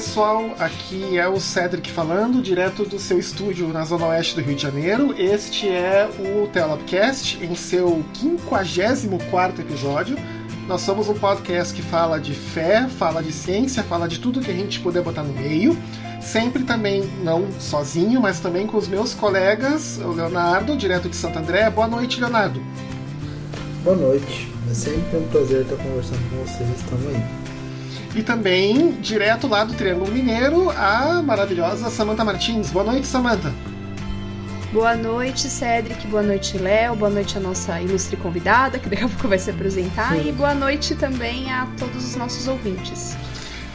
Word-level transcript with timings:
pessoal, 0.00 0.54
aqui 0.58 1.18
é 1.18 1.28
o 1.28 1.38
Cedric 1.38 1.90
falando, 1.90 2.40
direto 2.40 2.86
do 2.86 2.98
seu 2.98 3.18
estúdio 3.18 3.68
na 3.68 3.84
Zona 3.84 4.06
Oeste 4.06 4.34
do 4.34 4.40
Rio 4.40 4.56
de 4.56 4.62
Janeiro. 4.62 5.14
Este 5.18 5.68
é 5.68 6.08
o 6.18 6.48
Telopcast, 6.48 7.38
em 7.44 7.54
seu 7.54 8.02
54 8.14 9.60
episódio. 9.60 10.16
Nós 10.66 10.80
somos 10.80 11.06
um 11.10 11.12
podcast 11.12 11.74
que 11.74 11.82
fala 11.82 12.18
de 12.18 12.32
fé, 12.32 12.88
fala 12.88 13.22
de 13.22 13.30
ciência, 13.30 13.82
fala 13.82 14.08
de 14.08 14.18
tudo 14.20 14.40
que 14.40 14.50
a 14.50 14.54
gente 14.54 14.80
puder 14.80 15.02
botar 15.02 15.22
no 15.22 15.34
meio. 15.34 15.76
Sempre 16.22 16.64
também, 16.64 17.02
não 17.22 17.52
sozinho, 17.60 18.22
mas 18.22 18.40
também 18.40 18.66
com 18.66 18.78
os 18.78 18.88
meus 18.88 19.12
colegas, 19.12 19.98
o 19.98 20.12
Leonardo, 20.12 20.78
direto 20.78 21.10
de 21.10 21.16
Santo 21.16 21.38
André. 21.38 21.68
Boa 21.68 21.86
noite, 21.86 22.18
Leonardo. 22.18 22.62
Boa 23.84 23.96
noite. 23.96 24.50
É 24.70 24.72
sempre 24.72 25.18
um 25.18 25.28
prazer 25.28 25.60
estar 25.60 25.76
conversando 25.76 26.30
com 26.30 26.36
vocês. 26.36 26.70
Estamos 26.70 27.06
aí. 27.06 27.39
E 28.14 28.22
também, 28.22 28.92
direto 29.00 29.46
lá 29.46 29.62
do 29.62 29.72
Triângulo 29.74 30.10
Mineiro, 30.10 30.70
a 30.70 31.22
maravilhosa 31.22 31.88
Samantha 31.90 32.24
Martins. 32.24 32.70
Boa 32.70 32.84
noite, 32.84 33.06
Samantha. 33.06 33.52
Boa 34.72 34.96
noite, 34.96 35.48
Cedric. 35.48 36.06
Boa 36.08 36.22
noite, 36.22 36.58
Léo. 36.58 36.96
Boa 36.96 37.10
noite 37.10 37.36
a 37.36 37.40
nossa 37.40 37.80
ilustre 37.80 38.16
convidada, 38.16 38.78
que 38.78 38.88
daqui 38.88 39.04
a 39.04 39.08
pouco 39.08 39.28
vai 39.28 39.38
se 39.38 39.50
apresentar. 39.50 40.14
Sim. 40.14 40.28
E 40.28 40.32
boa 40.32 40.54
noite 40.54 40.94
também 40.94 41.50
a 41.52 41.66
todos 41.78 42.04
os 42.04 42.16
nossos 42.16 42.48
ouvintes. 42.48 43.16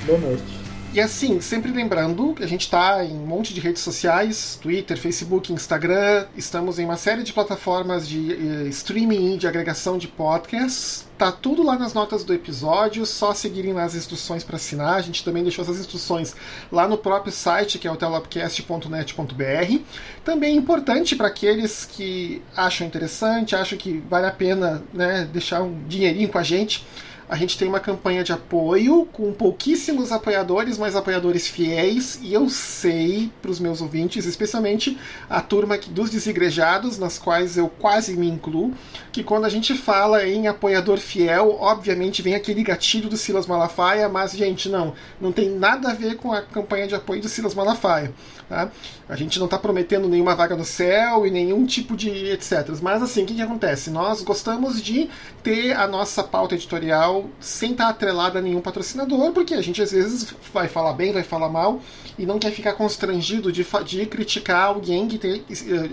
Boa 0.05 0.19
noite. 0.19 0.64
E 0.95 1.01
assim, 1.01 1.41
sempre 1.41 1.73
lembrando 1.73 2.33
que 2.33 2.41
a 2.41 2.47
gente 2.47 2.61
está 2.61 3.03
em 3.03 3.17
um 3.17 3.25
monte 3.25 3.53
de 3.53 3.59
redes 3.59 3.81
sociais, 3.81 4.57
Twitter, 4.61 4.97
Facebook, 4.97 5.51
Instagram, 5.51 6.25
estamos 6.37 6.79
em 6.79 6.85
uma 6.85 6.95
série 6.95 7.21
de 7.21 7.33
plataformas 7.33 8.07
de 8.07 8.31
uh, 8.31 8.67
streaming 8.69 9.33
e 9.33 9.37
de 9.37 9.45
agregação 9.45 9.97
de 9.97 10.07
podcasts. 10.07 11.05
Tá 11.17 11.33
tudo 11.33 11.63
lá 11.63 11.77
nas 11.77 11.93
notas 11.93 12.23
do 12.23 12.33
episódio, 12.33 13.05
só 13.05 13.33
seguirem 13.33 13.77
as 13.77 13.93
instruções 13.93 14.41
para 14.41 14.55
assinar. 14.55 14.95
A 14.95 15.01
gente 15.01 15.21
também 15.21 15.43
deixou 15.43 15.65
essas 15.65 15.81
instruções 15.81 16.33
lá 16.71 16.87
no 16.87 16.97
próprio 16.97 17.33
site, 17.33 17.77
que 17.77 17.89
é 17.89 17.91
o 17.91 17.97
telopcast.net.br. 17.97 19.79
Também 20.23 20.53
é 20.53 20.55
importante 20.55 21.13
para 21.13 21.27
aqueles 21.27 21.83
que 21.83 22.41
acham 22.55 22.87
interessante, 22.87 23.53
acham 23.53 23.77
que 23.77 24.01
vale 24.09 24.27
a 24.27 24.31
pena 24.31 24.81
né, 24.93 25.27
deixar 25.29 25.61
um 25.61 25.85
dinheirinho 25.89 26.29
com 26.29 26.37
a 26.37 26.43
gente 26.43 26.85
a 27.27 27.35
gente 27.35 27.57
tem 27.57 27.67
uma 27.67 27.79
campanha 27.79 28.23
de 28.23 28.31
apoio 28.31 29.05
com 29.11 29.33
pouquíssimos 29.33 30.11
apoiadores, 30.11 30.77
mas 30.77 30.95
apoiadores 30.95 31.47
fiéis, 31.47 32.19
e 32.21 32.33
eu 32.33 32.49
sei 32.49 33.31
para 33.41 33.49
os 33.49 33.59
meus 33.59 33.81
ouvintes, 33.81 34.25
especialmente 34.25 34.97
a 35.29 35.41
turma 35.41 35.77
dos 35.77 36.09
desigrejados, 36.09 36.99
nas 36.99 37.17
quais 37.17 37.57
eu 37.57 37.67
quase 37.67 38.15
me 38.15 38.29
incluo, 38.29 38.73
que 39.11 39.23
quando 39.23 39.45
a 39.45 39.49
gente 39.49 39.73
fala 39.73 40.27
em 40.27 40.47
apoiador 40.47 40.97
fiel, 40.97 41.57
obviamente 41.59 42.21
vem 42.21 42.35
aquele 42.35 42.63
gatilho 42.63 43.09
do 43.09 43.17
Silas 43.17 43.47
Malafaia, 43.47 44.07
mas, 44.07 44.31
gente, 44.33 44.69
não, 44.69 44.93
não 45.19 45.31
tem 45.31 45.49
nada 45.49 45.89
a 45.89 45.93
ver 45.93 46.15
com 46.17 46.31
a 46.31 46.41
campanha 46.41 46.87
de 46.87 46.95
apoio 46.95 47.21
do 47.21 47.29
Silas 47.29 47.55
Malafaia. 47.55 48.13
Tá? 48.47 48.69
A 49.09 49.15
gente 49.15 49.39
não 49.39 49.45
está 49.45 49.57
prometendo 49.57 50.07
nenhuma 50.07 50.35
vaga 50.35 50.55
no 50.55 50.63
céu 50.63 51.25
e 51.25 51.31
nenhum 51.31 51.65
tipo 51.65 51.95
de 51.95 52.09
etc. 52.27 52.69
Mas 52.81 53.01
assim, 53.01 53.23
o 53.23 53.25
que, 53.25 53.33
que 53.33 53.41
acontece? 53.41 53.89
Nós 53.89 54.21
gostamos 54.21 54.81
de 54.81 55.09
ter 55.41 55.75
a 55.75 55.87
nossa 55.87 56.23
pauta 56.23 56.53
editorial 56.53 57.14
sem 57.39 57.71
estar 57.71 57.89
atrelada 57.89 58.39
a 58.39 58.41
nenhum 58.41 58.61
patrocinador, 58.61 59.31
porque 59.31 59.53
a 59.53 59.61
gente 59.61 59.81
às 59.81 59.91
vezes 59.91 60.33
vai 60.53 60.67
falar 60.67 60.93
bem, 60.93 61.11
vai 61.11 61.23
falar 61.23 61.49
mal 61.49 61.81
e 62.17 62.25
não 62.25 62.39
quer 62.39 62.51
ficar 62.51 62.73
constrangido 62.73 63.51
de, 63.51 63.65
de 63.85 64.05
criticar 64.05 64.67
alguém 64.67 65.07
que 65.07 65.17
tem. 65.17 65.43
Eh, 65.49 65.89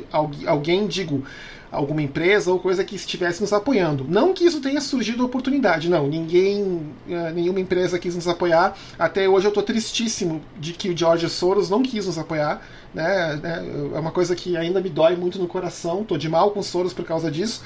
alguém, 0.47 0.87
digo 0.87 1.25
alguma 1.71 2.03
empresa 2.03 2.53
ou 2.53 2.59
coisa 2.59 2.85
que 2.85 2.95
estivesse 2.95 3.41
nos 3.41 3.53
apoiando. 3.53 4.05
Não 4.07 4.35
que 4.35 4.45
isso 4.45 4.61
tenha 4.61 4.81
surgido 4.81 5.25
oportunidade, 5.25 5.89
não. 5.89 6.07
Ninguém, 6.07 6.83
eh, 7.09 7.33
nenhuma 7.33 7.61
empresa 7.61 7.99
quis 7.99 8.15
nos 8.15 8.29
apoiar. 8.29 8.77
Até 8.99 9.29
hoje 9.29 9.47
eu 9.47 9.51
estou 9.51 9.63
tristíssimo 9.63 10.43
de 10.59 10.73
que 10.75 10.91
o 10.91 10.97
George 10.97 11.29
Soros 11.31 11.71
não 11.71 11.83
quis 11.83 12.07
nos 12.07 12.19
apoiar. 12.19 12.63
Né? 12.93 13.41
É 13.95 13.99
uma 13.99 14.11
coisa 14.11 14.37
que 14.37 14.57
ainda 14.57 14.81
me 14.81 14.91
dói 14.91 15.17
muito 15.17 15.39
no 15.39 15.49
coração. 15.49 16.03
Estou 16.03 16.19
de 16.19 16.29
mal 16.29 16.51
com 16.51 16.63
Soros 16.63 16.93
por 16.93 17.05
causa 17.05 17.31
disso. 17.31 17.63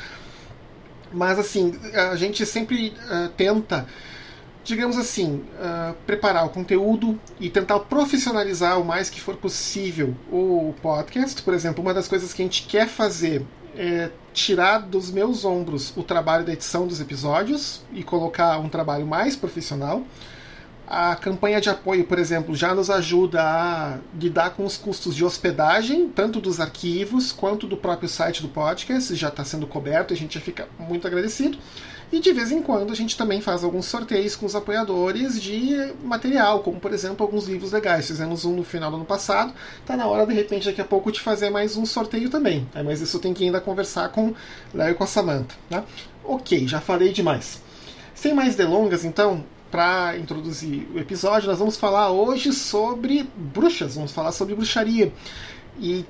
Mas 1.12 1.38
assim, 1.38 1.74
a 2.10 2.16
gente 2.16 2.44
sempre 2.44 2.88
uh, 2.88 3.28
tenta 3.36 3.86
digamos 4.66 4.98
assim, 4.98 5.44
uh, 5.60 5.94
preparar 6.04 6.44
o 6.44 6.48
conteúdo 6.48 7.18
e 7.38 7.48
tentar 7.48 7.78
profissionalizar 7.78 8.80
o 8.80 8.84
mais 8.84 9.08
que 9.08 9.20
for 9.20 9.36
possível 9.36 10.12
o 10.30 10.74
podcast. 10.82 11.40
Por 11.40 11.54
exemplo, 11.54 11.80
uma 11.80 11.94
das 11.94 12.08
coisas 12.08 12.34
que 12.34 12.42
a 12.42 12.44
gente 12.44 12.66
quer 12.66 12.88
fazer 12.88 13.46
é, 13.76 14.10
tirar 14.32 14.78
dos 14.78 15.10
meus 15.10 15.44
ombros 15.44 15.92
o 15.96 16.02
trabalho 16.02 16.44
da 16.44 16.52
edição 16.52 16.86
dos 16.86 17.00
episódios 17.00 17.82
e 17.92 18.02
colocar 18.02 18.58
um 18.58 18.68
trabalho 18.68 19.06
mais 19.06 19.36
profissional. 19.36 20.02
A 20.86 21.16
campanha 21.16 21.60
de 21.60 21.68
apoio, 21.68 22.04
por 22.04 22.16
exemplo, 22.16 22.54
já 22.54 22.72
nos 22.72 22.90
ajuda 22.90 23.42
a 23.42 23.98
lidar 24.16 24.50
com 24.50 24.64
os 24.64 24.76
custos 24.76 25.16
de 25.16 25.24
hospedagem, 25.24 26.08
tanto 26.08 26.40
dos 26.40 26.60
arquivos 26.60 27.32
quanto 27.32 27.66
do 27.66 27.76
próprio 27.76 28.08
site 28.08 28.40
do 28.40 28.48
podcast, 28.48 29.12
já 29.16 29.26
está 29.26 29.44
sendo 29.44 29.66
coberto, 29.66 30.14
a 30.14 30.16
gente 30.16 30.34
já 30.34 30.40
fica 30.40 30.68
muito 30.78 31.04
agradecido. 31.04 31.58
E 32.12 32.20
de 32.20 32.32
vez 32.32 32.52
em 32.52 32.62
quando 32.62 32.92
a 32.92 32.94
gente 32.94 33.16
também 33.16 33.40
faz 33.40 33.64
alguns 33.64 33.86
sorteios 33.86 34.36
com 34.36 34.46
os 34.46 34.54
apoiadores 34.54 35.42
de 35.42 35.92
material, 36.04 36.60
como 36.60 36.78
por 36.78 36.92
exemplo 36.92 37.26
alguns 37.26 37.48
livros 37.48 37.72
legais. 37.72 38.06
Fizemos 38.06 38.44
um 38.44 38.54
no 38.54 38.62
final 38.62 38.90
do 38.90 38.96
ano 38.96 39.04
passado. 39.04 39.52
Tá 39.84 39.96
na 39.96 40.06
hora, 40.06 40.24
de 40.24 40.32
repente, 40.32 40.66
daqui 40.66 40.80
a 40.80 40.84
pouco, 40.84 41.10
de 41.10 41.20
fazer 41.20 41.50
mais 41.50 41.76
um 41.76 41.84
sorteio 41.84 42.30
também. 42.30 42.68
Né? 42.72 42.84
Mas 42.84 43.00
isso 43.00 43.18
tem 43.18 43.34
que 43.34 43.44
ainda 43.44 43.60
conversar 43.60 44.10
com 44.10 44.32
Léo 44.72 44.92
e 44.92 44.94
com 44.94 45.02
a 45.02 45.06
Samantha. 45.08 45.56
Né? 45.68 45.82
Ok, 46.22 46.68
já 46.68 46.80
falei 46.80 47.12
demais. 47.12 47.60
Sem 48.14 48.32
mais 48.32 48.54
delongas, 48.54 49.04
então, 49.04 49.44
para 49.70 50.16
introduzir 50.16 50.88
o 50.94 50.98
episódio, 50.98 51.48
nós 51.48 51.58
vamos 51.58 51.76
falar 51.76 52.10
hoje 52.10 52.52
sobre 52.52 53.28
bruxas, 53.36 53.94
vamos 53.96 54.12
falar 54.12 54.32
sobre 54.32 54.54
bruxaria. 54.54 55.12
E 55.78 56.04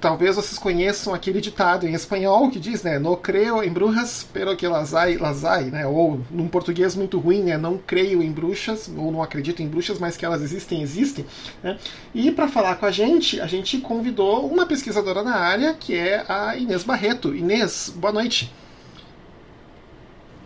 talvez 0.00 0.36
vocês 0.36 0.58
conheçam 0.58 1.12
aquele 1.12 1.40
ditado 1.40 1.86
em 1.86 1.92
espanhol 1.92 2.50
que 2.50 2.58
diz, 2.58 2.82
né, 2.82 2.98
no 2.98 3.16
creio 3.16 3.62
em 3.62 3.70
bruxas, 3.70 4.26
pero 4.32 4.56
que 4.56 4.66
las 4.66 4.94
hay, 4.94 5.18
las 5.18 5.44
hay, 5.44 5.64
né, 5.70 5.86
ou 5.86 6.20
num 6.30 6.48
português 6.48 6.96
muito 6.96 7.18
ruim, 7.18 7.42
né, 7.42 7.58
não 7.58 7.76
creio 7.76 8.22
em 8.22 8.32
bruxas, 8.32 8.90
ou 8.96 9.12
não 9.12 9.22
acredito 9.22 9.62
em 9.62 9.68
bruxas, 9.68 9.98
mas 9.98 10.16
que 10.16 10.24
elas 10.24 10.40
existem, 10.40 10.80
existem, 10.80 11.26
né? 11.62 11.78
E 12.14 12.30
para 12.30 12.48
falar 12.48 12.76
com 12.76 12.86
a 12.86 12.90
gente, 12.90 13.40
a 13.40 13.46
gente 13.46 13.78
convidou 13.78 14.46
uma 14.46 14.64
pesquisadora 14.64 15.22
na 15.22 15.36
área, 15.36 15.74
que 15.74 15.94
é 15.94 16.24
a 16.26 16.56
Inês 16.56 16.82
Barreto. 16.82 17.34
Inês, 17.34 17.92
boa 17.94 18.12
noite. 18.12 18.50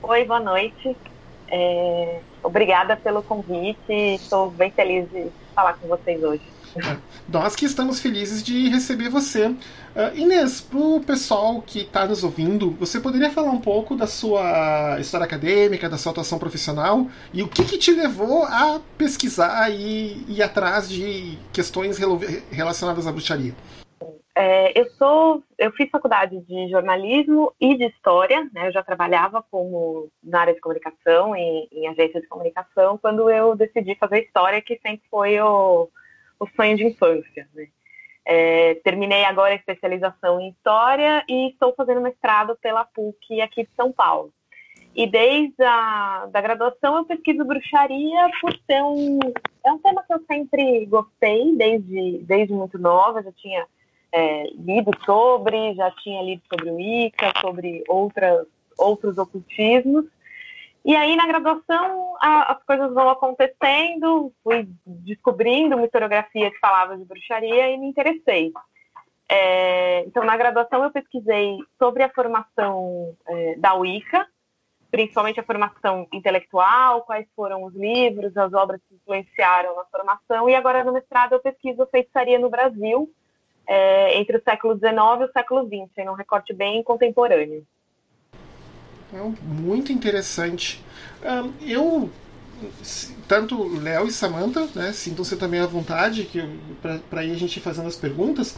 Oi, 0.03 0.25
boa 0.25 0.41
noite. 0.41 0.97
É... 1.49 2.21
Obrigada 2.43 2.97
pelo 2.97 3.23
convite, 3.23 3.93
estou 3.93 4.51
bem 4.51 4.71
feliz 4.71 5.09
de 5.11 5.29
falar 5.55 5.75
com 5.75 5.89
vocês 5.89 6.23
hoje. 6.23 6.55
Nós 7.29 7.55
que 7.55 7.65
estamos 7.65 8.01
felizes 8.01 8.43
de 8.43 8.69
receber 8.69 9.09
você. 9.09 9.47
Uh, 9.47 9.57
Inês, 10.15 10.61
para 10.61 10.79
o 10.79 11.01
pessoal 11.01 11.63
que 11.63 11.81
está 11.81 12.07
nos 12.07 12.25
ouvindo, 12.25 12.73
você 12.73 13.01
poderia 13.01 13.31
falar 13.31 13.51
um 13.51 13.61
pouco 13.61 13.95
da 13.95 14.07
sua 14.07 14.99
história 15.01 15.25
acadêmica, 15.25 15.89
da 15.89 15.97
sua 15.97 16.13
atuação 16.13 16.39
profissional 16.39 17.07
e 17.33 17.43
o 17.43 17.49
que, 17.49 17.65
que 17.65 17.79
te 17.79 17.93
levou 17.93 18.45
a 18.45 18.81
pesquisar 18.99 19.71
e 19.71 20.25
ir 20.29 20.43
atrás 20.43 20.89
de 20.89 21.39
questões 21.53 21.97
relacionadas 22.51 23.07
à 23.07 23.13
bruxaria? 23.13 23.55
É, 24.37 24.79
eu 24.79 24.91
sou, 24.93 25.45
eu 25.57 25.71
fiz 25.73 25.89
faculdade 25.91 26.41
de 26.41 26.69
jornalismo 26.69 27.55
e 27.61 27.77
de 27.77 27.85
história, 27.85 28.51
né? 28.53 28.67
Eu 28.67 28.73
já 28.73 28.83
trabalhava 28.83 29.45
como 29.49 30.11
na 30.23 30.41
área 30.41 30.55
de 30.55 30.61
comunicação, 30.61 31.37
em, 31.37 31.69
em 31.71 31.87
agência 31.87 32.21
de 32.21 32.27
comunicação, 32.27 32.99
quando 32.99 33.31
eu 33.31 33.55
decidi 33.55 33.95
fazer 33.95 34.25
história, 34.25 34.61
que 34.61 34.79
sempre 34.83 35.07
foi 35.09 35.41
o, 35.41 35.89
o 36.41 36.49
sonho 36.57 36.77
de 36.77 36.85
infância. 36.85 37.49
Né? 37.55 37.69
É, 38.25 38.75
terminei 38.83 39.25
agora 39.25 39.53
a 39.53 39.57
especialização 39.57 40.41
em 40.41 40.49
História 40.49 41.25
e 41.29 41.51
estou 41.51 41.73
fazendo 41.75 42.01
mestrado 42.01 42.57
pela 42.61 42.85
PUC 42.85 43.41
aqui 43.41 43.63
de 43.63 43.71
São 43.77 43.93
Paulo. 43.93 44.33
E 44.97 45.07
desde 45.07 45.63
a 45.63 46.27
da 46.33 46.41
graduação 46.41 46.97
eu 46.97 47.05
pesquiso 47.05 47.45
bruxaria 47.45 48.31
por 48.41 48.53
ser 48.67 48.83
um... 48.83 49.19
É 49.65 49.71
um 49.71 49.79
tema 49.79 50.03
que 50.03 50.13
eu 50.13 50.23
sempre 50.27 50.87
gostei, 50.87 51.55
desde, 51.57 52.19
desde 52.25 52.53
muito 52.53 52.79
nova, 52.79 53.23
já 53.23 53.33
tinha 53.33 53.67
é, 54.15 54.45
lido 54.55 54.93
sobre, 55.05 55.75
já 55.75 55.91
tinha 55.91 56.23
lido 56.23 56.43
sobre 56.49 56.71
o 56.71 56.79
Ica, 56.79 57.33
sobre 57.41 57.83
outras, 57.89 58.47
outros 58.79 59.19
ocultismos. 59.19 60.07
E 60.85 60.95
aí, 60.95 61.17
na 61.17 61.27
graduação, 61.27 62.15
a, 62.21 62.53
as 62.53 62.63
coisas 62.63 62.95
vão 62.95 63.09
acontecendo, 63.09 64.33
fui 64.45 64.69
descobrindo 64.87 65.75
uma 65.75 65.85
historiografia 65.85 66.49
que 66.49 66.59
falava 66.61 66.97
de 66.97 67.05
bruxaria 67.05 67.71
e 67.71 67.77
me 67.77 67.89
interessei. 67.89 68.53
É, 69.29 70.05
então, 70.07 70.23
na 70.23 70.37
graduação, 70.37 70.85
eu 70.85 70.93
pesquisei 70.93 71.57
sobre 71.77 72.05
a 72.05 72.11
formação 72.11 73.17
é, 73.27 73.57
da 73.57 73.75
Wicca, 73.75 74.29
principalmente 74.93 75.41
a 75.41 75.45
formação 75.45 76.07
intelectual, 76.13 77.03
quais 77.03 77.27
foram 77.35 77.65
os 77.65 77.75
livros, 77.75 78.37
as 78.37 78.53
obras 78.53 78.81
que 78.89 78.95
influenciaram 78.95 79.75
na 79.75 79.85
formação, 79.87 80.49
e 80.49 80.55
agora 80.55 80.85
no 80.85 80.93
mestrado 80.93 81.33
eu 81.33 81.41
pesquiso 81.41 81.85
feitiçaria 81.87 82.39
no 82.39 82.49
Brasil, 82.49 83.11
é, 83.67 84.19
entre 84.19 84.37
o 84.37 84.43
século 84.43 84.75
XIX 84.75 84.95
e 85.21 85.25
o 85.25 85.33
século 85.33 85.65
XX, 85.65 85.99
em 85.99 86.09
um 86.09 86.15
recorte 86.15 86.53
bem 86.53 86.83
contemporâneo. 86.83 87.67
Muito 89.43 89.93
interessante. 89.93 90.85
Eu 91.63 92.11
tanto 93.29 93.79
Léo 93.81 94.07
e 94.07 94.13
Samantha, 94.13 94.69
né, 94.75 94.93
sintam-se 94.93 95.37
também 95.37 95.61
à 95.61 95.67
vontade 95.67 96.29
para 97.09 97.25
ir 97.25 97.33
a 97.33 97.37
gente 97.37 97.61
fazendo 97.61 97.89
as 97.89 97.97
perguntas. 97.97 98.57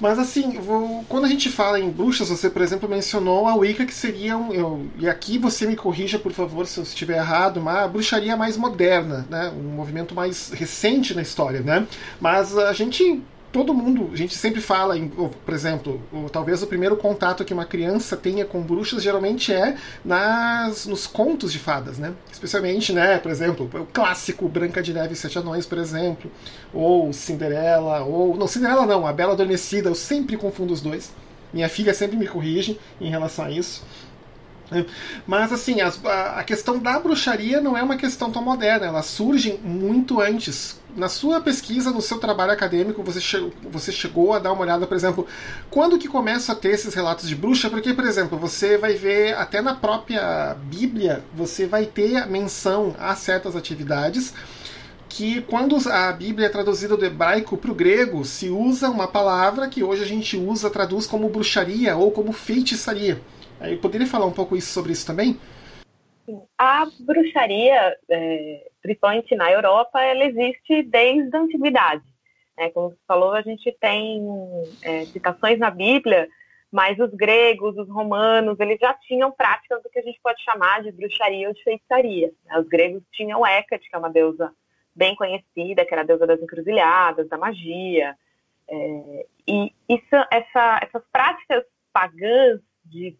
Mas 0.00 0.18
assim, 0.18 0.58
vou, 0.58 1.04
quando 1.08 1.24
a 1.24 1.28
gente 1.28 1.48
fala 1.48 1.78
em 1.78 1.88
bruxas, 1.88 2.28
você, 2.28 2.50
por 2.50 2.60
exemplo, 2.62 2.88
mencionou 2.88 3.46
a 3.46 3.54
Wicca, 3.54 3.86
que 3.86 3.94
seria 3.94 4.36
um. 4.36 4.52
Eu, 4.52 4.86
e 4.98 5.08
aqui 5.08 5.38
você 5.38 5.66
me 5.66 5.76
corrija, 5.76 6.18
por 6.18 6.32
favor, 6.32 6.66
se 6.66 6.78
eu 6.78 6.82
estiver 6.82 7.16
errado, 7.16 7.58
uma 7.58 7.86
bruxaria 7.86 8.36
mais 8.36 8.56
moderna, 8.56 9.24
né? 9.30 9.52
Um 9.56 9.62
movimento 9.62 10.12
mais 10.12 10.50
recente 10.50 11.14
na 11.14 11.22
história, 11.22 11.60
né? 11.60 11.86
Mas 12.20 12.58
a 12.58 12.72
gente 12.72 13.22
todo 13.54 13.72
mundo, 13.72 14.10
a 14.12 14.16
gente 14.16 14.34
sempre 14.34 14.60
fala, 14.60 14.98
em, 14.98 15.06
por 15.06 15.54
exemplo, 15.54 16.02
talvez 16.32 16.60
o 16.60 16.66
primeiro 16.66 16.96
contato 16.96 17.44
que 17.44 17.54
uma 17.54 17.64
criança 17.64 18.16
tenha 18.16 18.44
com 18.44 18.60
bruxas 18.60 19.00
geralmente 19.00 19.52
é 19.52 19.76
nas, 20.04 20.86
nos 20.86 21.06
contos 21.06 21.52
de 21.52 21.60
fadas, 21.60 21.96
né? 21.96 22.14
Especialmente, 22.32 22.92
né, 22.92 23.16
por 23.16 23.30
exemplo, 23.30 23.70
o 23.72 23.86
clássico 23.86 24.48
Branca 24.48 24.82
de 24.82 24.92
Neve 24.92 25.12
e 25.12 25.16
Sete 25.16 25.38
Anões, 25.38 25.66
por 25.66 25.78
exemplo, 25.78 26.28
ou 26.72 27.12
Cinderela, 27.12 28.02
ou 28.02 28.36
não, 28.36 28.48
Cinderela 28.48 28.84
não, 28.86 29.06
a 29.06 29.12
Bela 29.12 29.34
Adormecida, 29.34 29.88
eu 29.88 29.94
sempre 29.94 30.36
confundo 30.36 30.72
os 30.72 30.80
dois. 30.80 31.12
Minha 31.52 31.68
filha 31.68 31.94
sempre 31.94 32.16
me 32.16 32.26
corrige 32.26 32.76
em 33.00 33.08
relação 33.08 33.44
a 33.44 33.50
isso. 33.52 33.84
Mas 35.24 35.52
assim, 35.52 35.80
a, 35.80 35.92
a, 36.38 36.42
questão 36.42 36.80
da 36.80 36.98
bruxaria 36.98 37.60
não 37.60 37.76
é 37.76 37.82
uma 37.84 37.96
questão 37.96 38.32
tão 38.32 38.42
moderna, 38.42 38.86
ela 38.86 39.02
surge 39.02 39.60
muito 39.62 40.20
antes. 40.20 40.82
Na 40.96 41.08
sua 41.08 41.40
pesquisa, 41.40 41.90
no 41.90 42.00
seu 42.00 42.18
trabalho 42.20 42.52
acadêmico, 42.52 43.02
você, 43.02 43.20
che 43.20 43.36
você 43.64 43.90
chegou 43.90 44.32
a 44.32 44.38
dar 44.38 44.52
uma 44.52 44.62
olhada, 44.62 44.86
por 44.86 44.96
exemplo, 44.96 45.26
quando 45.68 45.98
que 45.98 46.06
começa 46.06 46.52
a 46.52 46.54
ter 46.54 46.68
esses 46.68 46.94
relatos 46.94 47.28
de 47.28 47.34
bruxa? 47.34 47.68
Porque, 47.68 47.92
por 47.92 48.04
exemplo, 48.04 48.38
você 48.38 48.78
vai 48.78 48.94
ver 48.94 49.34
até 49.34 49.60
na 49.60 49.74
própria 49.74 50.54
Bíblia, 50.54 51.24
você 51.34 51.66
vai 51.66 51.86
ter 51.86 52.26
menção 52.26 52.94
a 52.98 53.14
certas 53.16 53.56
atividades 53.56 54.32
que 55.08 55.42
quando 55.42 55.76
a 55.90 56.12
Bíblia 56.12 56.46
é 56.46 56.50
traduzida 56.50 56.96
do 56.96 57.04
hebraico 57.04 57.56
para 57.56 57.70
o 57.70 57.74
grego, 57.74 58.24
se 58.24 58.48
usa 58.48 58.90
uma 58.90 59.06
palavra 59.06 59.68
que 59.68 59.82
hoje 59.82 60.02
a 60.02 60.06
gente 60.06 60.36
usa, 60.36 60.68
traduz 60.68 61.06
como 61.06 61.28
bruxaria 61.28 61.96
ou 61.96 62.10
como 62.10 62.32
feitiçaria. 62.32 63.20
Aí 63.60 63.76
poderia 63.76 64.08
falar 64.08 64.26
um 64.26 64.32
pouco 64.32 64.56
isso, 64.56 64.72
sobre 64.72 64.92
isso 64.92 65.06
também? 65.06 65.38
A 66.58 66.84
bruxaria, 66.98 67.96
é, 68.08 68.70
principalmente 68.84 69.34
na 69.34 69.50
Europa, 69.50 69.98
ela 70.02 70.24
existe 70.24 70.82
desde 70.82 71.34
a 71.34 71.40
antiguidade. 71.40 72.04
É, 72.54 72.68
como 72.68 72.90
você 72.90 72.98
falou, 73.08 73.32
a 73.32 73.40
gente 73.40 73.72
tem 73.80 74.22
é, 74.82 75.06
citações 75.06 75.58
na 75.58 75.70
Bíblia, 75.70 76.28
mas 76.70 76.98
os 76.98 77.10
gregos, 77.14 77.78
os 77.78 77.88
romanos, 77.88 78.60
eles 78.60 78.78
já 78.78 78.92
tinham 78.92 79.32
práticas 79.32 79.82
do 79.82 79.88
que 79.88 79.98
a 79.98 80.02
gente 80.02 80.20
pode 80.22 80.42
chamar 80.44 80.82
de 80.82 80.92
bruxaria 80.92 81.48
ou 81.48 81.54
de 81.54 81.64
feitiçaria. 81.64 82.30
Os 82.58 82.68
gregos 82.68 83.02
tinham 83.10 83.46
Hecate, 83.46 83.88
que 83.88 83.96
é 83.96 83.98
uma 83.98 84.10
deusa 84.10 84.52
bem 84.94 85.16
conhecida, 85.16 85.86
que 85.86 85.94
era 85.94 86.02
a 86.02 86.06
deusa 86.06 86.26
das 86.26 86.42
encruzilhadas, 86.42 87.26
da 87.26 87.38
magia. 87.38 88.14
É, 88.68 89.26
e 89.48 89.72
isso, 89.88 90.14
essa, 90.30 90.80
essas 90.82 91.02
práticas 91.10 91.64
pagãs 91.90 92.60
de 92.84 93.16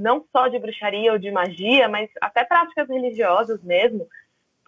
não 0.00 0.24
só 0.30 0.46
de 0.46 0.60
bruxaria 0.60 1.10
ou 1.10 1.18
de 1.18 1.32
magia, 1.32 1.88
mas 1.88 2.08
até 2.20 2.44
práticas 2.44 2.88
religiosas 2.88 3.60
mesmo, 3.64 4.06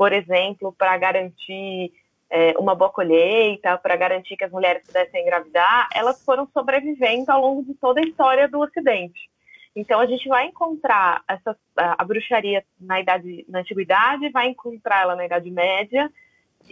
por 0.00 0.14
exemplo, 0.14 0.72
para 0.78 0.96
garantir 0.96 1.92
é, 2.30 2.54
uma 2.58 2.74
boa 2.74 2.88
colheita, 2.88 3.76
para 3.76 3.94
garantir 3.96 4.34
que 4.34 4.44
as 4.44 4.50
mulheres 4.50 4.82
pudessem 4.86 5.20
engravidar, 5.20 5.90
elas 5.94 6.24
foram 6.24 6.48
sobrevivendo 6.54 7.30
ao 7.30 7.42
longo 7.42 7.62
de 7.62 7.74
toda 7.74 8.00
a 8.00 8.04
história 8.04 8.48
do 8.48 8.60
Ocidente. 8.60 9.28
Então 9.76 10.00
a 10.00 10.06
gente 10.06 10.26
vai 10.26 10.46
encontrar 10.46 11.22
essa, 11.28 11.54
a, 11.76 12.02
bruxaria 12.02 12.64
na 12.80 12.98
idade 12.98 13.44
na 13.46 13.58
antiguidade, 13.58 14.30
vai 14.30 14.48
encontrar 14.48 15.02
ela 15.02 15.14
na 15.14 15.26
Idade 15.26 15.50
Média 15.50 16.10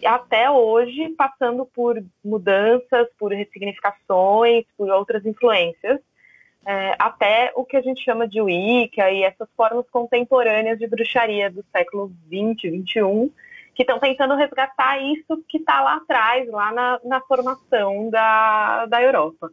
até 0.06 0.50
hoje, 0.50 1.10
passando 1.10 1.66
por 1.66 2.02
mudanças, 2.25 3.08
por 3.19 3.30
ressignificações, 3.30 4.64
por 4.75 4.88
outras 4.88 5.26
influências 5.26 6.00
é, 6.68 6.94
até 6.98 7.50
o 7.56 7.64
que 7.64 7.78
a 7.78 7.80
gente 7.80 8.04
chama 8.04 8.28
de 8.28 8.42
Wicca 8.42 9.10
e 9.10 9.22
essas 9.22 9.48
formas 9.56 9.88
contemporâneas 9.90 10.78
de 10.78 10.86
bruxaria 10.86 11.50
do 11.50 11.64
século 11.72 12.12
XX, 12.26 12.84
XXI, 12.84 13.32
que 13.74 13.84
estão 13.84 13.98
tentando 13.98 14.36
resgatar 14.36 15.02
isso 15.02 15.42
que 15.48 15.56
está 15.56 15.80
lá 15.80 15.96
atrás, 15.96 16.46
lá 16.50 16.70
na, 16.70 17.00
na, 17.02 17.20
formação 17.22 18.10
da, 18.10 18.84
da 18.84 19.02
Europa. 19.02 19.50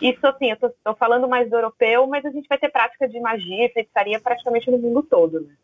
Isso, 0.00 0.24
assim, 0.24 0.50
eu 0.50 0.68
estou 0.68 0.94
falando 0.94 1.28
mais 1.28 1.50
do 1.50 1.56
europeu, 1.56 2.06
mas 2.06 2.24
a 2.24 2.30
gente 2.30 2.46
vai 2.48 2.58
ter 2.58 2.68
prática 2.68 3.08
de 3.08 3.18
magia 3.18 3.66
e 3.66 3.72
feitiçaria 3.72 4.20
praticamente 4.20 4.70
no 4.70 4.78
mundo 4.78 5.02
todo, 5.02 5.40
né? 5.40 5.54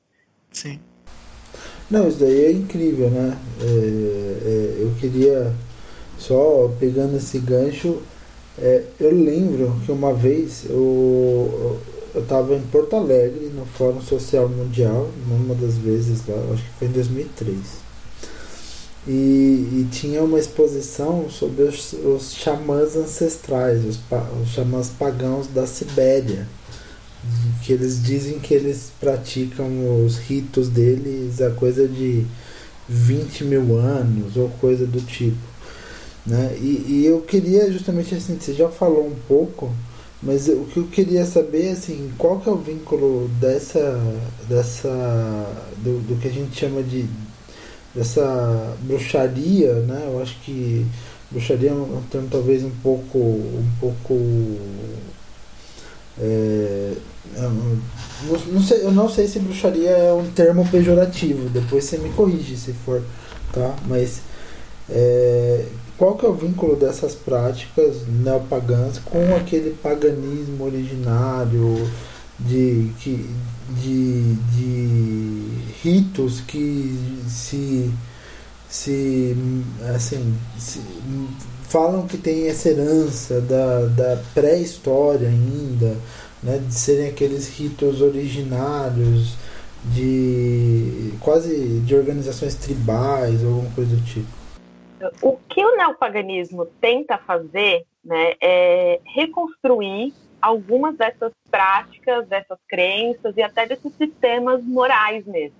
Sim. 0.50 0.80
Não, 1.88 2.08
isso 2.08 2.18
daí 2.18 2.46
é 2.46 2.50
incrível, 2.50 3.08
né? 3.08 3.38
É, 3.60 4.80
é, 4.80 4.82
eu 4.82 4.92
queria, 4.98 5.54
só 6.18 6.68
pegando 6.80 7.16
esse 7.16 7.38
gancho, 7.38 8.02
é, 8.60 8.82
eu 8.98 9.14
lembro 9.14 9.80
que 9.84 9.92
uma 9.92 10.12
vez 10.12 10.64
eu 10.68 11.78
estava 12.14 12.54
em 12.54 12.62
Porto 12.62 12.96
Alegre, 12.96 13.50
no 13.54 13.64
Fórum 13.64 14.00
Social 14.00 14.48
Mundial, 14.48 15.08
uma 15.30 15.54
das 15.54 15.76
vezes 15.76 16.26
lá, 16.26 16.36
acho 16.52 16.62
que 16.62 16.70
foi 16.78 16.88
em 16.88 16.92
2003. 16.92 17.56
E, 19.06 19.10
e 19.10 19.88
tinha 19.90 20.22
uma 20.22 20.38
exposição 20.38 21.30
sobre 21.30 21.62
os, 21.62 21.92
os 21.92 22.34
xamãs 22.34 22.96
ancestrais, 22.96 23.84
os, 23.84 23.98
os 24.42 24.48
xamãs 24.48 24.88
pagãos 24.88 25.46
da 25.46 25.66
Sibéria. 25.66 26.46
Que 27.62 27.72
eles 27.72 28.02
dizem 28.02 28.38
que 28.38 28.54
eles 28.54 28.92
praticam 29.00 30.04
os 30.04 30.16
ritos 30.18 30.68
deles 30.68 31.40
há 31.40 31.50
coisa 31.50 31.86
de 31.86 32.24
20 32.88 33.44
mil 33.44 33.76
anos 33.76 34.36
ou 34.36 34.48
coisa 34.60 34.86
do 34.86 35.00
tipo. 35.00 35.47
Né? 36.28 36.58
E, 36.60 36.84
e 36.88 37.06
eu 37.06 37.22
queria 37.22 37.72
justamente 37.72 38.14
assim, 38.14 38.38
você 38.38 38.52
já 38.52 38.68
falou 38.68 39.06
um 39.06 39.16
pouco, 39.26 39.72
mas 40.22 40.46
o 40.46 40.66
que 40.66 40.76
eu 40.76 40.86
queria 40.86 41.24
saber 41.24 41.70
assim, 41.70 42.12
qual 42.18 42.38
que 42.38 42.50
é 42.50 42.52
o 42.52 42.56
vínculo 42.56 43.28
dessa 43.40 43.98
dessa 44.46 44.90
do, 45.78 46.00
do 46.06 46.20
que 46.20 46.28
a 46.28 46.30
gente 46.30 46.54
chama 46.54 46.82
de 46.82 47.06
dessa 47.94 48.76
bruxaria, 48.82 49.72
né? 49.86 50.04
Eu 50.06 50.20
acho 50.20 50.38
que 50.40 50.84
bruxaria 51.30 51.70
é 51.70 51.72
um 51.72 52.02
termo 52.10 52.28
talvez 52.30 52.62
um 52.62 52.72
pouco 52.82 53.18
um 53.18 53.70
pouco 53.80 54.14
é, 56.20 56.92
não, 57.38 57.82
não 58.52 58.62
sei, 58.62 58.84
eu 58.84 58.92
não 58.92 59.08
sei 59.08 59.26
se 59.26 59.38
bruxaria 59.38 59.90
é 59.90 60.12
um 60.12 60.30
termo 60.32 60.68
pejorativo, 60.68 61.48
depois 61.48 61.84
você 61.84 61.96
me 61.96 62.10
corrige 62.10 62.54
se 62.54 62.74
for, 62.84 63.02
tá? 63.50 63.74
Mas 63.86 64.20
é, 64.90 65.64
qual 65.98 66.16
que 66.16 66.24
é 66.24 66.28
o 66.28 66.34
vínculo 66.34 66.76
dessas 66.76 67.14
práticas 67.14 68.06
neopagãs 68.06 68.98
com 68.98 69.34
aquele 69.34 69.70
paganismo 69.82 70.64
originário 70.64 71.90
de, 72.38 72.92
que, 73.00 73.28
de, 73.70 74.34
de 74.54 75.48
ritos 75.82 76.40
que 76.40 76.96
se, 77.28 77.90
se, 78.70 79.36
assim, 79.92 80.36
se 80.56 80.80
falam 81.68 82.06
que 82.06 82.16
tem 82.16 82.46
essa 82.46 82.68
herança 82.68 83.40
da, 83.40 83.86
da 83.86 84.22
pré-história 84.32 85.28
ainda, 85.28 85.96
né, 86.42 86.62
de 86.64 86.74
serem 86.74 87.08
aqueles 87.08 87.48
ritos 87.48 88.00
originários 88.00 89.34
de 89.84 91.12
quase 91.20 91.80
de 91.84 91.94
organizações 91.94 92.54
tribais 92.54 93.42
ou 93.42 93.48
alguma 93.48 93.70
coisa 93.70 93.96
do 93.96 94.02
tipo. 94.02 94.38
O 95.22 95.36
que 95.48 95.64
o 95.64 95.76
neopaganismo 95.76 96.66
tenta 96.80 97.18
fazer 97.18 97.84
né, 98.04 98.34
é 98.40 99.00
reconstruir 99.04 100.12
algumas 100.40 100.96
dessas 100.96 101.32
práticas, 101.50 102.26
dessas 102.28 102.58
crenças 102.68 103.36
e 103.36 103.42
até 103.42 103.66
desses 103.66 103.92
sistemas 103.94 104.62
morais 104.64 105.26
mesmo. 105.26 105.56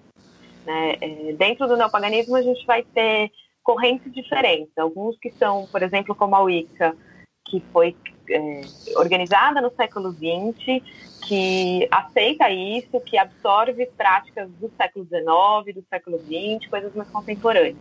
Né? 0.65 0.97
É, 1.01 1.33
dentro 1.33 1.67
do 1.67 1.77
neopaganismo, 1.77 2.37
a 2.37 2.43
gente 2.43 2.65
vai 2.67 2.83
ter 2.83 3.31
correntes 3.63 4.13
diferentes. 4.13 4.77
Alguns 4.79 5.19
que 5.19 5.31
são, 5.31 5.67
por 5.67 5.83
exemplo, 5.83 6.15
como 6.15 6.37
a 6.37 6.43
Wicca, 6.43 6.97
que 7.45 7.63
foi 7.73 7.97
é, 8.31 8.61
organizada 8.97 9.61
no 9.61 9.71
século 9.71 10.13
XX, 10.13 10.83
que 11.27 11.89
aceita 11.91 12.51
isso, 12.51 13.01
que 13.01 13.19
absorve 13.19 13.87
práticas 13.97 14.49
do 14.53 14.71
século 14.77 15.05
XIX, 15.05 15.75
do 15.75 15.85
século 15.89 16.19
XX, 16.19 16.69
coisas 16.69 16.95
mais 16.95 17.11
contemporâneas. 17.11 17.77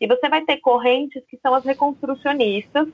E 0.00 0.06
você 0.06 0.28
vai 0.28 0.42
ter 0.42 0.58
correntes 0.58 1.22
que 1.28 1.38
são 1.42 1.54
as 1.54 1.64
reconstrucionistas, 1.64 2.88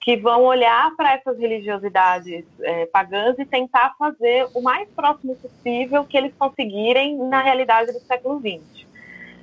que 0.00 0.16
vão 0.18 0.44
olhar 0.44 0.94
para 0.96 1.14
essas 1.14 1.38
religiosidades 1.38 2.44
é, 2.60 2.84
pagãs 2.86 3.38
e 3.38 3.46
tentar 3.46 3.94
fazer 3.98 4.46
o 4.54 4.60
mais 4.60 4.86
próximo 4.90 5.34
possível 5.36 6.04
que 6.04 6.16
eles 6.16 6.34
conseguirem 6.38 7.16
na 7.16 7.40
realidade 7.40 7.90
do 7.90 8.00
século 8.00 8.38
XX. 8.38 8.86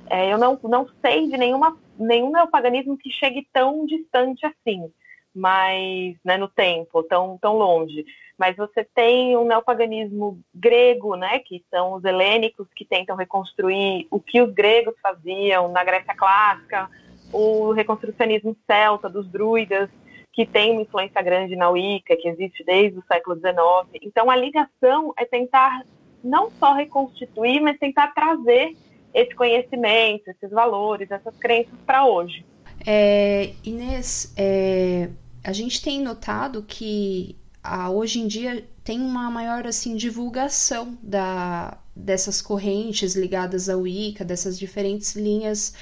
É, 0.08 0.32
eu 0.32 0.38
não, 0.38 0.58
não 0.62 0.86
sei 1.00 1.26
de 1.26 1.36
nenhuma, 1.36 1.76
nenhum 1.98 2.30
neopaganismo 2.30 2.96
que 2.96 3.10
chegue 3.10 3.48
tão 3.52 3.84
distante 3.86 4.46
assim, 4.46 4.88
mais 5.34 6.16
né, 6.24 6.36
no 6.36 6.48
tempo, 6.48 7.02
tão, 7.02 7.38
tão 7.38 7.56
longe. 7.56 8.04
Mas 8.42 8.56
você 8.56 8.82
tem 8.82 9.36
um 9.36 9.44
neopaganismo 9.44 10.40
grego, 10.52 11.14
né, 11.14 11.38
que 11.38 11.64
são 11.70 11.92
os 11.92 12.02
helênicos 12.02 12.66
que 12.74 12.84
tentam 12.84 13.14
reconstruir 13.14 14.08
o 14.10 14.18
que 14.18 14.42
os 14.42 14.52
gregos 14.52 14.96
faziam 15.00 15.70
na 15.70 15.84
Grécia 15.84 16.12
clássica, 16.12 16.90
o 17.32 17.70
reconstrucionismo 17.70 18.56
celta 18.66 19.08
dos 19.08 19.28
druidas, 19.28 19.88
que 20.32 20.44
tem 20.44 20.72
uma 20.72 20.82
influência 20.82 21.22
grande 21.22 21.54
na 21.54 21.70
Wicca, 21.70 22.16
que 22.16 22.26
existe 22.26 22.64
desde 22.64 22.98
o 22.98 23.04
século 23.06 23.36
XIX. 23.36 24.02
Então, 24.02 24.28
a 24.28 24.34
ligação 24.34 25.14
é 25.16 25.24
tentar 25.24 25.84
não 26.24 26.50
só 26.58 26.72
reconstituir, 26.72 27.60
mas 27.60 27.78
tentar 27.78 28.08
trazer 28.08 28.76
esse 29.14 29.32
conhecimento, 29.36 30.26
esses 30.26 30.50
valores, 30.50 31.08
essas 31.12 31.36
crenças 31.36 31.78
para 31.86 32.04
hoje. 32.04 32.44
É, 32.84 33.52
Inês, 33.62 34.34
é, 34.36 35.10
a 35.44 35.52
gente 35.52 35.80
tem 35.80 36.00
notado 36.00 36.64
que 36.64 37.40
a, 37.62 37.90
hoje 37.90 38.20
em 38.20 38.26
dia 38.26 38.66
tem 38.82 39.00
uma 39.00 39.30
maior 39.30 39.66
assim 39.66 39.96
divulgação 39.96 40.98
da, 41.02 41.78
dessas 41.94 42.42
correntes 42.42 43.14
ligadas 43.14 43.68
ao 43.68 43.80
Wicca, 43.80 44.24
dessas 44.24 44.58
diferentes 44.58 45.14
linhas 45.14 45.74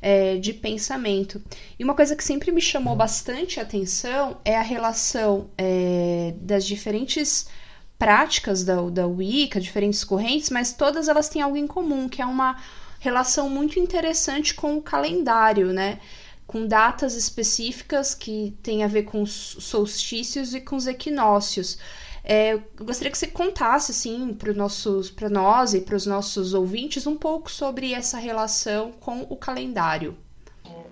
é, 0.00 0.36
de 0.36 0.52
pensamento. 0.52 1.42
E 1.78 1.84
uma 1.84 1.94
coisa 1.94 2.16
que 2.16 2.24
sempre 2.24 2.50
me 2.52 2.60
chamou 2.60 2.96
bastante 2.96 3.60
atenção 3.60 4.38
é 4.44 4.56
a 4.56 4.62
relação 4.62 5.50
é, 5.58 6.34
das 6.40 6.64
diferentes 6.64 7.48
práticas 7.98 8.62
da, 8.62 8.80
da 8.90 9.06
Wicca, 9.06 9.60
diferentes 9.60 10.04
correntes, 10.04 10.50
mas 10.50 10.72
todas 10.72 11.08
elas 11.08 11.28
têm 11.28 11.42
algo 11.42 11.56
em 11.56 11.66
comum, 11.66 12.08
que 12.08 12.22
é 12.22 12.26
uma 12.26 12.56
relação 13.00 13.48
muito 13.48 13.78
interessante 13.78 14.54
com 14.54 14.76
o 14.76 14.82
calendário, 14.82 15.72
né? 15.72 15.98
Com 16.46 16.66
datas 16.66 17.14
específicas 17.14 18.14
que 18.14 18.56
têm 18.62 18.84
a 18.84 18.86
ver 18.86 19.02
com 19.02 19.22
os 19.22 19.56
solstícios 19.60 20.54
e 20.54 20.60
com 20.60 20.76
os 20.76 20.86
equinócios. 20.86 21.78
É, 22.22 22.54
eu 22.54 22.62
gostaria 22.80 23.10
que 23.10 23.18
você 23.18 23.28
contasse, 23.28 23.92
assim, 23.92 24.34
para 24.34 25.28
nós 25.28 25.74
e 25.74 25.80
para 25.80 25.94
os 25.94 26.06
nossos 26.06 26.54
ouvintes 26.54 27.06
um 27.06 27.16
pouco 27.16 27.50
sobre 27.50 27.92
essa 27.92 28.18
relação 28.18 28.92
com 28.92 29.22
o 29.30 29.36
calendário. 29.36 30.16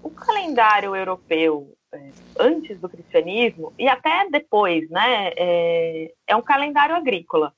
O 0.03 0.11
calendário 0.11 0.95
europeu 0.95 1.75
é, 1.93 2.11
antes 2.39 2.79
do 2.79 2.89
cristianismo 2.89 3.73
e 3.79 3.89
até 3.89 4.29
depois, 4.31 4.89
né, 4.91 5.33
é, 5.37 6.13
é 6.27 6.37
um 6.37 6.43
calendário 6.43 6.95
agrícola. 6.95 7.53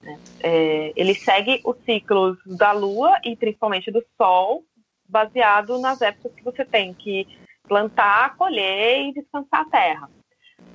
Né? 0.00 0.18
É, 0.42 0.92
ele 0.96 1.14
segue 1.14 1.60
os 1.64 1.76
ciclos 1.84 2.36
da 2.44 2.72
Lua 2.72 3.18
e 3.24 3.36
principalmente 3.36 3.90
do 3.90 4.04
Sol, 4.18 4.64
baseado 5.12 5.78
nas 5.78 6.00
épocas 6.00 6.34
que 6.34 6.42
você 6.42 6.64
tem 6.64 6.94
que 6.94 7.28
plantar, 7.68 8.36
colher 8.36 9.08
e 9.08 9.12
descansar 9.12 9.60
a 9.60 9.70
terra. 9.70 10.10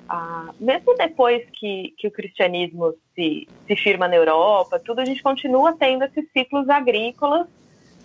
Ah, 0.08 0.54
mesmo 0.60 0.96
depois 0.96 1.46
que, 1.52 1.94
que 1.98 2.08
o 2.08 2.12
cristianismo 2.12 2.94
se, 3.14 3.48
se 3.68 3.76
firma 3.76 4.08
na 4.08 4.16
Europa, 4.16 4.80
tudo 4.80 5.02
a 5.02 5.06
gente 5.06 5.22
continua 5.22 5.76
tendo 5.78 6.06
esses 6.06 6.26
ciclos 6.32 6.70
agrícolas 6.70 7.48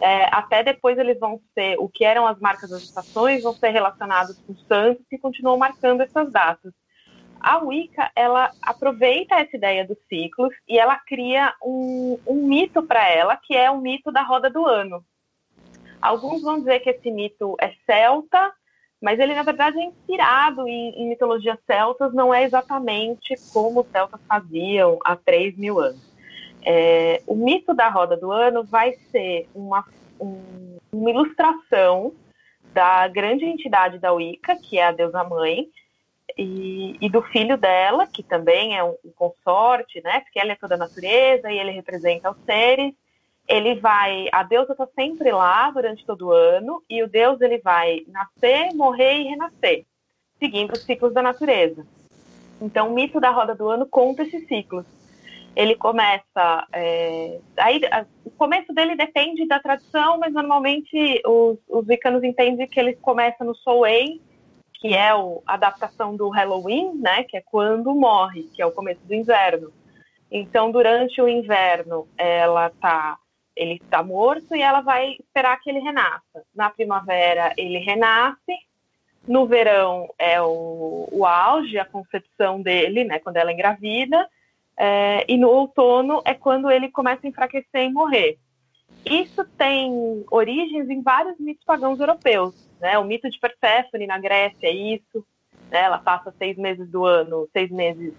é, 0.03 0.29
até 0.33 0.65
depois 0.65 0.99
eles 0.99 1.19
vão 1.21 1.41
ser, 1.55 1.77
o 1.79 1.89
que 1.89 2.05
eram 2.05 2.27
as 2.27 2.39
marcas 2.41 2.71
das 2.71 2.83
estações, 2.83 3.45
vão 3.45 3.55
ser 3.55 3.69
relacionados 3.71 4.37
com 4.39 4.53
santos 4.57 5.07
que 5.09 5.17
continuam 5.17 5.57
marcando 5.57 6.01
essas 6.01 6.31
datas. 6.33 6.73
A 7.41 7.59
Wicca, 7.59 8.11
ela 8.17 8.51
aproveita 8.63 9.37
essa 9.37 9.57
ideia 9.57 9.87
dos 9.87 9.99
ciclos 10.09 10.53
e 10.69 10.77
ela 10.77 10.97
cria 10.97 11.55
um, 11.63 12.19
um 12.27 12.47
mito 12.47 12.83
para 12.83 13.09
ela, 13.09 13.37
que 13.37 13.57
é 13.57 13.71
o 13.71 13.81
mito 13.81 14.11
da 14.11 14.23
roda 14.23 14.51
do 14.51 14.67
ano. 14.67 15.05
Alguns 16.03 16.43
vão 16.43 16.59
dizer 16.59 16.81
que 16.81 16.91
esse 16.91 17.11
mito 17.11 17.57
é 17.61 17.73
celta, 17.87 18.53
mas 19.01 19.19
ele, 19.19 19.35
na 19.35 19.43
verdade, 19.43 19.79
é 19.79 19.85
inspirado 19.85 20.67
em, 20.69 20.91
em 20.91 21.09
mitologias 21.09 21.59
celtas, 21.67 22.13
não 22.13 22.35
é 22.35 22.43
exatamente 22.43 23.35
como 23.53 23.81
os 23.81 23.87
celtas 23.89 24.21
faziam 24.29 24.99
há 25.05 25.15
3 25.17 25.57
mil 25.57 25.79
anos. 25.79 26.13
É, 26.65 27.23
o 27.27 27.35
mito 27.35 27.75
da 27.75 27.89
roda 27.89 28.17
do 28.17 28.31
ano 28.31 28.63
vai 28.65 28.93
ser 29.11 29.49
uma, 29.55 29.85
um, 30.21 30.79
uma 30.93 31.11
ilustração 31.11 32.13
da 32.73 33.07
grande 33.09 33.45
entidade 33.45 33.99
da 33.99 34.13
Wicca, 34.13 34.57
que 34.57 34.79
é 34.79 34.87
a 34.87 34.93
deusa 34.93 35.25
mãe, 35.25 35.69
e, 36.37 36.97
e, 37.01 37.11
do 37.11 37.23
filho 37.23 37.59
dela, 37.59 38.07
que 38.07 38.23
também 38.23 38.77
é 38.77 38.83
um, 38.83 38.97
um 39.05 39.11
consorte, 39.15 40.01
né? 40.03 40.21
Porque 40.21 40.39
ela 40.39 40.53
é 40.53 40.57
toda 40.57 40.77
a 40.77 40.79
natureza 40.79 41.51
e 41.51 41.59
ele 41.59 41.73
representa 41.73 42.31
os 42.31 42.39
seres. 42.45 42.95
Ele 43.49 43.75
vai, 43.75 44.29
a 44.33 44.43
deusa 44.43 44.73
está 44.73 44.87
sempre 44.95 45.33
lá 45.33 45.71
durante 45.71 46.07
todo 46.07 46.29
o 46.29 46.33
ano 46.33 46.83
e 46.89 47.03
o 47.03 47.09
deus 47.09 47.41
ele 47.41 47.59
vai 47.59 48.05
nascer, 48.09 48.75
morrer 48.75 49.19
e 49.19 49.29
renascer, 49.29 49.85
seguindo 50.39 50.73
os 50.73 50.83
ciclos 50.83 51.13
da 51.13 51.23
natureza. 51.23 51.87
Então, 52.61 52.89
o 52.89 52.95
mito 52.95 53.21
da 53.21 53.31
roda 53.31 53.55
do 53.55 53.69
ano 53.69 53.87
conta 53.87 54.23
esses 54.23 54.47
ciclos 54.47 54.87
ele 55.55 55.77
começa. 55.77 56.67
É, 56.73 57.39
aí, 57.59 57.81
a, 57.91 58.07
o 58.25 58.31
começo 58.31 58.73
dele 58.73 58.97
depende 58.97 59.47
da 59.47 59.61
tradição, 59.61 60.19
mas 60.19 60.33
normalmente 60.33 61.23
os, 61.27 61.59
os 61.69 61.87
wicanos 61.87 62.23
entendem 62.25 62.67
que 62.67 62.81
ele 62.81 62.95
começa 62.95 63.45
no 63.45 63.55
Samhain, 63.57 64.21
que 64.75 64.95
é 64.95 65.15
o, 65.15 65.43
a 65.47 65.55
adaptação 65.55 66.17
do 66.17 66.29
Halloween, 66.29 66.95
né, 66.95 67.25
que 67.25 67.37
é 67.37 67.41
quando 67.41 67.95
morre, 67.95 68.45
que 68.55 68.63
é 68.63 68.67
o 68.67 68.73
começo 68.73 69.01
do 69.07 69.15
inverno. 69.15 69.73
Então, 70.31 70.73
durante 70.73 71.21
o 71.21 71.29
inverno, 71.29 72.09
ela 72.17 72.71
tá, 72.81 73.19
ele 73.57 73.75
está 73.75 74.03
morto 74.03 74.55
e 74.55 74.63
ela 74.63 74.81
vai 74.81 75.17
esperar 75.21 75.61
que 75.61 75.71
ele 75.71 75.81
renasça. 75.81 76.45
Na 76.55 76.71
primavera, 76.71 77.53
ele 77.57 77.79
renasce. 77.79 78.57
No 79.27 79.47
verão 79.47 80.13
é 80.19 80.43
o, 80.43 81.09
o 81.13 81.25
auge, 81.25 81.79
a 81.79 81.85
concepção 81.85 82.61
dele, 82.61 83.05
né, 83.05 83.21
quando 83.21 83.37
ela 83.37 83.53
engravida 83.53 84.29
é, 84.77 85.25
e 85.29 85.37
no 85.37 85.49
outono 85.49 86.23
é 86.25 86.35
quando 86.35 86.71
ele 86.71 86.91
começa 86.91 87.27
a 87.27 87.29
enfraquecer 87.29 87.85
e 87.85 87.93
morrer. 87.93 88.39
Isso 89.05 89.45
tem 89.57 90.25
origens 90.31 90.89
em 90.89 91.03
vários 91.03 91.39
mitos 91.39 91.65
pagãos 91.65 91.99
europeus. 92.01 92.55
Né? 92.81 92.99
O 92.99 93.05
mito 93.05 93.29
de 93.29 93.39
Perséfone 93.39 94.07
na 94.07 94.19
Grécia 94.19 94.67
é 94.67 94.73
isso. 94.73 95.25
Né? 95.71 95.83
Ela 95.83 95.99
passa 95.99 96.33
seis 96.39 96.57
meses 96.57 96.89
do 96.89 97.05
ano, 97.05 97.49
seis 97.53 97.71
meses 97.71 98.15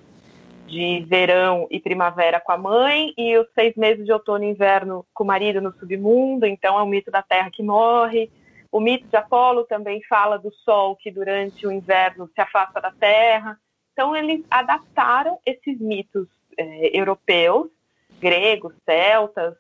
de 0.74 1.06
verão 1.08 1.68
e 1.70 1.80
primavera 1.80 2.40
com 2.40 2.52
a 2.52 2.58
mãe 2.58 3.14
e 3.16 3.38
os 3.38 3.48
seis 3.54 3.76
meses 3.76 4.04
de 4.04 4.12
outono 4.12 4.44
e 4.44 4.50
inverno 4.50 5.06
com 5.14 5.24
o 5.24 5.28
marido 5.28 5.62
no 5.62 5.72
submundo. 5.74 6.48
Então 6.48 6.78
é 6.78 6.82
o 6.82 6.88
mito 6.88 7.12
da 7.12 7.22
terra 7.22 7.52
que 7.52 7.62
morre. 7.62 8.32
O 8.72 8.80
mito 8.80 9.08
de 9.08 9.16
Apolo 9.16 9.66
também 9.66 10.02
fala 10.10 10.40
do 10.40 10.52
sol 10.52 10.96
que 10.96 11.12
durante 11.12 11.68
o 11.68 11.72
inverno 11.72 12.28
se 12.34 12.42
afasta 12.42 12.82
da 12.82 12.92
terra. 12.92 13.58
Então 13.92 14.16
eles 14.16 14.44
adaptaram 14.50 15.40
esses 15.46 15.80
mitos 15.80 16.28
é, 16.58 16.98
europeus, 16.98 17.70
gregos, 18.20 18.74
celtas, 18.84 19.54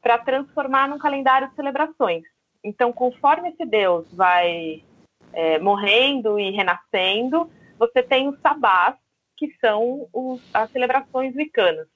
para 0.00 0.18
transformar 0.18 0.88
num 0.88 0.98
calendário 0.98 1.48
de 1.48 1.56
celebrações. 1.56 2.22
Então, 2.62 2.92
conforme 2.92 3.50
esse 3.50 3.64
deus 3.64 4.06
vai 4.12 4.82
é, 5.32 5.58
morrendo 5.58 6.38
e 6.38 6.50
renascendo, 6.50 7.50
você 7.78 8.02
tem 8.02 8.28
os 8.28 8.38
sabás, 8.40 8.94
que 9.46 9.56
são 9.58 10.06
os, 10.12 10.42
as 10.52 10.70
celebrações 10.70 11.34
wicanas. 11.34 11.88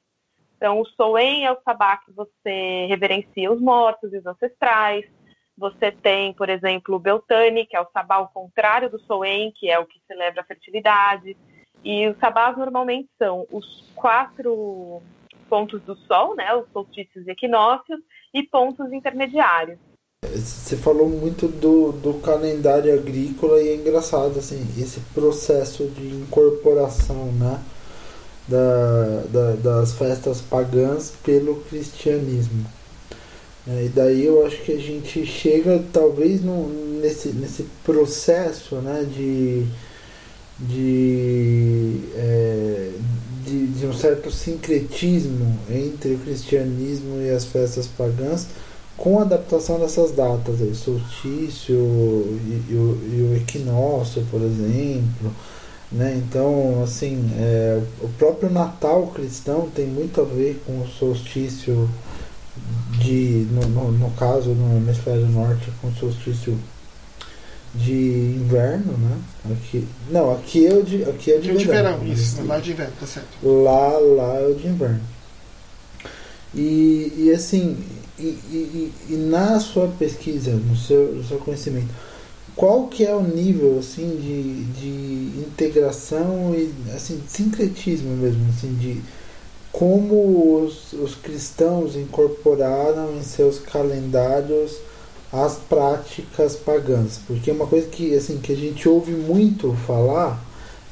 Então, 0.56 0.80
o 0.80 0.86
Soen 0.86 1.44
é 1.44 1.52
o 1.52 1.60
sabá 1.62 1.98
que 1.98 2.10
você 2.12 2.86
reverencia 2.88 3.52
os 3.52 3.60
mortos 3.60 4.12
e 4.14 4.18
os 4.18 4.24
ancestrais. 4.24 5.04
Você 5.58 5.92
tem, 5.92 6.32
por 6.32 6.48
exemplo, 6.48 6.96
o 6.96 6.98
Beltane, 6.98 7.66
que 7.66 7.76
é 7.76 7.80
o 7.80 7.90
sabá 7.92 8.16
ao 8.16 8.28
contrário 8.28 8.88
do 8.88 8.98
Soen, 9.00 9.52
que 9.52 9.70
é 9.70 9.78
o 9.78 9.84
que 9.84 10.00
celebra 10.06 10.40
a 10.40 10.44
fertilidade. 10.44 11.36
E 11.84 12.08
os 12.08 12.16
sabás 12.18 12.56
normalmente 12.56 13.10
são 13.18 13.46
os 13.50 13.92
quatro 13.94 15.02
pontos 15.50 15.82
do 15.82 15.94
Sol, 15.96 16.34
né, 16.34 16.54
os 16.54 16.66
solstícios 16.72 17.26
e 17.26 17.30
equinócios, 17.30 18.00
e 18.32 18.42
pontos 18.42 18.90
intermediários. 18.90 19.78
Você 20.34 20.76
falou 20.76 21.08
muito 21.08 21.48
do, 21.48 21.92
do 21.92 22.14
calendário 22.14 22.94
agrícola 22.94 23.60
e 23.60 23.68
é 23.68 23.74
engraçado 23.74 24.38
assim 24.38 24.66
esse 24.78 25.00
processo 25.12 25.84
de 25.86 26.06
incorporação, 26.06 27.32
né, 27.32 27.60
da, 28.46 29.24
da 29.32 29.52
das 29.56 29.92
festas 29.92 30.40
pagãs 30.40 31.12
pelo 31.22 31.56
cristianismo. 31.62 32.66
É, 33.66 33.84
e 33.84 33.88
daí 33.88 34.26
eu 34.26 34.46
acho 34.46 34.62
que 34.62 34.72
a 34.72 34.78
gente 34.78 35.24
chega 35.24 35.82
talvez 35.92 36.42
no, 36.42 36.68
nesse, 37.00 37.28
nesse 37.30 37.64
processo, 37.84 38.76
né, 38.76 39.04
de 39.04 39.66
de, 40.58 42.00
é, 42.14 42.90
de, 43.44 43.66
de, 43.66 43.86
um 43.86 43.92
certo 43.92 44.30
sincretismo 44.30 45.58
entre 45.68 46.14
o 46.14 46.18
cristianismo 46.18 47.20
e 47.20 47.30
as 47.30 47.44
festas 47.44 47.86
pagãs 47.86 48.46
com 48.96 49.18
a 49.18 49.22
adaptação 49.22 49.78
dessas 49.78 50.12
datas, 50.12 50.60
o 50.60 50.74
solstício 50.74 51.74
e, 51.74 52.64
e, 52.70 52.74
o, 52.74 53.00
e 53.12 53.22
o 53.22 53.36
equinócio, 53.36 54.24
por 54.30 54.40
exemplo. 54.40 55.32
Né? 55.90 56.14
Então, 56.16 56.82
assim, 56.82 57.30
é, 57.38 57.80
o 58.00 58.08
próprio 58.08 58.50
Natal 58.50 59.06
cristão 59.08 59.68
tem 59.74 59.86
muito 59.86 60.20
a 60.20 60.24
ver 60.24 60.62
com 60.66 60.80
o 60.80 60.88
solstício 60.88 61.88
de, 62.98 63.46
no, 63.50 63.62
no, 63.68 63.92
no 63.92 64.10
caso, 64.12 64.50
no 64.50 64.76
hemisfério 64.76 65.26
norte, 65.26 65.70
com 65.80 65.88
o 65.88 65.94
solstício 65.94 66.58
de 67.74 67.92
inverno, 67.92 68.92
né? 68.96 69.18
Aqui, 69.50 69.86
não, 70.08 70.32
aqui 70.32 70.66
é 70.66 70.72
o 70.72 70.82
de, 70.82 71.02
aqui 71.04 71.32
é 71.32 71.38
de, 71.38 71.50
aqui 71.50 71.64
verão. 71.64 71.98
de 71.98 72.04
verão. 72.04 72.14
Isso, 72.14 72.44
lá 72.44 72.56
é 72.56 72.60
de 72.60 72.70
inverno, 72.70 72.92
tá 73.00 73.06
certo. 73.06 73.28
Lá, 73.42 73.88
lá 73.98 74.38
é 74.38 74.46
o 74.46 74.54
de 74.54 74.68
inverno. 74.68 75.00
E, 76.54 77.12
e 77.16 77.32
assim, 77.32 77.76
e, 78.18 78.22
e, 78.22 78.92
e, 79.10 79.14
na 79.14 79.58
sua 79.58 79.88
pesquisa, 79.88 80.52
no 80.52 80.76
seu, 80.76 81.14
no 81.14 81.24
seu 81.24 81.38
conhecimento, 81.38 81.88
qual 82.54 82.86
que 82.86 83.04
é 83.04 83.14
o 83.14 83.22
nível 83.22 83.78
assim 83.80 84.16
de, 84.16 84.64
de 84.80 85.40
integração 85.40 86.54
e 86.54 86.72
assim 86.94 87.20
sincretismo 87.26 88.16
mesmo 88.16 88.46
assim 88.50 88.74
de 88.74 89.02
como 89.72 90.62
os, 90.62 90.92
os 90.92 91.16
cristãos 91.16 91.96
incorporaram 91.96 93.16
em 93.16 93.22
seus 93.24 93.58
calendários 93.58 94.76
as 95.32 95.56
práticas 95.56 96.54
pagãs? 96.54 97.18
Porque 97.26 97.50
uma 97.50 97.66
coisa 97.66 97.88
que 97.88 98.14
assim 98.14 98.38
que 98.38 98.52
a 98.52 98.56
gente 98.56 98.88
ouve 98.88 99.10
muito 99.10 99.72
falar 99.84 100.40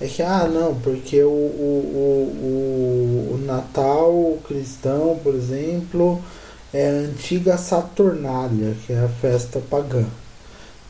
é 0.00 0.08
que 0.08 0.20
ah 0.20 0.48
não 0.52 0.74
porque 0.74 1.22
o, 1.22 1.28
o, 1.28 2.32
o, 2.42 3.34
o 3.34 3.46
Natal 3.46 4.36
cristão 4.48 5.20
por 5.22 5.32
exemplo 5.36 6.20
é 6.72 6.88
a 6.88 6.92
antiga 6.92 7.56
Saturnália 7.56 8.74
que 8.86 8.92
é 8.92 9.04
a 9.04 9.08
festa 9.08 9.60
pagã 9.60 10.06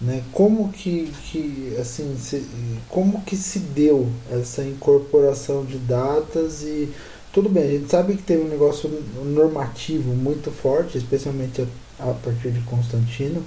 né? 0.03 0.25
Como 0.33 0.69
que, 0.71 1.13
que 1.31 1.77
assim, 1.81 2.17
se, 2.19 2.45
como 2.89 3.23
que 3.23 3.37
se 3.37 3.61
deu 3.61 4.09
essa 4.31 4.63
incorporação 4.65 5.65
de 5.65 5.79
datas 5.79 6.63
e 6.63 6.89
tudo 7.33 7.49
bem, 7.49 7.63
a 7.63 7.71
gente 7.71 7.91
sabe 7.91 8.17
que 8.17 8.23
teve 8.23 8.43
um 8.43 8.49
negócio 8.49 8.91
normativo 9.25 10.13
muito 10.13 10.51
forte, 10.51 10.99
especialmente 10.99 11.63
a, 11.99 12.11
a 12.11 12.15
partir 12.15 12.51
de 12.51 12.61
Constantino, 12.63 13.43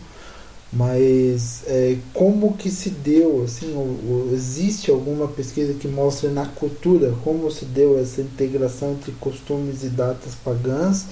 mas 0.73 1.63
é, 1.67 1.97
como 2.13 2.55
que 2.57 2.71
se 2.71 2.89
deu, 2.89 3.43
assim, 3.43 3.73
o, 3.73 3.79
o, 3.79 4.31
existe 4.33 4.89
alguma 4.89 5.27
pesquisa 5.27 5.73
que 5.73 5.87
mostre 5.87 6.29
na 6.29 6.45
cultura 6.45 7.13
como 7.23 7.51
se 7.51 7.65
deu 7.65 7.99
essa 7.99 8.21
integração 8.21 8.93
entre 8.93 9.11
costumes 9.13 9.83
e 9.83 9.89
datas 9.89 10.33
pagãs 10.35 11.05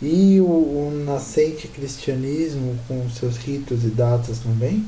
e 0.00 0.40
o, 0.40 0.46
o 0.46 0.90
nascente 0.90 1.66
cristianismo 1.68 2.78
com 2.86 3.08
seus 3.10 3.36
ritos 3.36 3.84
e 3.84 3.90
datas 3.90 4.38
também? 4.38 4.84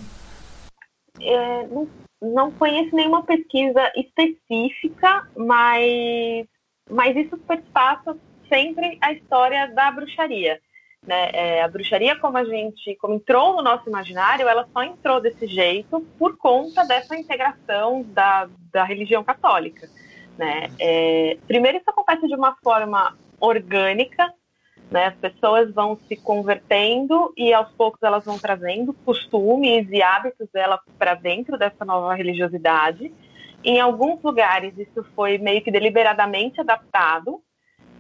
É, 1.21 1.67
não, 1.67 1.89
não 2.23 2.51
conheço 2.53 2.95
nenhuma 2.95 3.23
pesquisa 3.23 3.91
específica, 3.97 5.29
mas, 5.37 6.47
mas 6.89 7.17
isso 7.17 7.37
perpassa 7.39 8.17
sempre 8.49 8.99
a 9.01 9.13
história 9.13 9.69
da 9.69 9.91
bruxaria. 9.91 10.61
Né? 11.07 11.31
É, 11.33 11.63
a 11.63 11.69
bruxaria, 11.69 12.17
como 12.17 12.37
a 12.37 12.45
gente, 12.45 12.95
como 12.97 13.15
entrou 13.15 13.57
no 13.57 13.63
nosso 13.63 13.89
imaginário, 13.89 14.49
ela 14.49 14.69
só 14.73 14.83
entrou 14.83 15.21
desse 15.21 15.47
jeito 15.47 16.01
por 16.19 16.37
conta 16.37 16.85
dessa 16.85 17.17
integração 17.17 18.03
da, 18.03 18.49
da 18.71 18.85
religião 18.85 19.25
católica. 19.25 19.89
Né? 20.37 20.69
É, 20.79 21.39
primeiro, 21.47 21.79
isso 21.79 21.89
acontece 21.91 22.27
de 22.27 22.35
uma 22.35 22.55
forma 22.63 23.17
orgânica, 23.41 24.33
né? 24.91 25.07
As 25.07 25.15
pessoas 25.15 25.73
vão 25.73 25.99
se 26.09 26.17
convertendo 26.17 27.33
e 27.37 27.53
aos 27.55 27.71
poucos 27.73 28.03
elas 28.03 28.25
vão 28.25 28.39
trazendo 28.39 28.93
costumes 28.93 29.89
e 29.91 30.03
hábitos 30.03 30.49
dela 30.53 30.81
para 30.99 31.15
dentro 31.15 31.57
dessa 31.57 31.85
nova 31.85 32.15
religiosidade. 32.15 33.13
Em 33.63 33.79
alguns 33.79 34.23
lugares 34.23 34.77
isso 34.77 35.05
foi 35.15 35.39
meio 35.39 35.63
que 35.63 35.71
deliberadamente 35.71 36.61
adaptado, 36.61 37.41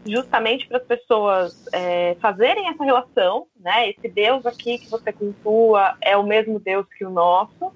justamente 0.04 0.66
para 0.66 0.78
as 0.78 0.84
pessoas 0.84 1.66
é, 1.72 2.16
fazerem 2.20 2.68
essa 2.68 2.82
relação, 2.82 3.46
né? 3.58 3.90
Esse 3.90 4.08
Deus 4.08 4.44
aqui 4.46 4.78
que 4.78 4.90
você 4.90 5.12
cultua 5.12 5.96
é 6.00 6.16
o 6.16 6.22
mesmo 6.22 6.58
Deus 6.58 6.86
que 6.96 7.04
o 7.04 7.10
nosso. 7.10 7.72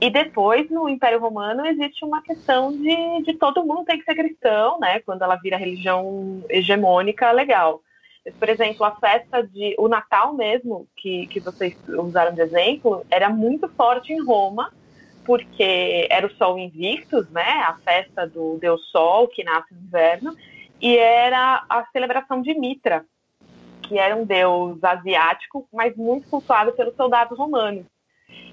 E 0.00 0.08
depois, 0.08 0.70
no 0.70 0.88
Império 0.88 1.20
Romano, 1.20 1.66
existe 1.66 2.04
uma 2.04 2.22
questão 2.22 2.72
de, 2.72 3.22
de 3.22 3.34
todo 3.34 3.64
mundo 3.64 3.84
tem 3.84 3.98
que 3.98 4.04
ser 4.04 4.14
cristão, 4.14 4.78
né? 4.78 5.00
Quando 5.00 5.22
ela 5.22 5.36
vira 5.36 5.56
religião 5.56 6.42
hegemônica, 6.48 7.30
legal. 7.32 7.82
Por 8.38 8.48
exemplo, 8.48 8.84
a 8.84 8.96
festa 8.96 9.42
de. 9.42 9.74
O 9.78 9.88
Natal 9.88 10.34
mesmo, 10.34 10.86
que, 10.96 11.26
que 11.28 11.40
vocês 11.40 11.76
usaram 11.88 12.34
de 12.34 12.42
exemplo, 12.42 13.04
era 13.10 13.30
muito 13.30 13.68
forte 13.68 14.12
em 14.12 14.22
Roma, 14.22 14.72
porque 15.24 16.06
era 16.10 16.26
o 16.26 16.34
Sol 16.34 16.58
Invictus, 16.58 17.28
né? 17.30 17.62
A 17.66 17.74
festa 17.84 18.26
do 18.26 18.58
Deus 18.58 18.90
Sol, 18.90 19.28
que 19.28 19.42
nasce 19.42 19.72
no 19.72 19.80
inverno, 19.80 20.36
e 20.80 20.96
era 20.96 21.64
a 21.68 21.86
celebração 21.92 22.42
de 22.42 22.52
Mitra, 22.54 23.04
que 23.82 23.98
era 23.98 24.14
um 24.14 24.24
deus 24.24 24.82
asiático, 24.84 25.66
mas 25.72 25.96
muito 25.96 26.28
cultuado 26.28 26.72
pelos 26.72 26.94
soldados 26.96 27.38
romanos. 27.38 27.86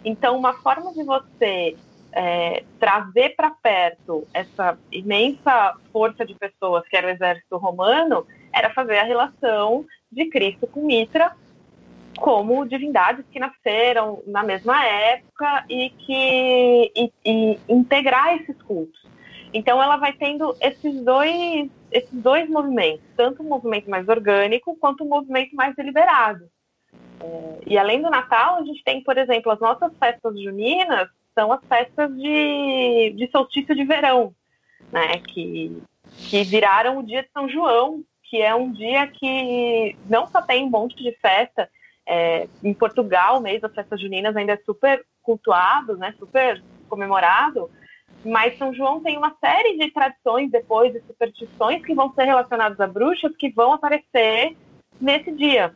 Então, 0.03 0.37
uma 0.37 0.53
forma 0.53 0.93
de 0.93 1.03
você 1.03 1.75
é, 2.13 2.63
trazer 2.79 3.35
para 3.35 3.51
perto 3.51 4.25
essa 4.33 4.77
imensa 4.91 5.75
força 5.91 6.25
de 6.25 6.33
pessoas 6.33 6.87
que 6.87 6.95
era 6.95 7.07
o 7.07 7.09
exército 7.09 7.57
romano 7.57 8.25
era 8.53 8.73
fazer 8.73 8.97
a 8.97 9.03
relação 9.03 9.85
de 10.11 10.25
Cristo 10.29 10.67
com 10.67 10.85
Mitra 10.85 11.35
como 12.17 12.65
divindades 12.65 13.25
que 13.31 13.39
nasceram 13.39 14.23
na 14.25 14.43
mesma 14.43 14.83
época 14.83 15.65
e 15.69 15.89
que 15.91 16.91
e, 16.95 17.11
e 17.23 17.59
integrar 17.69 18.35
esses 18.35 18.59
cultos. 18.63 18.99
Então 19.53 19.81
ela 19.81 19.97
vai 19.97 20.13
tendo 20.13 20.55
esses 20.59 21.01
dois 21.03 21.69
esses 21.91 22.11
dois 22.11 22.49
movimentos, 22.49 23.05
tanto 23.15 23.41
um 23.41 23.47
movimento 23.47 23.89
mais 23.89 24.07
orgânico 24.09 24.75
quanto 24.77 25.03
um 25.03 25.07
movimento 25.07 25.55
mais 25.55 25.75
deliberado. 25.75 26.49
É, 27.19 27.59
e 27.65 27.77
além 27.77 28.01
do 28.01 28.09
Natal, 28.09 28.57
a 28.57 28.63
gente 28.63 28.83
tem, 28.83 29.01
por 29.01 29.17
exemplo, 29.17 29.51
as 29.51 29.59
nossas 29.59 29.91
festas 29.97 30.39
juninas 30.41 31.09
são 31.33 31.51
as 31.51 31.63
festas 31.65 32.13
de, 32.15 33.13
de 33.15 33.29
solstício 33.31 33.75
de 33.75 33.83
verão, 33.83 34.33
né? 34.91 35.19
Que, 35.19 35.81
que 36.29 36.43
viraram 36.43 36.97
o 36.97 37.03
dia 37.03 37.23
de 37.23 37.29
São 37.31 37.47
João, 37.47 38.03
que 38.29 38.41
é 38.41 38.53
um 38.53 38.71
dia 38.71 39.07
que 39.07 39.95
não 40.05 40.27
só 40.27 40.41
tem 40.41 40.65
um 40.65 40.69
monte 40.69 40.95
de 41.01 41.11
festa, 41.13 41.69
é, 42.05 42.47
em 42.63 42.73
Portugal 42.73 43.41
mesmo, 43.41 43.67
as 43.67 43.75
festas 43.75 43.99
juninas 43.99 44.35
ainda 44.35 44.53
é 44.53 44.57
super 44.65 45.05
cultuado, 45.21 45.97
né, 45.97 46.13
super 46.17 46.63
comemorado, 46.87 47.69
mas 48.23 48.57
São 48.57 48.73
João 48.73 49.01
tem 49.01 49.17
uma 49.17 49.35
série 49.43 49.77
de 49.77 49.91
tradições 49.91 50.49
depois, 50.49 50.93
de 50.93 51.01
superstições 51.01 51.85
que 51.85 51.93
vão 51.93 52.13
ser 52.13 52.23
relacionadas 52.23 52.79
a 52.79 52.87
bruxas 52.87 53.35
que 53.35 53.49
vão 53.49 53.73
aparecer 53.73 54.55
nesse 54.99 55.31
dia. 55.31 55.73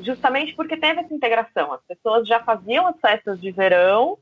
Justamente 0.00 0.54
porque 0.54 0.76
teve 0.76 1.00
essa 1.00 1.14
integração. 1.14 1.72
As 1.72 1.82
pessoas 1.82 2.26
já 2.26 2.42
faziam 2.42 2.86
as 2.86 2.98
festas 2.98 3.40
de 3.40 3.50
verão, 3.50 4.18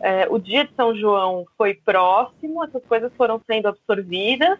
é, 0.00 0.26
o 0.28 0.38
dia 0.38 0.64
de 0.64 0.74
São 0.74 0.94
João 0.94 1.46
foi 1.56 1.74
próximo, 1.74 2.62
essas 2.64 2.84
coisas 2.84 3.12
foram 3.16 3.40
sendo 3.46 3.68
absorvidas, 3.68 4.58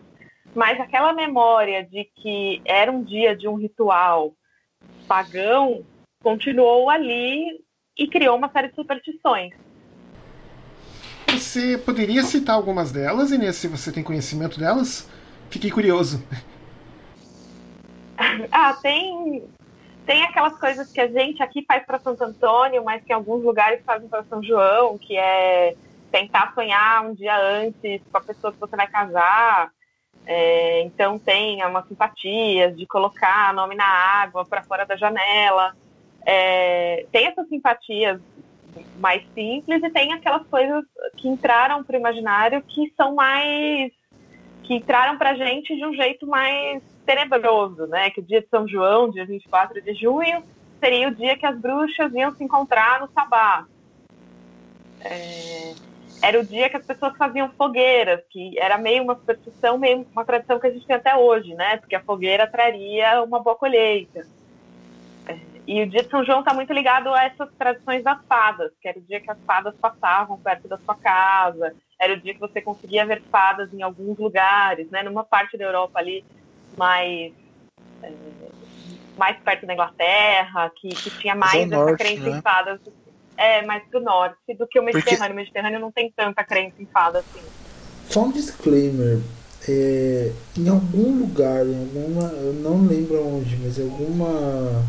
mas 0.56 0.80
aquela 0.80 1.12
memória 1.12 1.84
de 1.84 2.04
que 2.16 2.62
era 2.64 2.90
um 2.90 3.04
dia 3.04 3.36
de 3.36 3.46
um 3.46 3.56
ritual 3.56 4.34
pagão 5.06 5.84
continuou 6.22 6.88
ali 6.88 7.62
e 7.96 8.08
criou 8.08 8.36
uma 8.36 8.50
série 8.50 8.68
de 8.68 8.74
superstições. 8.74 9.52
Você 11.28 11.76
poderia 11.76 12.22
citar 12.22 12.56
algumas 12.56 12.90
delas, 12.90 13.30
Inês, 13.30 13.56
se 13.56 13.68
você 13.68 13.92
tem 13.92 14.02
conhecimento 14.02 14.58
delas? 14.58 15.08
Fiquei 15.50 15.70
curioso. 15.70 16.26
ah, 18.50 18.72
tem 18.80 19.44
tem 20.06 20.22
aquelas 20.22 20.58
coisas 20.58 20.90
que 20.90 21.00
a 21.00 21.08
gente 21.08 21.42
aqui 21.42 21.64
faz 21.66 21.84
para 21.84 21.98
Santo 21.98 22.24
Antônio, 22.24 22.82
mas 22.82 23.04
que 23.04 23.12
em 23.12 23.14
alguns 23.14 23.42
lugares 23.44 23.84
fazem 23.84 24.08
para 24.08 24.24
São 24.24 24.42
João, 24.42 24.96
que 24.96 25.16
é 25.18 25.76
tentar 26.10 26.54
sonhar 26.54 27.04
um 27.04 27.12
dia 27.12 27.36
antes 27.36 28.00
com 28.10 28.16
a 28.16 28.22
pessoa 28.22 28.52
que 28.52 28.60
você 28.60 28.76
vai 28.76 28.86
casar, 28.86 29.70
é, 30.26 30.82
então 30.82 31.18
tem 31.18 31.64
umas 31.64 31.86
simpatias 31.86 32.76
de 32.76 32.84
colocar 32.86 33.54
nome 33.54 33.76
na 33.76 33.86
água 33.86 34.44
para 34.44 34.62
fora 34.62 34.84
da 34.84 34.96
janela. 34.96 35.72
É, 36.26 37.06
tem 37.12 37.26
essas 37.26 37.48
simpatias 37.48 38.20
mais 38.98 39.22
simples 39.32 39.82
e 39.82 39.90
tem 39.90 40.12
aquelas 40.12 40.44
coisas 40.48 40.84
que 41.16 41.28
entraram 41.28 41.84
para 41.84 41.96
o 41.96 42.00
imaginário 42.00 42.62
que 42.66 42.92
são 42.96 43.14
mais 43.14 43.92
que 44.64 44.74
entraram 44.74 45.16
para 45.16 45.36
gente 45.36 45.76
de 45.76 45.86
um 45.86 45.94
jeito 45.94 46.26
mais 46.26 46.82
tenebroso, 47.06 47.86
né? 47.86 48.10
Que 48.10 48.18
o 48.18 48.22
dia 48.22 48.42
de 48.42 48.48
São 48.48 48.66
João, 48.66 49.08
dia 49.08 49.24
24 49.24 49.80
de 49.80 49.94
junho, 49.94 50.42
seria 50.80 51.06
o 51.06 51.14
dia 51.14 51.38
que 51.38 51.46
as 51.46 51.56
bruxas 51.56 52.12
iam 52.12 52.34
se 52.34 52.42
encontrar 52.42 53.00
no 53.00 53.08
sabá. 53.12 53.64
É, 55.00 55.72
era 56.22 56.40
o 56.40 56.44
dia 56.44 56.68
que 56.68 56.76
as 56.76 56.84
pessoas 56.84 57.16
faziam 57.16 57.52
fogueiras, 57.56 58.20
que 58.30 58.58
era 58.58 58.78
meio 58.78 59.02
uma 59.02 59.14
superstição, 59.14 59.78
meio 59.78 60.06
uma 60.12 60.24
tradição 60.24 60.58
que 60.58 60.66
a 60.66 60.70
gente 60.70 60.86
tem 60.86 60.96
até 60.96 61.16
hoje, 61.16 61.54
né? 61.54 61.76
Porque 61.76 61.94
a 61.94 62.02
fogueira 62.02 62.46
traria 62.46 63.22
uma 63.22 63.40
boa 63.40 63.56
colheita. 63.56 64.26
E 65.66 65.82
o 65.82 65.88
dia 65.88 66.02
de 66.02 66.08
São 66.08 66.24
João 66.24 66.40
está 66.40 66.54
muito 66.54 66.72
ligado 66.72 67.12
a 67.12 67.24
essas 67.24 67.48
tradições 67.58 68.04
das 68.04 68.24
fadas, 68.26 68.70
que 68.80 68.88
era 68.88 68.98
o 68.98 69.02
dia 69.02 69.20
que 69.20 69.30
as 69.30 69.38
fadas 69.44 69.74
passavam 69.80 70.38
perto 70.38 70.68
da 70.68 70.78
sua 70.78 70.94
casa, 70.94 71.74
era 72.00 72.12
o 72.12 72.20
dia 72.20 72.34
que 72.34 72.40
você 72.40 72.60
conseguia 72.60 73.04
ver 73.04 73.22
fadas 73.30 73.72
em 73.74 73.82
alguns 73.82 74.16
lugares, 74.18 74.88
né? 74.90 75.02
Numa 75.02 75.24
parte 75.24 75.56
da 75.56 75.64
Europa 75.64 75.98
ali 75.98 76.24
mais 76.76 77.32
é, 78.02 78.12
mais 79.16 79.36
perto 79.38 79.66
da 79.66 79.72
Inglaterra, 79.72 80.70
que, 80.76 80.88
que 80.88 81.10
tinha 81.10 81.34
mais 81.34 81.54
essa 81.54 81.84
norte, 81.84 81.98
crença 81.98 82.30
né? 82.30 82.38
em 82.38 82.42
fadas. 82.42 82.80
É 83.36 83.64
mais 83.64 83.82
pro 83.84 84.00
norte 84.00 84.54
do 84.58 84.66
que 84.66 84.78
o 84.78 84.82
Mediterrâneo. 84.82 85.18
Porque... 85.18 85.32
O 85.32 85.36
Mediterrâneo 85.36 85.80
não 85.80 85.90
tem 85.90 86.12
tanta 86.14 86.44
crença 86.44 86.74
em 86.80 86.86
fada 86.86 87.20
assim. 87.20 87.44
Só 88.08 88.24
um 88.24 88.32
disclaimer. 88.32 89.18
É, 89.68 90.30
em 90.56 90.68
algum 90.68 91.18
lugar, 91.18 91.66
em 91.66 91.78
alguma. 91.78 92.28
Eu 92.32 92.52
não 92.54 92.86
lembro 92.86 93.20
onde, 93.26 93.56
mas 93.56 93.78
em 93.78 93.82
alguma. 93.82 94.84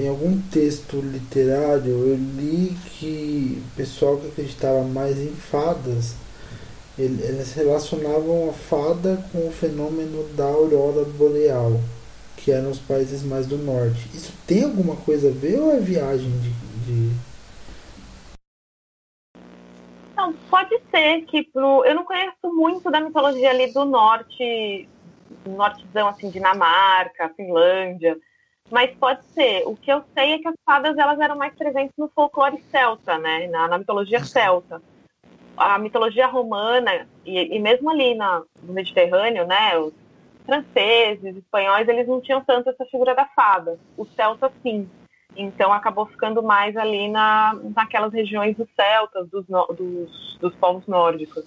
Em 0.00 0.08
algum 0.08 0.40
texto 0.50 0.96
literário 0.96 1.90
eu 1.90 2.16
li 2.16 2.74
que 2.92 3.62
o 3.62 3.76
pessoal 3.76 4.16
que 4.16 4.28
acreditava 4.28 4.82
mais 4.84 5.18
em 5.18 5.34
fadas 5.34 6.14
eles 6.98 7.52
relacionavam 7.52 8.48
a 8.48 8.52
fada 8.54 9.22
com 9.30 9.46
o 9.46 9.52
fenômeno 9.52 10.26
da 10.34 10.44
aurora 10.44 11.04
boreal, 11.04 11.78
que 12.36 12.50
eram 12.50 12.70
os 12.70 12.78
países 12.78 13.22
mais 13.22 13.46
do 13.46 13.58
norte. 13.58 14.08
Isso 14.14 14.32
tem 14.46 14.64
alguma 14.64 14.96
coisa 14.96 15.28
a 15.28 15.32
ver 15.32 15.60
ou 15.60 15.72
é 15.72 15.78
viagem 15.78 16.30
de, 16.40 16.50
de... 16.86 17.12
Não, 20.16 20.32
pode 20.32 20.80
ser 20.90 21.22
que 21.26 21.42
pro. 21.42 21.84
Eu 21.84 21.94
não 21.94 22.04
conheço 22.04 22.32
muito 22.44 22.90
da 22.90 23.00
mitologia 23.00 23.50
ali 23.50 23.70
do 23.70 23.84
norte, 23.84 24.88
nortezão, 25.46 26.08
assim, 26.08 26.30
Dinamarca, 26.30 27.28
Finlândia. 27.36 28.18
Mas 28.70 28.96
pode 28.96 29.22
ser. 29.26 29.62
O 29.66 29.76
que 29.76 29.92
eu 29.92 30.02
sei 30.14 30.32
é 30.32 30.38
que 30.38 30.48
as 30.48 30.54
fadas 30.64 30.96
elas 30.96 31.20
eram 31.20 31.36
mais 31.36 31.54
presentes 31.54 31.94
no 31.98 32.08
folclore 32.08 32.62
celta, 32.70 33.18
né? 33.18 33.46
Na, 33.48 33.68
na 33.68 33.78
mitologia 33.78 34.24
celta. 34.24 34.80
A 35.54 35.78
mitologia 35.78 36.26
romana, 36.26 37.06
e, 37.24 37.56
e 37.56 37.58
mesmo 37.58 37.90
ali 37.90 38.14
na, 38.14 38.42
no 38.62 38.72
Mediterrâneo, 38.72 39.46
né? 39.46 39.78
Os 39.78 39.92
franceses, 40.46 41.36
espanhóis, 41.36 41.86
eles 41.88 42.08
não 42.08 42.20
tinham 42.20 42.42
tanto 42.42 42.70
essa 42.70 42.86
figura 42.86 43.14
da 43.14 43.26
fada. 43.26 43.78
Os 43.96 44.08
celtas, 44.14 44.50
sim. 44.62 44.88
Então 45.36 45.72
acabou 45.72 46.06
ficando 46.06 46.42
mais 46.42 46.76
ali 46.76 47.08
na, 47.08 47.54
naquelas 47.74 48.12
regiões 48.12 48.56
dos 48.56 48.68
celtas, 48.74 49.28
dos, 49.28 49.46
dos, 49.46 50.38
dos 50.40 50.54
povos 50.56 50.86
nórdicos. 50.86 51.44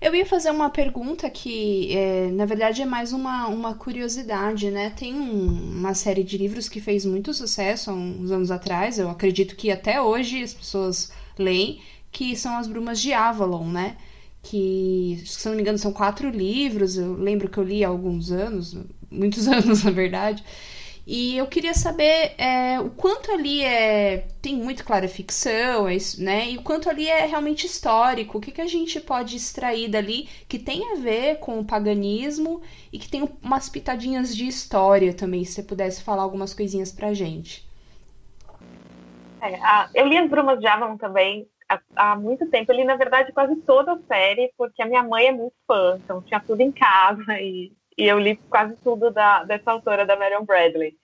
Eu 0.00 0.12
ia 0.16 0.26
fazer 0.26 0.50
uma 0.50 0.68
pergunta 0.68 1.30
que, 1.30 1.96
é, 1.96 2.28
na 2.32 2.44
verdade, 2.44 2.82
é 2.82 2.84
mais 2.84 3.12
uma, 3.12 3.46
uma 3.46 3.74
curiosidade, 3.74 4.68
né? 4.68 4.90
Tem 4.90 5.14
um, 5.14 5.78
uma 5.78 5.94
série 5.94 6.24
de 6.24 6.36
livros 6.36 6.68
que 6.68 6.80
fez 6.80 7.06
muito 7.06 7.32
sucesso 7.32 7.90
há 7.90 7.94
uns 7.94 8.32
anos 8.32 8.50
atrás, 8.50 8.98
eu 8.98 9.08
acredito 9.08 9.54
que 9.54 9.70
até 9.70 10.02
hoje 10.02 10.42
as 10.42 10.52
pessoas 10.52 11.12
leem, 11.38 11.80
que 12.10 12.34
são 12.36 12.56
As 12.56 12.66
Brumas 12.66 13.00
de 13.00 13.12
Avalon, 13.12 13.66
né? 13.66 13.96
Que, 14.42 15.22
se 15.24 15.48
não 15.48 15.54
me 15.54 15.62
engano, 15.62 15.78
são 15.78 15.92
quatro 15.92 16.28
livros, 16.30 16.96
eu 16.98 17.14
lembro 17.14 17.48
que 17.48 17.58
eu 17.58 17.64
li 17.64 17.84
há 17.84 17.88
alguns 17.88 18.32
anos, 18.32 18.76
muitos 19.08 19.46
anos, 19.48 19.84
na 19.84 19.92
verdade. 19.92 20.42
E 21.06 21.36
eu 21.36 21.46
queria 21.48 21.74
saber 21.74 22.34
é, 22.38 22.78
o 22.78 22.90
quanto 22.90 23.32
ali 23.32 23.64
é 23.64 24.28
tem 24.40 24.56
muito 24.56 24.84
clara 24.84 25.08
ficção, 25.08 25.88
é, 25.88 25.96
né? 26.18 26.50
E 26.50 26.58
o 26.58 26.62
quanto 26.62 26.88
ali 26.88 27.08
é 27.08 27.26
realmente 27.26 27.66
histórico. 27.66 28.38
O 28.38 28.40
que, 28.40 28.52
que 28.52 28.60
a 28.60 28.66
gente 28.66 29.00
pode 29.00 29.36
extrair 29.36 29.88
dali 29.88 30.28
que 30.48 30.58
tem 30.58 30.92
a 30.92 30.96
ver 30.96 31.38
com 31.40 31.58
o 31.58 31.64
paganismo 31.64 32.62
e 32.92 32.98
que 32.98 33.08
tem 33.08 33.28
umas 33.42 33.68
pitadinhas 33.68 34.34
de 34.34 34.46
história 34.46 35.12
também, 35.12 35.44
se 35.44 35.54
você 35.54 35.62
pudesse 35.62 36.02
falar 36.02 36.22
algumas 36.22 36.54
coisinhas 36.54 36.92
pra 36.92 37.12
gente. 37.12 37.66
É, 39.40 39.56
a, 39.56 39.90
eu 39.94 40.06
li 40.06 40.16
as 40.16 40.30
Brumas 40.30 40.60
de 40.60 40.66
Avalon 40.68 40.96
também 40.96 41.48
há, 41.68 41.80
há, 41.96 42.16
muito 42.16 42.48
tempo. 42.48 42.70
Eu 42.70 42.76
li, 42.76 42.84
na 42.84 42.94
verdade, 42.94 43.32
quase 43.32 43.56
toda 43.62 43.92
a 43.92 43.98
série, 44.06 44.52
porque 44.56 44.80
a 44.80 44.86
minha 44.86 45.02
mãe 45.02 45.26
é 45.26 45.32
muito 45.32 45.54
fã, 45.66 45.98
então 46.02 46.22
tinha 46.22 46.38
tudo 46.38 46.60
em 46.60 46.70
casa 46.70 47.40
e 47.40 47.72
e 47.96 48.06
eu 48.06 48.18
li 48.18 48.36
quase 48.48 48.76
tudo 48.76 49.10
da, 49.10 49.44
dessa 49.44 49.72
autora, 49.72 50.06
da 50.06 50.16
Marion 50.16 50.44
Bradley. 50.44 50.96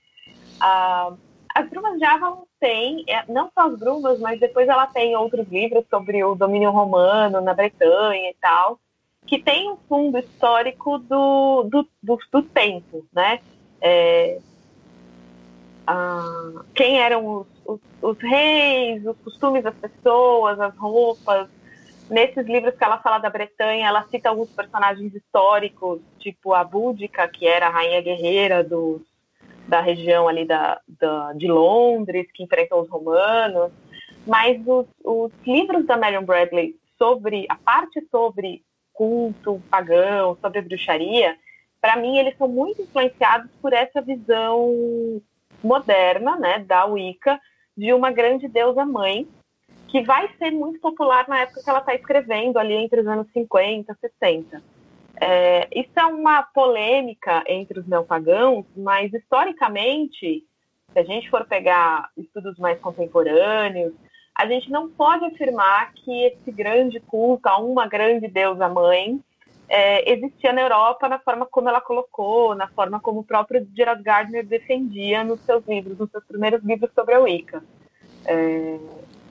Uh, 0.63 1.17
as 1.55 1.69
Brumas 1.69 1.99
de 1.99 2.05
Avalon 2.05 2.45
tem, 2.61 3.05
não 3.29 3.51
só 3.53 3.67
as 3.67 3.79
Brumas, 3.79 4.21
mas 4.21 4.39
depois 4.39 4.69
ela 4.69 4.87
tem 4.87 5.17
outros 5.17 5.49
livros 5.49 5.85
sobre 5.91 6.23
o 6.23 6.35
domínio 6.35 6.71
romano 6.71 7.41
na 7.41 7.55
Bretanha 7.55 8.31
e 8.31 8.37
tal, 8.41 8.79
que 9.27 9.39
tem 9.39 9.71
um 9.71 9.77
fundo 9.89 10.19
histórico 10.19 10.99
do, 10.99 11.65
do, 11.65 11.89
do, 12.03 12.19
do 12.33 12.43
tempo, 12.43 13.05
né? 13.13 13.41
É, 13.81 14.39
uh, 15.89 16.65
quem 16.75 17.01
eram 17.01 17.27
os, 17.27 17.47
os, 17.65 17.81
os 18.01 18.19
reis, 18.19 19.05
os 19.05 19.17
costumes 19.19 19.63
das 19.63 19.75
pessoas, 19.75 20.59
as 20.61 20.77
roupas, 20.77 21.49
Nesses 22.11 22.47
livros 22.47 22.75
que 22.75 22.83
ela 22.83 22.99
fala 22.99 23.19
da 23.19 23.29
Bretanha, 23.29 23.87
ela 23.87 24.07
cita 24.09 24.31
alguns 24.31 24.51
personagens 24.51 25.15
históricos, 25.15 26.01
tipo 26.19 26.55
a 26.55 26.65
Búdica, 26.65 27.29
que 27.29 27.47
era 27.47 27.67
a 27.67 27.71
rainha 27.71 28.01
guerreira 28.01 28.65
do, 28.65 29.05
da 29.69 29.81
região 29.81 30.27
ali 30.27 30.47
da, 30.47 30.81
da, 30.89 31.35
de 31.35 31.47
Londres, 31.47 32.27
que 32.33 32.43
enfrentou 32.43 32.81
os 32.81 32.89
romanos. 32.89 33.71
Mas 34.27 34.59
os, 34.67 34.87
os 35.05 35.33
livros 35.47 35.85
da 35.87 35.99
Marion 35.99 36.25
Bradley 36.25 36.77
sobre 36.97 37.47
a 37.49 37.57
parte 37.57 38.01
sobre 38.11 38.65
culto 38.95 39.63
pagão, 39.71 40.37
sobre 40.41 40.63
bruxaria, 40.63 41.37
para 41.81 41.97
mim 41.97 42.19
eles 42.19 42.37
são 42.37 42.49
muito 42.49 42.83
influenciados 42.83 43.51
por 43.63 43.73
essa 43.73 44.01
visão 44.01 45.23
moderna, 45.63 46.37
né, 46.37 46.59
da 46.61 46.85
Wicca, 46.87 47.39
de 47.77 47.93
uma 47.93 48.11
grande 48.11 48.49
deusa 48.49 48.85
mãe 48.85 49.29
que 49.89 50.03
vai 50.03 50.29
ser 50.39 50.51
muito 50.51 50.79
popular 50.81 51.27
na 51.27 51.41
época 51.41 51.63
que 51.63 51.69
ela 51.69 51.81
está 51.81 51.95
escrevendo, 51.95 52.59
ali 52.59 52.75
entre 52.75 53.01
os 53.01 53.07
anos 53.07 53.27
50 53.33 53.93
e 53.93 54.09
60. 54.09 54.63
É, 55.21 55.69
isso 55.75 55.91
é 55.97 56.07
uma 56.07 56.43
polêmica 56.43 57.43
entre 57.47 57.81
os 57.81 57.87
neopagãos, 57.87 58.65
mas 58.77 59.13
historicamente, 59.13 60.45
se 60.93 60.99
a 60.99 61.03
gente 61.03 61.29
for 61.29 61.45
pegar 61.47 62.11
estudos 62.17 62.57
mais 62.59 62.79
contemporâneos, 62.79 63.93
a 64.37 64.47
gente 64.47 64.71
não 64.71 64.89
pode 64.89 65.25
afirmar 65.25 65.93
que 65.95 66.25
esse 66.27 66.53
grande 66.53 67.01
culto 67.01 67.49
a 67.49 67.59
uma 67.59 67.89
grande 67.89 68.29
deusa 68.29 68.69
mãe 68.69 69.21
é, 69.69 70.13
existia 70.13 70.53
na 70.53 70.63
Europa 70.63 71.09
na 71.09 71.19
forma 71.19 71.45
como 71.45 71.69
ela 71.69 71.81
colocou, 71.81 72.55
na 72.55 72.69
forma 72.69 73.01
como 73.01 73.21
o 73.21 73.25
próprio 73.25 73.67
Gerard 73.77 74.03
Gardner 74.03 74.47
defendia 74.47 75.25
nos 75.25 75.41
seus 75.41 75.67
livros, 75.67 75.99
nos 75.99 76.11
seus 76.11 76.25
primeiros 76.25 76.63
livros 76.63 76.91
sobre 76.95 77.15
a 77.15 77.21
Wicca. 77.21 77.63
É, 78.25 78.79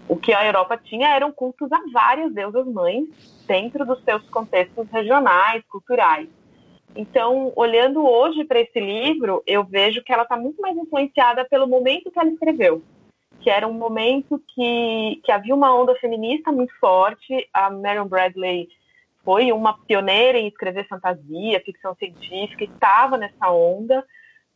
o 0.08 0.15
que 0.15 0.34
a 0.34 0.46
Europa 0.46 0.78
tinha 0.78 1.10
eram 1.10 1.32
cultos 1.32 1.72
a 1.72 1.80
várias 1.91 2.34
deusas 2.34 2.65
mães 2.65 3.08
dentro 3.46 3.86
dos 3.86 4.04
seus 4.04 4.28
contextos 4.30 4.88
regionais, 4.89 5.63
culturais. 5.67 6.28
Então, 6.96 7.52
olhando 7.56 8.06
hoje 8.06 8.43
para 8.46 8.60
esse 8.60 8.80
livro, 8.80 9.43
eu 9.46 9.63
vejo 9.63 10.04
que 10.04 10.12
ela 10.12 10.24
está 10.24 10.38
muito 10.38 10.62
mais 10.62 10.76
influenciada 10.76 11.46
pelo 11.46 11.67
momento 11.67 12.10
que 12.10 12.20
ela 12.20 12.30
escreveu, 12.30 12.82
que 13.41 13.50
era 13.50 13.67
um 13.67 13.74
momento 13.74 14.41
que, 14.48 15.22
que 15.24 15.32
havia 15.32 15.54
uma 15.54 15.76
onda 15.76 15.93
feminista 15.96 16.52
muito 16.52 16.74
forte. 16.80 17.48
A 17.54 17.70
Marion 17.70 18.08
Bradley 18.08 18.70
foi 19.24 19.52
uma 19.52 19.78
pioneira 19.86 20.39
em 20.39 20.48
escrever 20.48 20.88
fantasia, 20.88 21.62
ficção 21.63 21.93
científica, 21.96 22.63
estava 22.63 23.17
nessa 23.17 23.52
onda. 23.52 24.04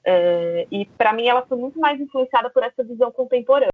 É, 0.04 0.66
e 0.72 0.86
para 0.98 1.14
mim 1.14 1.28
ela 1.28 1.46
foi 1.46 1.58
muito 1.58 1.80
mais 1.80 2.00
influenciada 2.00 2.50
por 2.50 2.64
essa 2.64 2.84
visão 2.84 3.12
contemporânea. 3.12 3.70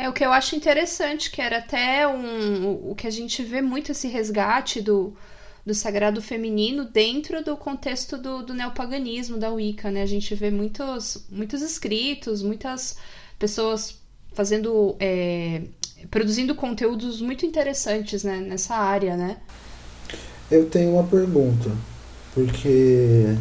É 0.00 0.08
o 0.08 0.14
que 0.14 0.24
eu 0.24 0.32
acho 0.32 0.56
interessante, 0.56 1.30
que 1.30 1.42
era 1.42 1.58
até 1.58 2.08
um, 2.08 2.90
o 2.90 2.94
que 2.94 3.06
a 3.06 3.10
gente 3.10 3.42
vê 3.42 3.60
muito 3.60 3.92
esse 3.92 4.08
resgate 4.08 4.80
do, 4.80 5.12
do 5.64 5.74
sagrado 5.74 6.22
feminino 6.22 6.86
dentro 6.86 7.44
do 7.44 7.54
contexto 7.54 8.16
do, 8.16 8.42
do 8.42 8.54
neopaganismo, 8.54 9.36
da 9.36 9.50
Wicca, 9.50 9.90
né? 9.90 10.00
A 10.00 10.06
gente 10.06 10.34
vê 10.34 10.50
muitos, 10.50 11.26
muitos 11.28 11.60
escritos, 11.60 12.42
muitas 12.42 12.96
pessoas 13.38 14.00
fazendo, 14.32 14.96
é, 14.98 15.64
produzindo 16.10 16.54
conteúdos 16.54 17.20
muito 17.20 17.44
interessantes 17.44 18.24
né? 18.24 18.38
nessa 18.38 18.76
área, 18.76 19.18
né? 19.18 19.36
Eu 20.50 20.64
tenho 20.70 20.92
uma 20.94 21.04
pergunta, 21.04 21.70
porque 22.32 23.36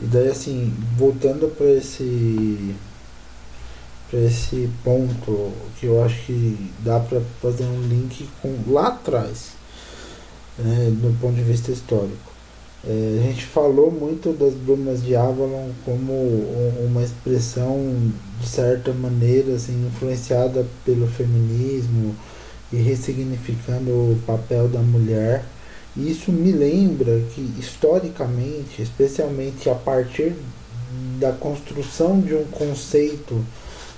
e 0.00 0.06
daí 0.06 0.28
assim, 0.28 0.74
voltando 0.96 1.54
para 1.54 1.70
esse 1.72 2.74
para 4.14 4.20
esse 4.20 4.70
ponto 4.84 5.52
que 5.80 5.86
eu 5.86 6.04
acho 6.04 6.26
que 6.26 6.70
dá 6.84 7.00
para 7.00 7.20
fazer 7.42 7.64
um 7.64 7.80
link 7.88 8.28
com 8.40 8.56
lá 8.68 8.86
atrás, 8.86 9.54
né, 10.56 10.92
do 11.02 11.18
ponto 11.20 11.34
de 11.34 11.42
vista 11.42 11.72
histórico. 11.72 12.32
É, 12.86 13.18
a 13.18 13.22
gente 13.24 13.44
falou 13.44 13.90
muito 13.90 14.32
das 14.32 14.54
brumas 14.54 15.02
de 15.02 15.16
Avalon 15.16 15.70
como 15.84 16.12
uma 16.86 17.02
expressão 17.02 17.76
de 18.40 18.46
certa 18.46 18.92
maneira 18.92 19.54
assim, 19.54 19.84
influenciada 19.84 20.64
pelo 20.84 21.08
feminismo 21.08 22.14
e 22.72 22.76
ressignificando 22.76 23.90
o 23.90 24.22
papel 24.24 24.68
da 24.68 24.80
mulher. 24.80 25.44
E 25.96 26.08
isso 26.08 26.30
me 26.30 26.52
lembra 26.52 27.20
que 27.34 27.40
historicamente, 27.58 28.80
especialmente 28.80 29.68
a 29.68 29.74
partir 29.74 30.36
da 31.18 31.32
construção 31.32 32.20
de 32.20 32.34
um 32.34 32.44
conceito 32.44 33.44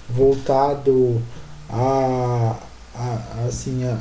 voltado 0.09 1.21
a, 1.69 2.57
a 2.95 3.45
assim 3.47 3.85
a, 3.85 3.95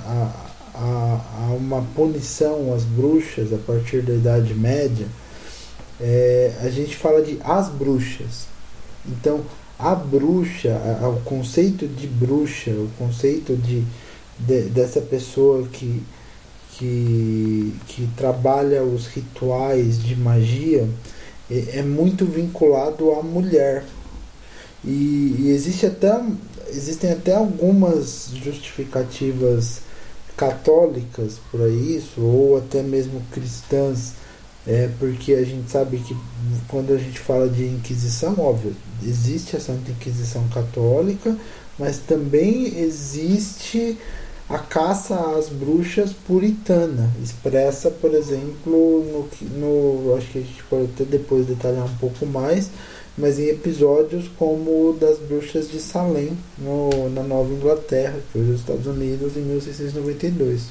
a, 0.76 1.22
a, 1.48 1.54
uma 1.54 1.82
punição 1.96 2.74
às 2.74 2.84
bruxas 2.84 3.54
a 3.54 3.58
partir 3.58 4.02
da 4.02 4.13
Idade 4.13 4.54
Média, 4.54 5.08
é, 6.00 6.54
a 6.62 6.70
gente 6.70 6.96
fala 6.96 7.22
de 7.22 7.39
as 7.44 7.70
bruxas. 7.70 8.48
Então, 9.08 9.41
a 9.78 9.94
bruxa, 9.94 10.70
o 11.04 11.22
conceito 11.24 11.88
de 11.88 12.08
bruxa, 12.08 12.72
o 12.72 12.89
conceito 12.98 13.56
de, 13.56 13.84
de, 14.39 14.62
dessa 14.70 15.02
pessoa 15.02 15.68
que, 15.68 16.02
que, 16.74 17.74
que 17.88 18.08
trabalha 18.15 18.84
os 18.84 19.08
rituais 19.08 20.02
de 20.02 20.15
magia 20.15 20.88
é, 21.50 21.80
é 21.80 21.82
muito 21.82 22.26
vinculado 22.26 23.12
à 23.12 23.22
mulher. 23.22 23.84
E, 24.86 25.36
e 25.39 25.50
existe 25.50 25.86
até, 25.86 26.21
existem 26.69 27.12
até 27.12 27.36
algumas 27.36 28.30
justificativas 28.36 29.82
católicas 30.38 31.39
para 31.52 31.67
isso, 31.69 32.21
ou 32.21 32.58
até 32.58 32.84
mesmo 32.84 33.21
cristãs, 33.32 34.13
é, 34.67 34.89
porque 35.00 35.34
a 35.34 35.43
gente 35.43 35.69
sabe 35.69 35.98
que 35.98 36.15
quando 36.67 36.93
a 36.93 36.98
gente 36.98 37.19
fala 37.19 37.48
de 37.48 37.65
Inquisição, 37.65 38.36
óbvio, 38.39 38.76
existe 39.04 39.56
a 39.56 39.60
Santa 39.60 39.91
Inquisição 39.91 40.48
Católica, 40.50 41.36
mas 41.78 41.98
também 42.00 42.80
existe 42.80 43.98
a 44.48 44.60
caça 44.60 45.15
às 45.38 45.50
bruxas 45.50 46.12
puritana, 46.13 47.10
expressa, 47.24 47.89
por 47.89 48.13
exemplo, 48.13 49.28
no, 49.52 49.60
no 49.60 50.15
acho 50.15 50.32
que 50.32 50.38
a 50.39 50.41
gente 50.41 50.63
pode 50.63 50.84
até 50.84 51.04
depois 51.04 51.48
detalhar 51.48 51.86
um 51.86 51.98
pouco 51.98 52.26
mais, 52.26 52.69
mas 53.17 53.39
em 53.39 53.47
episódios 53.47 54.30
como 54.38 54.89
o 54.89 54.93
das 54.93 55.17
bruxas 55.19 55.69
de 55.69 55.80
Salem, 55.80 56.38
no, 56.58 57.10
na 57.10 57.23
Nova 57.23 57.54
Inglaterra, 57.54 58.19
que 58.32 58.39
hoje 58.39 58.51
é 58.51 58.54
os 58.54 58.60
Estados 58.60 58.88
Unidos, 58.88 59.38
em 59.38 59.41
1692. 59.41 60.63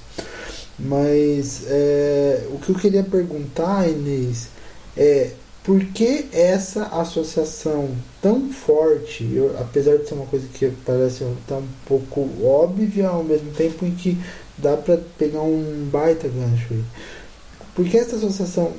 Mas 0.78 1.64
é, 1.68 2.46
o 2.50 2.58
que 2.58 2.70
eu 2.70 2.74
queria 2.74 3.02
perguntar, 3.02 3.88
Inês, 3.88 4.48
é 4.96 5.30
por 5.62 5.82
que 5.86 6.26
essa 6.30 6.84
associação 6.86 7.88
tão 8.20 8.50
forte, 8.50 9.26
eu, 9.32 9.56
apesar 9.58 9.96
de 9.96 10.06
ser 10.06 10.14
uma 10.14 10.26
coisa 10.26 10.46
que 10.52 10.70
parece 10.84 11.24
tá 11.48 11.56
um 11.56 11.66
pouco 11.86 12.28
óbvia, 12.44 13.08
ao 13.08 13.24
mesmo 13.24 13.50
tempo 13.52 13.86
em 13.86 13.94
que 13.94 14.18
dá 14.58 14.76
para 14.76 14.98
pegar 15.16 15.40
um 15.40 15.88
baita 15.90 16.28
gancho 16.28 16.66
aí. 16.70 16.84
Por 17.74 17.86
que 17.86 17.96
essa 17.96 18.16
associação 18.16 18.72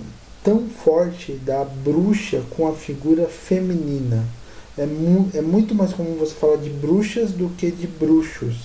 tão 0.46 0.70
forte 0.70 1.34
da 1.34 1.66
bruxa 1.66 2.44
com 2.52 2.68
a 2.68 2.74
figura 2.74 3.26
feminina? 3.28 4.24
É, 4.78 4.86
mu 4.86 5.28
é 5.34 5.42
muito 5.42 5.74
mais 5.74 5.92
comum 5.92 6.16
você 6.16 6.36
falar 6.36 6.58
de 6.58 6.70
bruxas 6.70 7.32
do 7.32 7.50
que 7.58 7.72
de 7.72 7.88
bruxos. 7.88 8.56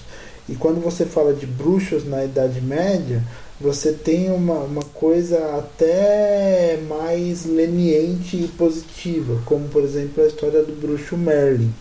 E 0.46 0.54
quando 0.54 0.80
você 0.80 1.06
fala 1.06 1.32
de 1.32 1.46
bruxos 1.46 2.04
na 2.04 2.24
Idade 2.24 2.60
Média, 2.60 3.24
você 3.58 3.92
tem 3.92 4.30
uma, 4.30 4.58
uma 4.58 4.82
coisa 4.82 5.56
até 5.56 6.78
mais 6.88 7.46
leniente 7.46 8.36
e 8.36 8.48
positiva, 8.48 9.40
como 9.46 9.68
por 9.68 9.82
exemplo 9.82 10.22
a 10.22 10.26
história 10.26 10.62
do 10.62 10.72
bruxo 10.72 11.16
Merlin. 11.16 11.72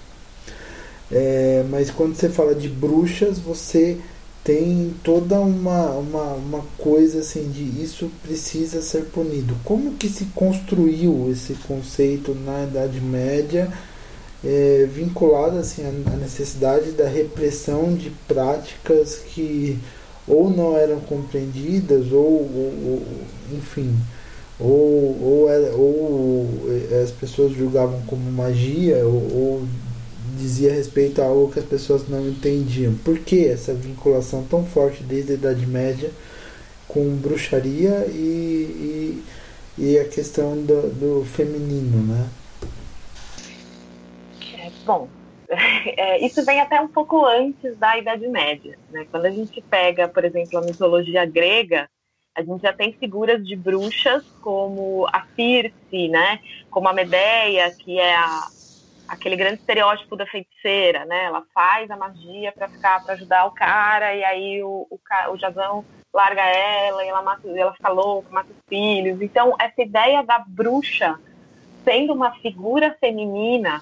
É, 1.11 1.65
mas 1.69 1.89
quando 1.89 2.15
você 2.15 2.29
fala 2.29 2.55
de 2.55 2.69
bruxas, 2.69 3.39
você 3.39 3.97
tem 4.43 4.93
toda 5.03 5.39
uma, 5.39 5.91
uma, 5.91 6.33
uma 6.33 6.63
coisa 6.77 7.19
assim 7.19 7.49
de 7.49 7.83
isso 7.83 8.09
precisa 8.23 8.81
ser 8.81 9.05
punido. 9.05 9.55
Como 9.63 9.93
que 9.93 10.09
se 10.09 10.25
construiu 10.35 11.29
esse 11.31 11.53
conceito 11.67 12.33
na 12.33 12.63
Idade 12.63 13.01
Média, 13.01 13.71
é, 14.43 14.87
vinculado 14.91 15.57
assim, 15.57 15.83
à 15.85 16.15
necessidade 16.15 16.91
da 16.91 17.07
repressão 17.07 17.93
de 17.93 18.09
práticas 18.27 19.15
que 19.15 19.77
ou 20.29 20.49
não 20.49 20.77
eram 20.77 20.99
compreendidas, 20.99 22.11
ou, 22.11 22.19
ou, 22.19 22.73
ou 22.85 23.03
enfim, 23.51 23.95
ou, 24.59 24.69
ou, 24.69 25.49
ou, 25.75 26.49
eh, 26.67 27.01
as 27.03 27.09
pessoas 27.09 27.51
julgavam 27.53 27.99
como 28.05 28.31
magia, 28.31 28.97
ou, 29.05 29.13
ou 29.13 29.67
dizia 30.39 30.73
respeito 30.73 31.21
a 31.21 31.25
algo 31.25 31.51
que 31.51 31.59
as 31.59 31.65
pessoas 31.65 32.07
não 32.07 32.27
entendiam. 32.27 32.95
Por 33.03 33.19
que 33.19 33.45
essa 33.45 33.73
vinculação 33.73 34.43
tão 34.43 34.65
forte 34.65 35.03
desde 35.03 35.33
a 35.33 35.35
Idade 35.35 35.65
Média 35.67 36.11
com 36.87 37.15
bruxaria 37.17 38.05
e, 38.07 39.21
e, 39.77 39.83
e 39.83 39.99
a 39.99 40.07
questão 40.07 40.55
do, 40.63 40.89
do 40.89 41.25
feminino, 41.25 42.01
né? 42.07 42.29
É, 44.57 44.71
bom, 44.85 45.07
é, 45.49 46.25
isso 46.25 46.43
vem 46.45 46.61
até 46.61 46.79
um 46.79 46.87
pouco 46.87 47.25
antes 47.25 47.77
da 47.77 47.97
Idade 47.97 48.27
Média. 48.27 48.77
Né? 48.89 49.05
Quando 49.11 49.25
a 49.25 49.31
gente 49.31 49.61
pega, 49.61 50.07
por 50.07 50.23
exemplo, 50.23 50.57
a 50.57 50.61
mitologia 50.61 51.25
grega, 51.25 51.89
a 52.35 52.41
gente 52.41 52.61
já 52.61 52.71
tem 52.71 52.93
figuras 52.93 53.45
de 53.45 53.55
bruxas 53.55 54.23
como 54.41 55.05
a 55.11 55.25
Circe, 55.35 56.07
né? 56.07 56.39
como 56.71 56.87
a 56.87 56.93
Medeia, 56.93 57.69
que 57.71 57.99
é 57.99 58.15
a, 58.15 58.47
aquele 59.09 59.35
grande 59.35 59.59
estereótipo 59.59 60.15
da 60.15 60.25
feiticeira, 60.25 61.03
né? 61.05 61.25
Ela 61.25 61.43
faz 61.53 61.89
a 61.89 61.97
magia 61.97 62.51
para 62.51 62.69
ficar 62.69 63.03
para 63.03 63.15
ajudar 63.15 63.45
o 63.45 63.51
cara 63.51 64.13
e 64.13 64.23
aí 64.23 64.63
o, 64.63 64.87
o, 64.89 64.99
o 65.31 65.37
Jazão 65.37 65.83
larga 66.13 66.41
ela 66.41 67.03
e 67.03 67.07
ela 67.07 67.21
mata, 67.21 67.47
ela 67.49 67.73
fica 67.73 67.89
louca, 67.89 68.29
mata 68.31 68.51
os 68.51 68.57
filhos. 68.67 69.21
Então 69.21 69.55
essa 69.59 69.81
ideia 69.81 70.23
da 70.23 70.39
bruxa 70.39 71.19
sendo 71.83 72.13
uma 72.13 72.31
figura 72.35 72.95
feminina 72.99 73.81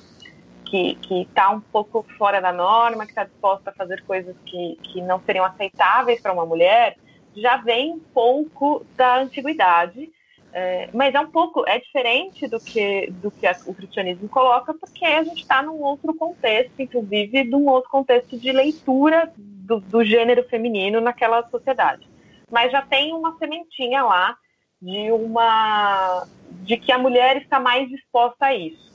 que 0.69 0.97
está 1.09 1.49
um 1.49 1.61
pouco 1.61 2.05
fora 2.17 2.41
da 2.41 2.51
norma, 2.51 3.05
que 3.05 3.11
está 3.11 3.23
disposta 3.23 3.69
a 3.69 3.73
fazer 3.73 4.03
coisas 4.03 4.35
que, 4.45 4.77
que 4.83 5.01
não 5.01 5.19
seriam 5.21 5.45
aceitáveis 5.45 6.19
para 6.21 6.33
uma 6.33 6.45
mulher, 6.45 6.97
já 7.35 7.57
vem 7.57 7.93
um 7.93 7.99
pouco 7.99 8.85
da 8.95 9.17
antiguidade, 9.17 10.11
é, 10.53 10.89
mas 10.93 11.13
é 11.13 11.19
um 11.19 11.29
pouco, 11.29 11.63
é 11.67 11.79
diferente 11.79 12.47
do 12.47 12.59
que, 12.59 13.11
do 13.11 13.29
que 13.29 13.45
a, 13.45 13.55
o 13.65 13.73
cristianismo 13.73 14.27
coloca, 14.29 14.73
porque 14.73 15.05
a 15.05 15.23
gente 15.23 15.41
está 15.41 15.61
num 15.61 15.81
outro 15.81 16.13
contexto, 16.15 16.79
inclusive 16.79 17.43
num 17.43 17.67
outro 17.67 17.89
contexto 17.89 18.37
de 18.37 18.51
leitura 18.51 19.31
do, 19.37 19.79
do 19.79 20.03
gênero 20.03 20.43
feminino 20.49 21.01
naquela 21.01 21.47
sociedade. 21.49 22.07
Mas 22.49 22.71
já 22.71 22.81
tem 22.81 23.13
uma 23.13 23.37
sementinha 23.37 24.03
lá 24.03 24.37
de 24.81 25.11
uma 25.11 26.25
de 26.63 26.77
que 26.77 26.91
a 26.91 26.97
mulher 26.97 27.37
está 27.37 27.59
mais 27.59 27.89
disposta 27.89 28.45
a 28.45 28.55
isso. 28.55 28.87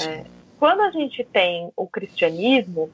É, 0.00 0.24
quando 0.58 0.80
a 0.80 0.90
gente 0.90 1.22
tem 1.24 1.70
o 1.76 1.86
cristianismo, 1.86 2.90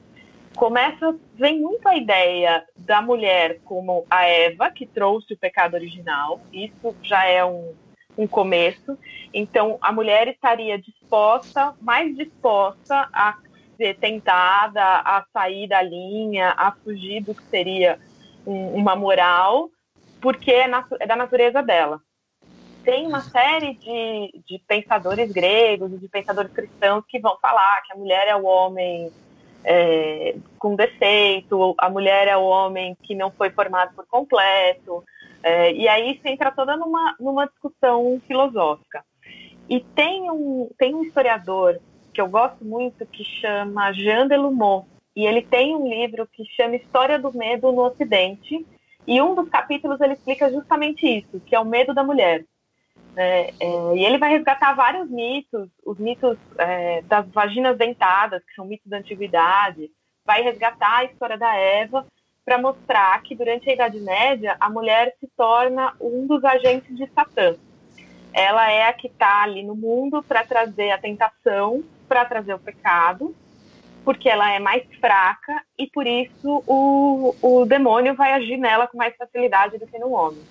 começa, 0.59 1.15
vem 1.35 1.61
muito 1.61 1.87
a 1.87 1.95
ideia 1.95 2.65
da 2.75 3.01
mulher 3.01 3.61
como 3.63 4.05
a 4.09 4.25
Eva, 4.25 4.69
que 4.69 4.85
trouxe 4.85 5.33
o 5.33 5.37
pecado 5.37 5.75
original, 5.75 6.41
isso 6.51 6.93
já 7.01 7.25
é 7.25 7.45
um, 7.45 7.73
um 8.17 8.27
começo. 8.27 8.97
Então, 9.33 9.77
a 9.81 9.93
mulher 9.93 10.27
estaria 10.27 10.77
disposta, 10.77 11.73
mais 11.79 12.13
disposta 12.13 13.07
a 13.13 13.37
ser 13.77 13.97
tentada, 13.99 14.83
a 14.83 15.23
sair 15.31 15.65
da 15.65 15.81
linha, 15.81 16.53
a 16.57 16.73
fugir 16.73 17.23
do 17.23 17.33
que 17.33 17.43
seria 17.43 17.97
um, 18.45 18.73
uma 18.73 18.97
moral, 18.97 19.69
porque 20.19 20.51
é, 20.51 20.69
é 20.99 21.07
da 21.07 21.15
natureza 21.15 21.63
dela. 21.63 22.01
Tem 22.83 23.07
uma 23.07 23.21
série 23.21 23.75
de, 23.75 24.41
de 24.45 24.61
pensadores 24.67 25.31
gregos 25.31 25.93
e 25.93 25.97
de 25.97 26.09
pensadores 26.09 26.51
cristãos 26.51 27.05
que 27.07 27.17
vão 27.17 27.37
falar 27.39 27.81
que 27.83 27.93
a 27.93 27.95
mulher 27.95 28.27
é 28.27 28.35
o 28.35 28.43
homem 28.43 29.09
é, 29.63 30.35
com 30.57 30.75
defeito, 30.75 31.75
a 31.77 31.89
mulher 31.89 32.27
é 32.27 32.37
o 32.37 32.43
homem 32.43 32.95
que 33.03 33.15
não 33.15 33.31
foi 33.31 33.49
formado 33.49 33.93
por 33.95 34.05
completo. 34.07 35.03
É, 35.41 35.71
e 35.73 35.87
aí 35.87 36.19
você 36.21 36.29
entra 36.29 36.51
toda 36.51 36.75
numa, 36.75 37.15
numa 37.19 37.45
discussão 37.45 38.21
filosófica. 38.27 39.03
E 39.69 39.79
tem 39.79 40.29
um, 40.31 40.69
tem 40.77 40.95
um 40.95 41.03
historiador 41.03 41.79
que 42.13 42.19
eu 42.19 42.27
gosto 42.27 42.65
muito 42.65 43.05
que 43.05 43.23
chama 43.23 43.93
Jean 43.93 44.27
Delumeau, 44.27 44.87
e 45.15 45.25
ele 45.25 45.41
tem 45.41 45.75
um 45.75 45.87
livro 45.87 46.27
que 46.31 46.43
chama 46.55 46.75
História 46.75 47.19
do 47.19 47.31
Medo 47.31 47.71
no 47.71 47.83
Ocidente, 47.83 48.65
e 49.07 49.21
um 49.21 49.35
dos 49.35 49.49
capítulos 49.49 50.01
ele 50.01 50.13
explica 50.13 50.51
justamente 50.51 51.05
isso, 51.07 51.39
que 51.45 51.55
é 51.55 51.59
o 51.59 51.65
medo 51.65 51.93
da 51.93 52.03
mulher. 52.03 52.45
É, 53.15 53.53
é, 53.59 53.95
e 53.95 54.05
ele 54.05 54.17
vai 54.17 54.29
resgatar 54.29 54.73
vários 54.73 55.09
mitos, 55.09 55.69
os 55.85 55.97
mitos 55.97 56.37
é, 56.57 57.01
das 57.01 57.27
vaginas 57.29 57.77
dentadas, 57.77 58.43
que 58.45 58.53
são 58.53 58.65
mitos 58.65 58.89
da 58.89 58.97
antiguidade, 58.97 59.91
vai 60.25 60.41
resgatar 60.41 60.99
a 60.99 61.03
história 61.05 61.37
da 61.37 61.55
Eva 61.55 62.05
para 62.45 62.57
mostrar 62.57 63.21
que 63.23 63.35
durante 63.35 63.69
a 63.69 63.73
Idade 63.73 63.99
Média 63.99 64.55
a 64.59 64.69
mulher 64.69 65.13
se 65.19 65.27
torna 65.35 65.93
um 65.99 66.25
dos 66.25 66.43
agentes 66.43 66.95
de 66.95 67.07
Satã. 67.07 67.55
Ela 68.31 68.71
é 68.71 68.87
a 68.87 68.93
que 68.93 69.07
está 69.07 69.43
ali 69.43 69.63
no 69.63 69.75
mundo 69.75 70.23
para 70.23 70.45
trazer 70.45 70.91
a 70.91 70.97
tentação, 70.97 71.83
para 72.07 72.25
trazer 72.25 72.53
o 72.53 72.59
pecado, 72.59 73.35
porque 74.05 74.29
ela 74.29 74.51
é 74.51 74.59
mais 74.59 74.83
fraca 74.99 75.61
e 75.77 75.87
por 75.87 76.07
isso 76.07 76.63
o, 76.65 77.35
o 77.41 77.65
demônio 77.65 78.15
vai 78.15 78.33
agir 78.33 78.57
nela 78.57 78.87
com 78.87 78.97
mais 78.97 79.15
facilidade 79.15 79.77
do 79.77 79.85
que 79.85 79.99
no 79.99 80.11
homem. 80.11 80.41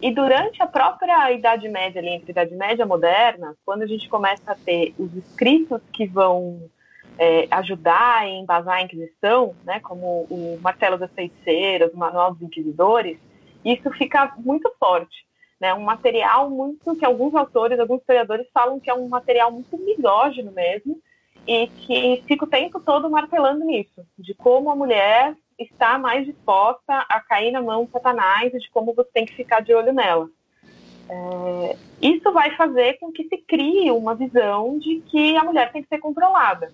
E 0.00 0.12
durante 0.12 0.62
a 0.62 0.66
própria 0.66 1.32
Idade 1.32 1.68
Média, 1.68 2.00
ali, 2.00 2.10
entre 2.10 2.30
a 2.30 2.32
Idade 2.32 2.54
Média 2.54 2.82
e 2.84 2.86
Moderna, 2.86 3.56
quando 3.64 3.82
a 3.82 3.86
gente 3.86 4.08
começa 4.08 4.52
a 4.52 4.54
ter 4.54 4.94
os 4.98 5.12
escritos 5.16 5.80
que 5.92 6.06
vão 6.06 6.70
é, 7.18 7.48
ajudar 7.50 8.28
e 8.28 8.38
embasar 8.38 8.76
a 8.76 8.82
Inquisição, 8.82 9.56
né, 9.64 9.80
como 9.80 10.26
o 10.30 10.58
Martelo 10.62 10.96
das 10.96 11.10
Feiticeiras, 11.12 11.92
o 11.92 11.98
Manual 11.98 12.32
dos 12.32 12.42
Inquisidores, 12.42 13.18
isso 13.64 13.90
fica 13.90 14.32
muito 14.38 14.72
forte. 14.78 15.26
Né, 15.60 15.74
um 15.74 15.82
material 15.82 16.48
muito 16.48 16.94
que 16.94 17.04
alguns 17.04 17.34
autores, 17.34 17.80
alguns 17.80 17.98
historiadores 17.98 18.46
falam 18.54 18.78
que 18.78 18.88
é 18.88 18.94
um 18.94 19.08
material 19.08 19.50
muito 19.50 19.76
misógino 19.76 20.52
mesmo, 20.52 21.00
e 21.44 21.66
que 21.66 22.22
fica 22.28 22.44
o 22.44 22.48
tempo 22.48 22.78
todo 22.78 23.10
martelando 23.10 23.64
nisso, 23.64 24.06
de 24.16 24.34
como 24.34 24.70
a 24.70 24.76
mulher 24.76 25.34
está 25.58 25.98
mais 25.98 26.24
disposta 26.24 27.06
a 27.08 27.20
cair 27.20 27.50
na 27.50 27.60
mão 27.60 27.84
de 27.84 27.90
Satanás 27.90 28.52
e 28.54 28.58
de 28.58 28.70
como 28.70 28.94
você 28.94 29.10
tem 29.12 29.26
que 29.26 29.34
ficar 29.34 29.60
de 29.60 29.74
olho 29.74 29.92
nela. 29.92 30.28
É, 31.08 31.76
isso 32.02 32.32
vai 32.32 32.54
fazer 32.54 32.98
com 32.98 33.10
que 33.10 33.24
se 33.28 33.38
crie 33.38 33.90
uma 33.90 34.14
visão 34.14 34.78
de 34.78 35.00
que 35.06 35.36
a 35.36 35.44
mulher 35.44 35.72
tem 35.72 35.82
que 35.82 35.88
ser 35.88 35.98
controlada. 35.98 36.72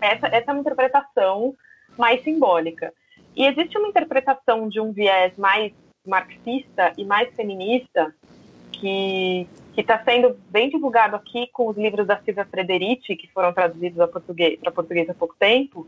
Essa, 0.00 0.28
essa 0.28 0.50
é 0.50 0.54
uma 0.54 0.60
interpretação 0.60 1.54
mais 1.96 2.22
simbólica. 2.22 2.92
E 3.36 3.44
existe 3.44 3.76
uma 3.76 3.88
interpretação 3.88 4.68
de 4.68 4.80
um 4.80 4.92
viés 4.92 5.36
mais 5.36 5.72
marxista 6.06 6.92
e 6.96 7.04
mais 7.04 7.34
feminista 7.34 8.14
que 8.72 9.46
está 9.76 10.02
sendo 10.04 10.36
bem 10.50 10.70
divulgado 10.70 11.16
aqui 11.16 11.48
com 11.52 11.68
os 11.68 11.76
livros 11.76 12.06
da 12.06 12.16
Silvia 12.22 12.44
Frederici, 12.44 13.16
que 13.16 13.28
foram 13.28 13.52
traduzidos 13.52 13.96
para 13.96 14.06
português, 14.08 14.58
português 14.74 15.10
há 15.10 15.14
pouco 15.14 15.34
tempo, 15.38 15.86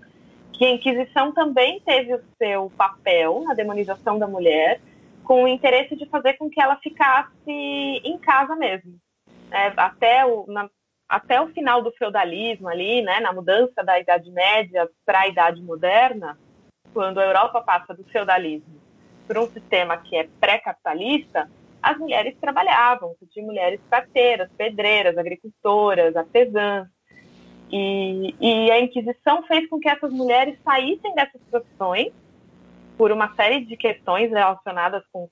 que 0.61 0.67
a 0.67 0.73
Inquisição 0.73 1.33
também 1.33 1.81
teve 1.81 2.15
o 2.15 2.23
seu 2.37 2.71
papel 2.77 3.43
na 3.47 3.55
demonização 3.55 4.19
da 4.19 4.29
mulher, 4.29 4.79
com 5.25 5.45
o 5.45 5.49
interesse 5.49 5.97
de 5.97 6.05
fazer 6.05 6.35
com 6.35 6.51
que 6.51 6.61
ela 6.61 6.77
ficasse 6.77 7.33
em 7.47 8.19
casa 8.19 8.55
mesmo. 8.55 8.99
É, 9.51 9.73
até, 9.75 10.27
o, 10.27 10.45
na, 10.47 10.69
até 11.09 11.41
o 11.41 11.49
final 11.49 11.81
do 11.81 11.91
feudalismo 11.93 12.69
ali, 12.69 13.01
né, 13.01 13.21
na 13.21 13.33
mudança 13.33 13.83
da 13.83 13.99
Idade 13.99 14.31
Média 14.31 14.87
para 15.07 15.21
a 15.21 15.29
Idade 15.29 15.63
Moderna, 15.63 16.39
quando 16.93 17.21
a 17.21 17.25
Europa 17.25 17.63
passa 17.63 17.95
do 17.95 18.05
feudalismo 18.05 18.79
para 19.27 19.41
um 19.41 19.51
sistema 19.51 19.97
que 19.97 20.15
é 20.15 20.29
pré-capitalista, 20.39 21.51
as 21.83 21.97
mulheres 21.97 22.37
trabalhavam, 22.39 23.17
tinha 23.31 23.47
mulheres 23.47 23.81
parteiras, 23.89 24.51
pedreiras, 24.59 25.17
agricultoras, 25.17 26.15
artesãs. 26.15 26.87
E, 27.73 28.35
e 28.41 28.71
a 28.71 28.81
Inquisição 28.81 29.43
fez 29.45 29.69
com 29.69 29.79
que 29.79 29.89
essas 29.89 30.13
mulheres 30.13 30.59
saíssem 30.65 31.15
dessas 31.15 31.41
profissões 31.51 32.13
por 32.97 33.13
uma 33.13 33.35
série 33.35 33.65
de 33.65 33.77
questões 33.77 34.31
relacionadas 34.31 35.03
com 35.13 35.29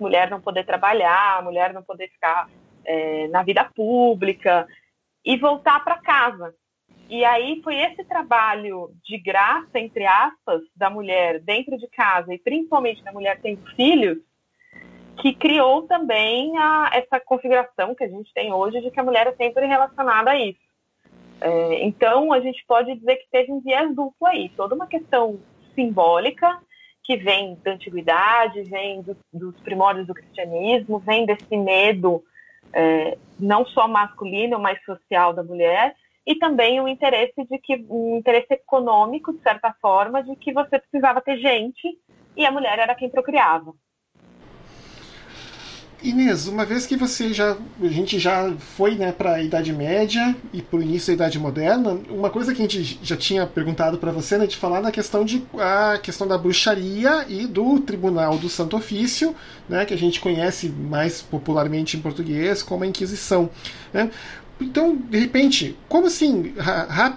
mulher 0.00 0.30
não 0.30 0.40
poder 0.40 0.64
trabalhar, 0.64 1.42
mulher 1.42 1.72
não 1.72 1.82
poder 1.82 2.08
ficar 2.08 2.48
é, 2.84 3.28
na 3.28 3.42
vida 3.42 3.64
pública 3.64 4.66
e 5.24 5.36
voltar 5.36 5.84
para 5.84 5.98
casa. 5.98 6.54
E 7.08 7.24
aí 7.24 7.60
foi 7.62 7.76
esse 7.76 8.02
trabalho 8.04 8.90
de 9.04 9.18
graça, 9.18 9.78
entre 9.78 10.06
aspas, 10.06 10.62
da 10.74 10.88
mulher 10.88 11.40
dentro 11.40 11.76
de 11.76 11.86
casa 11.88 12.32
e 12.32 12.38
principalmente 12.38 13.04
da 13.04 13.12
mulher 13.12 13.38
tendo 13.40 13.64
filhos, 13.76 14.18
que 15.20 15.34
criou 15.34 15.82
também 15.82 16.56
a, 16.56 16.90
essa 16.92 17.20
configuração 17.20 17.94
que 17.94 18.02
a 18.02 18.08
gente 18.08 18.32
tem 18.32 18.52
hoje 18.52 18.80
de 18.80 18.90
que 18.90 18.98
a 18.98 19.04
mulher 19.04 19.26
é 19.26 19.32
sempre 19.36 19.66
relacionada 19.66 20.30
a 20.30 20.38
isso. 20.38 20.71
É, 21.42 21.84
então, 21.84 22.32
a 22.32 22.40
gente 22.40 22.64
pode 22.66 22.94
dizer 22.94 23.16
que 23.16 23.30
teve 23.30 23.52
um 23.52 23.60
viés 23.60 23.94
duplo 23.94 24.26
aí, 24.26 24.48
toda 24.50 24.74
uma 24.74 24.86
questão 24.86 25.40
simbólica 25.74 26.58
que 27.02 27.16
vem 27.16 27.58
da 27.64 27.72
antiguidade, 27.72 28.62
vem 28.62 29.02
do, 29.02 29.16
dos 29.32 29.58
primórdios 29.60 30.06
do 30.06 30.14
cristianismo, 30.14 31.00
vem 31.00 31.26
desse 31.26 31.56
medo 31.56 32.22
é, 32.72 33.18
não 33.40 33.66
só 33.66 33.88
masculino, 33.88 34.58
mas 34.58 34.82
social 34.84 35.32
da 35.32 35.42
mulher, 35.42 35.96
e 36.24 36.36
também 36.36 36.80
o 36.80 36.86
interesse 36.86 37.44
de 37.44 37.58
que 37.58 37.84
um 37.90 38.18
interesse 38.18 38.54
econômico, 38.54 39.32
de 39.32 39.42
certa 39.42 39.74
forma, 39.80 40.22
de 40.22 40.36
que 40.36 40.52
você 40.52 40.78
precisava 40.78 41.20
ter 41.20 41.38
gente 41.38 41.98
e 42.36 42.46
a 42.46 42.50
mulher 42.52 42.78
era 42.78 42.94
quem 42.94 43.10
procriava. 43.10 43.74
Inês, 46.02 46.48
uma 46.48 46.64
vez 46.64 46.84
que 46.84 46.96
você 46.96 47.32
já 47.32 47.56
a 47.80 47.88
gente 47.88 48.18
já 48.18 48.52
foi 48.76 48.96
né, 48.96 49.12
para 49.12 49.34
a 49.34 49.42
Idade 49.42 49.72
Média 49.72 50.34
e 50.52 50.60
para 50.60 50.78
o 50.78 50.82
início 50.82 51.08
da 51.08 51.14
Idade 51.14 51.38
Moderna, 51.38 51.98
uma 52.10 52.28
coisa 52.28 52.52
que 52.52 52.60
a 52.60 52.68
gente 52.68 52.98
já 53.02 53.16
tinha 53.16 53.46
perguntado 53.46 53.98
para 53.98 54.10
você, 54.10 54.36
né, 54.36 54.46
de 54.46 54.56
falar 54.56 54.80
na 54.80 54.90
questão 54.90 55.24
de 55.24 55.44
a 55.58 55.98
questão 56.02 56.26
da 56.26 56.36
bruxaria 56.36 57.24
e 57.28 57.46
do 57.46 57.78
Tribunal 57.80 58.36
do 58.36 58.48
Santo 58.48 58.76
Ofício, 58.76 59.34
né, 59.68 59.84
que 59.84 59.94
a 59.94 59.98
gente 59.98 60.20
conhece 60.20 60.68
mais 60.68 61.22
popularmente 61.22 61.96
em 61.96 62.00
português 62.00 62.62
como 62.62 62.82
a 62.82 62.86
Inquisição. 62.86 63.48
Né? 63.92 64.10
Então, 64.60 64.96
de 64.96 65.18
repente, 65.18 65.76
como 65.88 66.06
assim? 66.06 66.54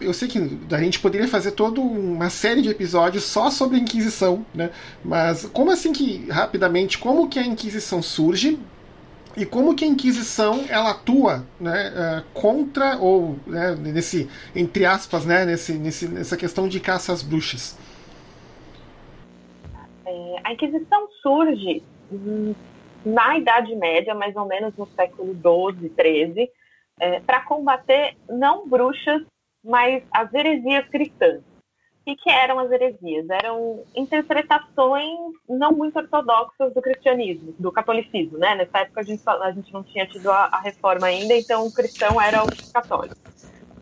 Eu 0.01 0.13
sei 0.13 0.27
que 0.27 0.39
a 0.71 0.77
gente 0.79 0.99
poderia 0.99 1.27
fazer 1.27 1.51
toda 1.51 1.79
uma 1.79 2.29
série 2.29 2.61
de 2.61 2.69
episódios 2.69 3.23
só 3.23 3.49
sobre 3.51 3.77
a 3.77 3.79
Inquisição, 3.79 4.45
né? 4.53 4.71
Mas 5.03 5.47
como 5.53 5.71
assim 5.71 5.93
que, 5.93 6.27
rapidamente, 6.29 6.97
como 6.97 7.29
que 7.29 7.37
a 7.37 7.45
Inquisição 7.45 8.01
surge? 8.01 8.57
E 9.37 9.45
como 9.45 9.75
que 9.75 9.83
a 9.83 9.87
Inquisição 9.87 10.65
ela 10.69 10.91
atua 10.91 11.45
né, 11.59 11.91
uh, 11.91 12.33
contra 12.33 12.97
ou 12.97 13.37
né, 13.45 13.75
nesse 13.75 14.29
entre 14.55 14.85
aspas 14.85 15.25
né, 15.25 15.45
nesse, 15.45 15.73
nesse, 15.73 16.07
nessa 16.07 16.37
questão 16.37 16.67
de 16.67 16.79
caça 16.79 17.11
às 17.11 17.21
bruxas? 17.21 17.77
É, 20.05 20.35
a 20.43 20.53
Inquisição 20.53 21.07
surge 21.21 21.83
na 23.05 23.37
Idade 23.37 23.75
Média 23.75 24.15
mais 24.15 24.35
ou 24.35 24.45
menos 24.45 24.75
no 24.77 24.87
século 24.87 25.33
12 25.33 25.89
13 25.89 26.49
é, 26.99 27.19
para 27.19 27.41
combater 27.41 28.15
não 28.29 28.67
bruxas 28.67 29.21
mas 29.63 30.03
as 30.11 30.33
heresias 30.33 30.87
cristãs 30.89 31.41
o 32.13 32.17
que 32.17 32.29
eram 32.29 32.59
as 32.59 32.71
heresias? 32.71 33.27
Eram 33.29 33.83
interpretações 33.95 35.17
não 35.49 35.71
muito 35.71 35.97
ortodoxas 35.97 36.73
do 36.73 36.81
cristianismo, 36.81 37.55
do 37.57 37.71
catolicismo, 37.71 38.37
né? 38.37 38.55
Nessa 38.55 38.79
época 38.79 39.01
a 39.01 39.03
gente, 39.03 39.21
a 39.27 39.51
gente 39.51 39.73
não 39.73 39.83
tinha 39.83 40.05
tido 40.05 40.29
a, 40.29 40.45
a 40.45 40.59
reforma 40.59 41.07
ainda, 41.07 41.33
então 41.33 41.65
o 41.65 41.73
cristão 41.73 42.21
era 42.21 42.43
o 42.43 42.71
católico. 42.71 43.15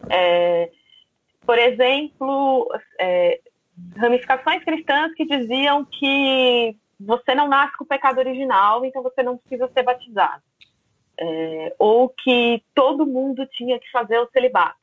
É, 0.10 0.72
por 1.46 1.60
exemplo, 1.60 2.70
é, 3.00 3.42
ramificações 3.98 4.64
cristãs 4.64 5.14
que 5.16 5.26
diziam 5.26 5.86
que 5.86 6.78
você 7.00 7.36
não 7.36 7.48
nasce 7.48 7.78
com 7.78 7.84
o 7.84 7.88
pecado 7.88 8.20
original, 8.20 8.86
então 8.86 9.04
você 9.04 9.22
não 9.22 9.38
precisa 9.38 9.70
ser 9.74 9.84
batizado. 9.84 10.42
É, 11.20 11.76
ou 11.78 12.10
que 12.10 12.64
todo 12.74 13.06
mundo 13.06 13.46
tinha 13.48 13.80
que 13.80 13.92
fazer 13.92 14.18
o 14.20 14.30
celibato. 14.32 14.78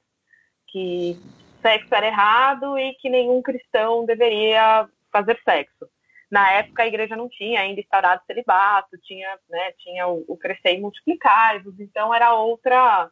Que 0.68 1.18
sexo 1.60 1.94
era 1.94 2.06
errado 2.06 2.78
e 2.78 2.94
que 2.94 3.08
nenhum 3.08 3.42
cristão 3.42 4.04
deveria 4.04 4.88
fazer 5.12 5.38
sexo. 5.44 5.88
Na 6.30 6.50
época 6.52 6.82
a 6.82 6.86
igreja 6.86 7.16
não 7.16 7.28
tinha 7.28 7.60
ainda 7.60 7.80
instaurado 7.80 8.22
celibato, 8.26 8.96
tinha, 9.02 9.36
né, 9.48 9.72
tinha 9.78 10.06
o, 10.06 10.24
o 10.28 10.36
crescer 10.36 10.74
e 10.74 10.80
multiplicar, 10.80 11.60
então 11.78 12.14
era 12.14 12.34
outra. 12.34 13.10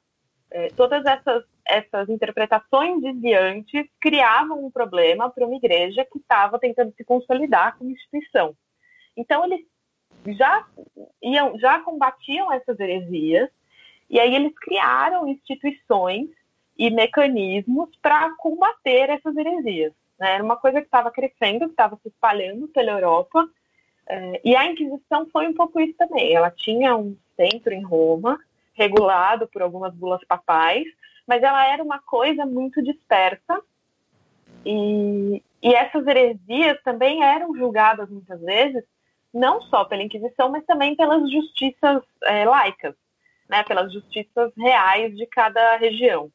É, 0.50 0.68
todas 0.68 1.04
essas, 1.04 1.44
essas 1.66 2.08
interpretações 2.08 3.02
desviantes 3.02 3.86
criavam 4.00 4.64
um 4.64 4.70
problema 4.70 5.28
para 5.28 5.44
uma 5.44 5.56
igreja 5.56 6.06
que 6.10 6.18
estava 6.18 6.58
tentando 6.58 6.94
se 6.96 7.04
consolidar 7.04 7.76
como 7.76 7.90
instituição. 7.90 8.56
Então 9.16 9.44
eles 9.44 9.60
já 10.28 10.64
iam, 11.22 11.58
já 11.58 11.80
combatiam 11.80 12.52
essas 12.52 12.78
heresias 12.80 13.50
e 14.08 14.18
aí 14.18 14.34
eles 14.34 14.54
criaram 14.58 15.28
instituições 15.28 16.30
e 16.78 16.90
mecanismos 16.90 17.90
para 18.00 18.30
combater 18.36 19.10
essas 19.10 19.36
heresias. 19.36 19.92
Né? 20.18 20.34
Era 20.34 20.44
uma 20.44 20.56
coisa 20.56 20.80
que 20.80 20.86
estava 20.86 21.10
crescendo, 21.10 21.66
que 21.66 21.72
estava 21.72 21.98
se 22.02 22.08
espalhando 22.08 22.68
pela 22.68 22.92
Europa, 22.92 23.48
eh, 24.06 24.40
e 24.44 24.56
a 24.56 24.64
Inquisição 24.64 25.26
foi 25.32 25.48
um 25.48 25.54
pouco 25.54 25.80
isso 25.80 25.94
também. 25.98 26.34
Ela 26.34 26.50
tinha 26.50 26.96
um 26.96 27.16
centro 27.36 27.74
em 27.74 27.82
Roma, 27.82 28.38
regulado 28.74 29.48
por 29.48 29.60
algumas 29.60 29.92
bulas 29.92 30.24
papais, 30.24 30.84
mas 31.26 31.42
ela 31.42 31.66
era 31.66 31.82
uma 31.82 31.98
coisa 31.98 32.46
muito 32.46 32.80
dispersa, 32.82 33.60
e, 34.64 35.42
e 35.62 35.74
essas 35.74 36.06
heresias 36.06 36.80
também 36.82 37.22
eram 37.22 37.56
julgadas 37.56 38.08
muitas 38.08 38.40
vezes, 38.40 38.84
não 39.34 39.60
só 39.62 39.84
pela 39.84 40.02
Inquisição, 40.02 40.48
mas 40.48 40.64
também 40.64 40.94
pelas 40.94 41.30
justiças 41.30 42.02
é, 42.24 42.44
laicas, 42.44 42.94
né, 43.48 43.62
pelas 43.64 43.92
justiças 43.92 44.52
reais 44.56 45.16
de 45.16 45.26
cada 45.26 45.76
região. 45.76 46.30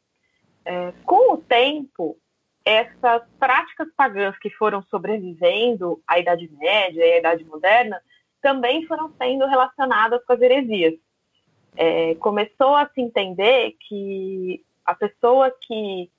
É, 0.65 0.93
com 1.05 1.33
o 1.33 1.37
tempo, 1.37 2.17
essas 2.65 3.23
práticas 3.39 3.87
pagãs 3.95 4.37
que 4.39 4.49
foram 4.49 4.81
sobrevivendo 4.83 6.01
à 6.07 6.19
Idade 6.19 6.49
Média 6.57 7.05
e 7.05 7.13
à 7.13 7.17
Idade 7.17 7.43
Moderna 7.43 8.01
também 8.41 8.85
foram 8.85 9.11
sendo 9.17 9.45
relacionadas 9.45 10.23
com 10.25 10.33
as 10.33 10.41
heresias. 10.41 10.95
É, 11.75 12.15
começou 12.15 12.75
a 12.75 12.87
se 12.89 13.01
entender 13.01 13.75
que 13.79 14.63
a 14.85 14.93
pessoa 14.93 15.49
que, 15.61 16.09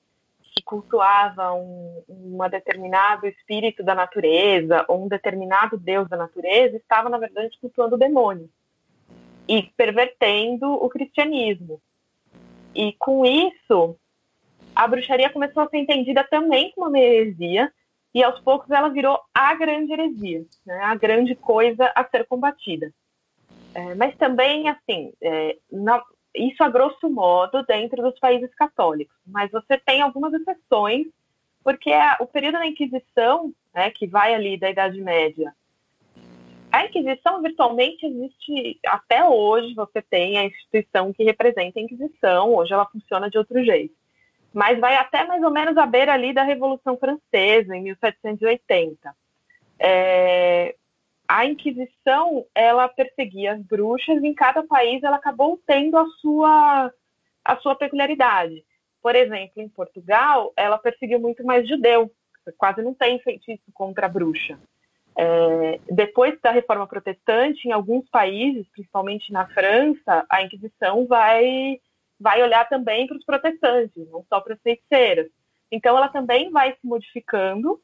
que 0.42 0.62
cultuava 0.62 1.53
um, 1.53 2.03
determinado 2.51 3.26
espírito 3.26 3.82
da 3.82 3.95
natureza 3.95 4.84
ou 4.88 5.05
um 5.05 5.09
determinado 5.09 5.76
deus 5.76 6.09
da 6.09 6.16
natureza 6.16 6.76
estava, 6.76 7.09
na 7.09 7.18
verdade, 7.18 7.57
cultuando 7.61 7.95
o 7.95 7.99
demônio 7.99 8.49
e 9.49 9.62
pervertendo 9.76 10.72
o 10.72 10.88
cristianismo. 10.88 11.80
E 12.74 12.92
com 12.95 13.24
isso, 13.24 13.97
a 14.75 14.87
bruxaria 14.87 15.31
começou 15.31 15.62
a 15.62 15.68
ser 15.68 15.79
entendida 15.79 16.25
também 16.25 16.72
como 16.72 16.89
uma 16.89 16.99
heresia, 16.99 17.72
e 18.14 18.22
aos 18.22 18.39
poucos 18.41 18.70
ela 18.70 18.89
virou 18.89 19.18
a 19.35 19.55
grande 19.55 19.93
heresia, 19.93 20.45
né? 20.64 20.81
a 20.83 20.95
grande 20.95 21.35
coisa 21.35 21.91
a 21.95 22.05
ser 22.05 22.27
combatida. 22.27 22.93
É, 23.75 23.95
mas 23.97 24.16
também, 24.16 24.68
assim, 24.68 25.12
é, 25.20 25.57
na, 25.70 26.01
isso 26.35 26.62
a 26.62 26.68
grosso 26.68 27.11
modo 27.11 27.64
dentro 27.64 28.03
dos 28.03 28.18
países 28.20 28.55
católicos, 28.55 29.16
mas 29.27 29.51
você 29.51 29.77
tem 29.77 30.01
algumas 30.01 30.33
exceções, 30.33 31.09
porque 31.62 31.93
a, 31.93 32.18
o 32.20 32.27
período 32.27 32.59
da 32.59 32.66
Inquisição, 32.66 33.53
né, 33.75 33.91
que 33.91 34.07
vai 34.07 34.33
ali 34.33 34.57
da 34.57 34.70
Idade 34.70 35.01
Média, 35.01 35.53
a 36.70 36.87
Inquisição 36.87 37.43
virtualmente 37.43 38.05
existe 38.07 38.79
até 38.87 39.25
hoje, 39.25 39.75
você 39.75 40.03
tem 40.03 40.39
a 40.39 40.45
instituição 40.45 41.12
que 41.12 41.25
representa 41.25 41.79
a 41.79 41.83
Inquisição, 41.83 42.55
hoje 42.55 42.72
ela 42.72 42.87
funciona 42.87 43.29
de 43.29 43.39
outro 43.39 43.64
jeito. 43.64 43.95
Mas 44.55 44.78
vai 44.78 44.94
até 44.94 45.24
mais 45.24 45.42
ou 45.42 45.50
menos 45.50 45.76
à 45.76 45.84
beira 45.84 46.14
ali 46.14 46.32
da 46.32 46.44
Revolução 46.44 46.96
Francesa, 46.96 47.76
em 47.76 47.82
1780. 47.82 49.14
É, 49.80 50.76
a 51.26 51.44
Inquisição 51.44 52.46
ela 52.55 52.88
perseguia 52.88 53.55
as 53.55 53.61
bruxas 53.61 54.22
e 54.22 54.26
em 54.26 54.34
cada 54.34 54.62
país 54.62 55.02
ela 55.02 55.16
acabou 55.16 55.61
tendo 55.66 55.98
a 55.98 56.07
sua 56.20 56.92
a 57.44 57.57
sua 57.57 57.74
peculiaridade. 57.74 58.64
Por 59.02 59.14
exemplo, 59.14 59.61
em 59.61 59.68
Portugal, 59.68 60.52
ela 60.57 60.78
perseguiu 60.78 61.20
muito 61.20 61.44
mais 61.44 61.68
judeu, 61.68 62.11
quase 62.57 62.80
não 62.80 62.94
tem 62.94 63.18
feitiço 63.18 63.64
contra 63.74 64.07
a 64.07 64.09
bruxa. 64.09 64.59
É, 65.16 65.80
depois 65.90 66.40
da 66.40 66.50
Reforma 66.50 66.86
Protestante, 66.86 67.68
em 67.68 67.72
alguns 67.72 68.09
países, 68.09 68.66
principalmente 68.68 69.30
na 69.32 69.46
França, 69.46 70.24
a 70.30 70.42
Inquisição 70.42 71.07
vai 71.07 71.78
vai 72.18 72.42
olhar 72.42 72.68
também 72.68 73.06
para 73.06 73.16
os 73.16 73.24
protestantes, 73.24 74.08
não 74.10 74.24
só 74.28 74.40
para 74.40 74.54
as 74.54 74.60
feiticeiras. 74.62 75.28
Então, 75.70 75.96
ela 75.96 76.08
também 76.08 76.50
vai 76.50 76.72
se 76.72 76.86
modificando 76.86 77.80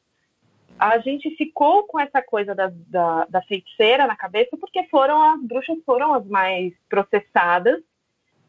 a 0.81 0.99
gente 0.99 1.31
ficou 1.37 1.85
com 1.85 2.01
essa 2.01 2.23
coisa 2.23 2.55
da, 2.55 2.73
da, 2.73 3.27
da, 3.27 3.43
feiticeira 3.43 4.07
na 4.07 4.17
cabeça 4.17 4.57
porque 4.57 4.85
foram 4.85 5.23
as 5.35 5.43
bruxas 5.43 5.77
foram 5.85 6.15
as 6.15 6.25
mais 6.27 6.73
processadas, 6.89 7.83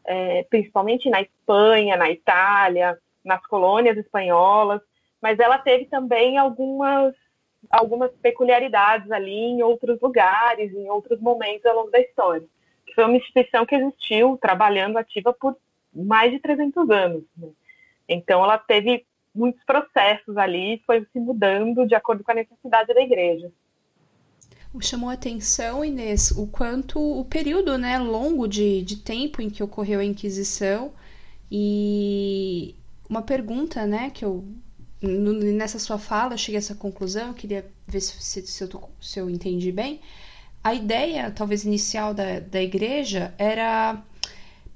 é, 0.02 0.42
principalmente 0.44 1.10
na 1.10 1.20
Espanha, 1.20 1.94
na 1.94 2.10
Itália, 2.10 2.98
nas 3.22 3.44
colônias 3.46 3.98
espanholas, 3.98 4.80
mas 5.20 5.38
ela 5.38 5.58
teve 5.58 5.84
também 5.84 6.38
algumas 6.38 7.14
algumas 7.70 8.10
peculiaridades 8.22 9.10
ali 9.12 9.38
em 9.38 9.62
outros 9.62 10.00
lugares, 10.00 10.72
em 10.74 10.90
outros 10.90 11.20
momentos 11.20 11.66
ao 11.66 11.76
longo 11.76 11.90
da 11.90 12.00
história. 12.00 12.44
Foi 12.94 13.04
uma 13.04 13.16
instituição 13.16 13.64
que 13.64 13.74
existiu 13.74 14.38
trabalhando 14.40 14.96
ativa 14.96 15.32
por 15.34 15.56
mais 15.94 16.32
de 16.32 16.38
300 16.38 16.88
anos. 16.90 17.24
Né? 17.36 17.48
Então, 18.08 18.42
ela 18.42 18.58
teve 18.58 19.04
muitos 19.34 19.62
processos 19.64 20.36
ali, 20.36 20.82
foi 20.86 21.06
se 21.12 21.18
mudando 21.18 21.86
de 21.86 21.94
acordo 21.94 22.22
com 22.22 22.32
a 22.32 22.34
necessidade 22.34 22.92
da 22.92 23.00
igreja. 23.00 23.50
Chamou 24.80 25.10
a 25.10 25.14
atenção, 25.14 25.84
Inês, 25.84 26.30
o 26.30 26.46
quanto 26.46 26.98
o 26.98 27.24
período 27.26 27.76
né, 27.76 27.98
longo 27.98 28.48
de, 28.48 28.82
de 28.82 28.96
tempo 28.96 29.42
em 29.42 29.50
que 29.50 29.62
ocorreu 29.62 30.00
a 30.00 30.04
Inquisição 30.04 30.92
e 31.50 32.74
uma 33.08 33.20
pergunta 33.20 33.86
né, 33.86 34.08
que 34.08 34.24
eu 34.24 34.44
nessa 35.02 35.78
sua 35.78 35.98
fala 35.98 36.36
cheguei 36.36 36.56
a 36.56 36.60
essa 36.60 36.74
conclusão, 36.74 37.28
eu 37.28 37.34
queria 37.34 37.66
ver 37.86 38.00
se, 38.00 38.46
se, 38.46 38.64
eu, 38.64 38.90
se 39.00 39.18
eu 39.18 39.28
entendi 39.28 39.72
bem. 39.72 40.00
A 40.62 40.72
ideia, 40.72 41.30
talvez 41.30 41.64
inicial 41.64 42.14
da, 42.14 42.38
da 42.38 42.62
igreja, 42.62 43.34
era 43.36 44.02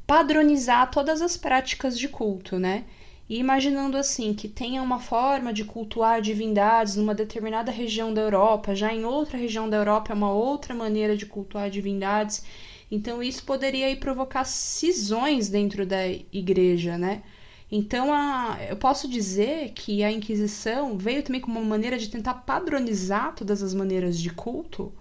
padronizar 0.07 0.90
todas 0.90 1.20
as 1.20 1.36
práticas 1.36 1.98
de 1.98 2.09
culto, 2.09 2.59
né? 2.59 2.84
E 3.28 3.38
imaginando 3.38 3.96
assim 3.96 4.32
que 4.32 4.48
tenha 4.48 4.80
uma 4.82 5.00
forma 5.00 5.52
de 5.52 5.64
cultuar 5.64 6.22
divindades 6.22 6.94
numa 6.96 7.14
determinada 7.14 7.72
região 7.72 8.14
da 8.14 8.20
Europa, 8.22 8.74
já 8.74 8.92
em 8.94 9.04
outra 9.04 9.36
região 9.36 9.68
da 9.68 9.76
Europa 9.78 10.12
é 10.12 10.14
uma 10.14 10.32
outra 10.32 10.74
maneira 10.74 11.16
de 11.16 11.26
cultuar 11.26 11.68
divindades. 11.68 12.44
Então 12.90 13.20
isso 13.22 13.44
poderia 13.44 13.86
aí 13.86 13.96
provocar 13.96 14.44
cisões 14.44 15.48
dentro 15.48 15.84
da 15.84 16.07
igreja, 16.32 16.96
né? 16.96 17.22
Então 17.70 18.12
a, 18.14 18.59
eu 18.68 18.76
posso 18.76 19.09
dizer 19.09 19.72
que 19.72 20.04
a 20.04 20.11
Inquisição 20.12 20.96
veio 20.96 21.22
também 21.22 21.40
como 21.40 21.59
uma 21.59 21.68
maneira 21.68 21.98
de 21.98 22.09
tentar 22.09 22.34
padronizar 22.34 23.34
todas 23.34 23.61
as 23.62 23.74
maneiras 23.74 24.18
de 24.20 24.30
culto. 24.30 24.92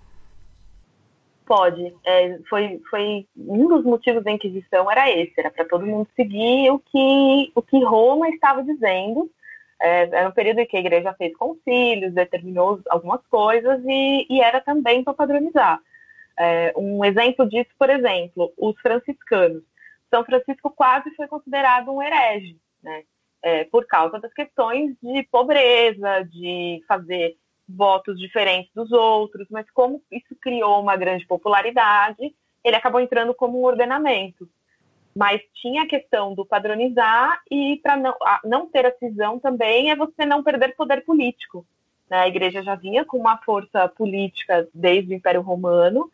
Pode. 1.45 1.95
É, 2.03 2.39
foi, 2.49 2.81
foi 2.89 3.27
um 3.37 3.67
dos 3.67 3.83
motivos 3.83 4.23
da 4.23 4.31
Inquisição 4.31 4.89
era 4.89 5.11
esse, 5.11 5.33
era 5.37 5.51
para 5.51 5.65
todo 5.65 5.85
mundo 5.85 6.07
seguir 6.15 6.71
o 6.71 6.79
que, 6.79 7.51
o 7.53 7.61
que 7.61 7.83
Roma 7.83 8.27
estava 8.29 8.63
dizendo. 8.63 9.29
É, 9.79 10.03
era 10.03 10.29
um 10.29 10.31
período 10.31 10.59
em 10.59 10.65
que 10.65 10.77
a 10.77 10.79
igreja 10.79 11.13
fez 11.13 11.35
concílios, 11.35 12.13
determinou 12.13 12.79
algumas 12.89 13.25
coisas 13.27 13.79
e, 13.85 14.25
e 14.29 14.41
era 14.41 14.59
também 14.59 15.03
para 15.03 15.13
padronizar. 15.13 15.79
É, 16.37 16.73
um 16.75 17.05
exemplo 17.05 17.47
disso, 17.47 17.69
por 17.77 17.89
exemplo, 17.89 18.51
os 18.57 18.79
franciscanos. 18.81 19.63
São 20.09 20.25
Francisco 20.25 20.71
quase 20.71 21.13
foi 21.15 21.27
considerado 21.27 21.91
um 21.91 22.01
herege, 22.01 22.57
né? 22.81 23.03
É, 23.41 23.63
por 23.65 23.85
causa 23.85 24.19
das 24.19 24.33
questões 24.33 24.95
de 25.03 25.21
pobreza, 25.31 26.23
de 26.23 26.83
fazer 26.87 27.37
votos 27.67 28.19
diferentes 28.19 28.71
dos 28.73 28.91
outros, 28.91 29.47
mas 29.49 29.69
como 29.71 30.01
isso 30.11 30.35
criou 30.41 30.81
uma 30.81 30.95
grande 30.95 31.25
popularidade, 31.25 32.33
ele 32.63 32.75
acabou 32.75 32.99
entrando 32.99 33.33
como 33.33 33.59
um 33.59 33.65
ordenamento. 33.65 34.47
Mas 35.15 35.41
tinha 35.53 35.83
a 35.83 35.87
questão 35.87 36.33
do 36.33 36.45
padronizar 36.45 37.41
e 37.49 37.79
para 37.81 37.95
não, 37.95 38.15
não 38.43 38.67
ter 38.67 38.85
a 38.85 38.95
cisão 38.97 39.39
também 39.39 39.89
é 39.89 39.95
você 39.95 40.25
não 40.25 40.43
perder 40.43 40.75
poder 40.75 41.05
político. 41.05 41.65
Né? 42.09 42.17
A 42.17 42.27
igreja 42.27 42.61
já 42.61 42.75
vinha 42.75 43.05
com 43.05 43.17
uma 43.17 43.37
força 43.37 43.87
política 43.87 44.67
desde 44.73 45.13
o 45.13 45.15
Império 45.15 45.41
Romano, 45.41 46.11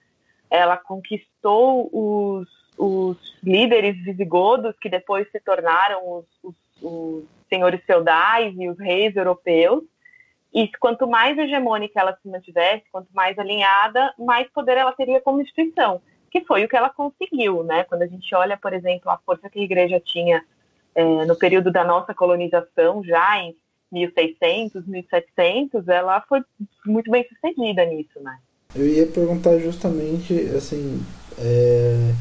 ela 0.49 0.76
conquistou 0.78 1.89
os, 1.91 2.47
os 2.78 3.18
líderes 3.41 3.95
visigodos 4.04 4.76
que 4.80 4.89
depois 4.89 5.30
se 5.32 5.39
tornaram 5.39 6.18
os, 6.18 6.26
os, 6.43 6.56
os 6.82 7.24
senhores 7.49 7.82
feudais 7.86 8.54
e 8.58 8.70
os 8.70 8.78
reis 8.78 9.16
europeus, 9.16 9.84
e 10.54 10.70
quanto 10.80 11.08
mais 11.08 11.38
hegemônica 11.38 11.99
ela 11.99 12.18
se 12.22 12.28
mantivesse, 12.28 12.84
quanto 12.91 13.08
mais 13.14 13.38
alinhada, 13.39 14.14
mais 14.20 14.49
poder 14.49 14.78
ela 14.78 14.91
teria 14.91 15.22
como 15.22 15.41
instituição, 15.41 16.02
que 16.30 16.41
foi 16.41 16.64
o 16.66 16.68
que 16.68 16.76
ela 16.76 16.89
conseguiu, 16.89 17.64
né? 17.64 17.84
Quando 17.86 18.02
a 18.02 18.08
gente 18.08 18.34
olha, 18.36 18.58
por 18.58 18.74
exemplo, 18.74 19.10
a 19.10 19.18
força 19.26 19.49
que 19.49 19.60
a 19.60 19.64
igreja 19.64 19.99
tinha 19.99 20.43
é, 20.93 21.26
no 21.26 21.36
período 21.36 21.72
da 21.72 21.84
nossa 21.84 22.14
colonização, 22.14 23.04
já 23.04 23.39
em 23.39 23.56
1600, 23.91 24.86
1700, 24.86 25.88
ela 25.88 26.22
foi 26.22 26.41
muito 26.86 27.10
bem 27.10 27.26
sucedida 27.28 27.86
nisso, 27.86 28.20
né? 28.22 28.38
Eu 28.76 28.88
ia 28.88 29.08
perguntar 29.08 29.58
justamente, 29.60 30.34
assim, 30.56 31.02
é 31.38 32.14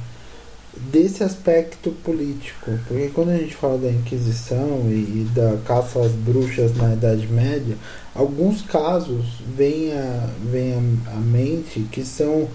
desse 0.77 1.23
aspecto 1.23 1.91
político, 2.05 2.71
porque 2.87 3.09
quando 3.09 3.31
a 3.31 3.37
gente 3.37 3.55
fala 3.55 3.79
da 3.79 3.91
Inquisição 3.91 4.89
e, 4.89 5.27
da 5.35 5.59
caça 5.67 6.01
às 6.01 6.13
bruxas 6.13 6.77
na 6.77 6.93
Idade 6.93 7.27
Média, 7.27 7.77
alguns 8.21 8.61
casos 8.61 9.25
vêm 9.57 9.93
à, 9.93 10.29
vêm 10.45 10.75
à 11.07 11.17
mente 11.17 11.81
que 11.91 12.05
são 12.05 12.47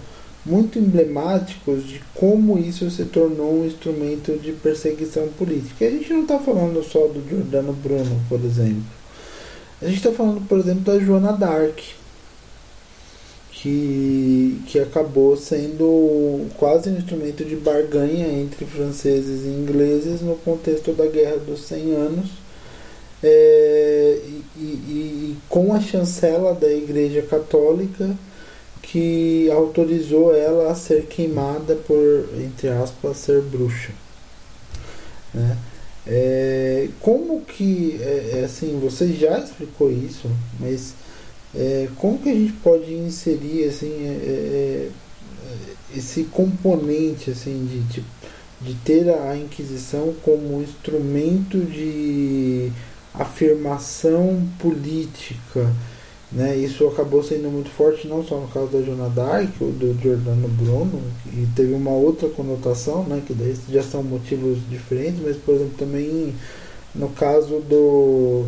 muito 0.46 0.78
emblemáticos 0.78 1.88
de 1.88 2.00
como 2.14 2.60
isso 2.60 2.90
se 2.92 3.06
tornou 3.06 3.62
um 3.62 3.66
instrumento 3.66 4.38
de 4.38 4.52
perseguição 4.52 5.28
política. 5.30 5.88
A 5.88 5.90
gente 5.90 6.14
não 6.14 6.22
está 6.22 6.38
falando 6.38 6.84
só 6.84 7.08
do 7.08 7.28
Giordano 7.28 7.74
Bruno, 7.74 8.22
por 8.30 8.40
exemplo. 8.46 8.84
A 9.82 9.88
gente 9.88 9.98
está 9.98 10.12
falando, 10.12 10.48
por 10.48 10.60
exemplo, 10.60 10.84
da 10.84 11.00
Joana 11.00 11.34
d'Arc, 11.34 11.82
que, 13.52 14.62
que 14.68 14.80
acabou 14.80 15.36
sendo 15.36 16.46
quase 16.58 16.92
um 16.92 16.98
instrumento 16.98 17.44
de 17.44 17.56
barganha 17.56 18.28
entre 18.28 18.66
franceses 18.66 19.44
e 19.44 19.48
ingleses 19.48 20.22
no 20.22 20.36
contexto 20.36 20.94
da 20.94 21.08
Guerra 21.08 21.38
dos 21.38 21.62
100 21.62 21.92
Anos. 21.96 22.45
É, 23.28 24.20
e, 24.56 24.60
e, 24.60 25.38
com 25.50 25.74
a 25.74 25.80
chancela 25.80 26.54
da 26.54 26.72
Igreja 26.72 27.22
Católica 27.24 28.16
que 28.82 29.50
autorizou 29.50 30.36
ela 30.36 30.72
a 30.72 30.76
ser 30.76 31.08
queimada 31.08 31.76
por, 31.76 32.30
entre 32.40 32.70
aspas, 32.70 33.18
ser 33.18 33.42
bruxa. 33.42 33.92
Né? 35.34 35.58
É, 36.06 36.88
como 37.02 37.42
que, 37.42 38.00
é, 38.00 38.42
é 38.42 38.44
assim, 38.46 38.80
você 38.80 39.12
já 39.12 39.40
explicou 39.40 39.92
isso, 39.92 40.30
mas 40.60 40.94
é, 41.56 41.90
como 41.98 42.20
que 42.20 42.30
a 42.30 42.34
gente 42.34 42.54
pode 42.54 42.94
inserir 42.94 43.70
assim, 43.70 43.92
é, 44.06 44.12
é, 44.24 44.90
esse 45.98 46.26
componente 46.26 47.32
assim, 47.32 47.66
de, 47.66 47.80
de, 47.92 48.06
de 48.62 48.74
ter 48.84 49.10
a 49.10 49.36
Inquisição 49.36 50.14
como 50.24 50.62
instrumento 50.62 51.60
de 51.60 52.72
afirmação 53.20 54.48
política? 54.60 55.72
Né? 56.32 56.58
Isso 56.58 56.86
acabou 56.88 57.24
sendo 57.24 57.50
muito 57.50 57.70
forte 57.70 58.08
não 58.08 58.24
só 58.24 58.40
no 58.40 58.48
caso 58.48 58.68
da 58.68 58.82
Joana 58.82 59.10
d'Arc 59.10 59.52
ou 59.62 59.72
do 59.72 59.98
Giordano 60.02 60.48
Bruno, 60.48 61.02
e 61.28 61.48
teve 61.56 61.74
uma 61.74 61.92
outra 61.92 62.28
conotação, 62.30 63.04
né? 63.04 63.22
que 63.26 63.34
daí 63.34 63.56
já 63.70 63.84
são 63.84 64.04
motivos 64.04 64.58
diferentes, 64.70 65.22
mas 65.24 65.38
por 65.38 65.56
exemplo 65.56 65.76
também 65.78 66.34
no 66.94 67.10
caso 67.10 67.60
do 67.62 68.46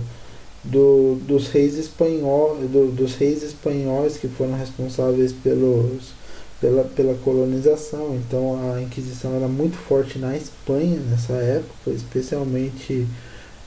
do, 0.63 1.15
dos 1.25 1.47
reis 1.47 1.77
espanhóis 1.77 2.69
do, 2.69 2.91
dos 2.91 3.15
reis 3.15 3.41
espanhóis 3.41 4.17
que 4.17 4.27
foram 4.27 4.53
responsáveis 4.53 5.31
pelos 5.31 6.11
pela, 6.59 6.83
pela 6.83 7.13
colonização. 7.15 8.15
Então 8.15 8.73
a 8.73 8.81
Inquisição 8.81 9.35
era 9.35 9.47
muito 9.47 9.77
forte 9.77 10.17
na 10.19 10.35
Espanha 10.35 10.99
nessa 11.09 11.33
época, 11.33 11.91
especialmente 11.91 13.07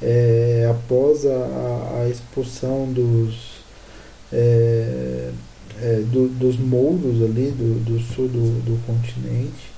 é, 0.03 0.69
após 0.71 1.27
a, 1.27 2.01
a, 2.03 2.09
expulsão 2.09 2.91
dos, 2.93 3.63
é, 4.33 5.31
é, 5.83 6.03
do, 6.11 6.29
dos 6.29 6.59
mouros 6.59 7.23
ali 7.23 7.51
do, 7.51 7.85
do 7.85 8.01
sul 8.01 8.29
do, 8.29 8.61
do 8.63 8.87
continente. 8.87 9.71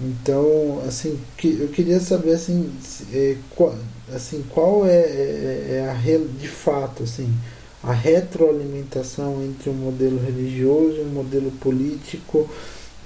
Então, 0.00 0.82
assim, 0.86 1.18
que, 1.36 1.58
eu 1.60 1.68
queria 1.68 2.00
saber 2.00 2.32
assim, 2.32 2.72
é, 3.12 3.36
qual, 3.50 3.74
assim, 4.12 4.42
qual 4.48 4.86
é, 4.86 4.96
é, 4.96 5.84
é 5.84 5.90
a 5.90 6.18
de 6.18 6.48
fato 6.48 7.04
assim, 7.04 7.32
a 7.82 7.92
retroalimentação 7.92 9.42
entre 9.44 9.70
um 9.70 9.74
modelo 9.74 10.18
religioso 10.24 10.96
e 10.96 11.02
um 11.02 11.10
modelo 11.10 11.50
político 11.52 12.48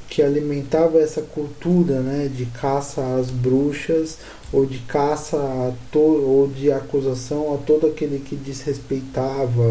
que 0.09 0.23
alimentava 0.23 0.99
essa 0.99 1.21
cultura 1.21 2.01
né, 2.01 2.29
de 2.29 2.47
caça 2.47 3.03
às 3.17 3.31
bruxas 3.31 4.19
ou 4.53 4.65
de 4.65 4.79
caça 4.81 5.37
a 5.37 5.73
to 5.91 5.99
ou 5.99 6.49
de 6.49 6.71
acusação 6.71 7.55
a 7.55 7.59
todo 7.59 7.87
aquele 7.87 8.21
que 8.21 8.37
desrespeitava 8.37 9.63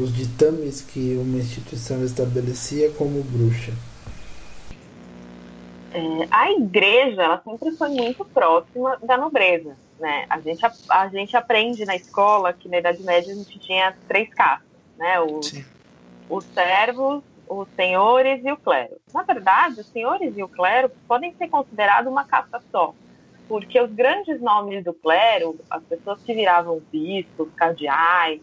os 0.00 0.14
ditames 0.14 0.80
que 0.80 1.16
uma 1.16 1.38
instituição 1.38 2.04
estabelecia 2.04 2.90
como 2.92 3.22
bruxa. 3.22 3.72
É, 5.94 6.26
a 6.30 6.50
igreja 6.52 7.22
ela 7.22 7.42
sempre 7.44 7.70
foi 7.72 7.90
muito 7.90 8.24
próxima 8.24 8.96
da 9.02 9.16
nobreza. 9.18 9.76
Né? 10.00 10.26
A, 10.28 10.40
gente, 10.40 10.64
a, 10.64 10.72
a, 10.88 11.08
gente 11.08 11.36
aprende 11.36 11.84
na 11.84 11.94
escola 11.94 12.52
que 12.52 12.68
na 12.68 12.78
Idade 12.78 13.02
Média 13.02 13.32
a 13.32 13.36
gente 13.36 13.58
tinha 13.58 13.94
três 14.08 14.32
castas, 14.34 14.66
né? 14.98 15.20
os, 15.20 15.52
os 16.28 16.44
servos, 16.46 17.22
os 17.46 17.68
senhores 17.76 18.42
e 18.44 18.50
o 18.50 18.56
clero. 18.56 18.96
Na 19.12 19.22
verdade, 19.22 19.80
os 19.80 19.86
senhores 19.86 20.36
e 20.36 20.42
o 20.42 20.48
clero 20.48 20.90
podem 21.06 21.34
ser 21.34 21.48
considerados 21.48 22.10
uma 22.10 22.24
casta 22.24 22.60
só, 22.72 22.94
porque 23.48 23.80
os 23.80 23.92
grandes 23.92 24.40
nomes 24.40 24.84
do 24.84 24.92
clero, 24.92 25.58
as 25.70 25.82
pessoas 25.84 26.22
que 26.22 26.34
viravam 26.34 26.80
bispos, 26.90 27.48
cardeais, 27.54 28.40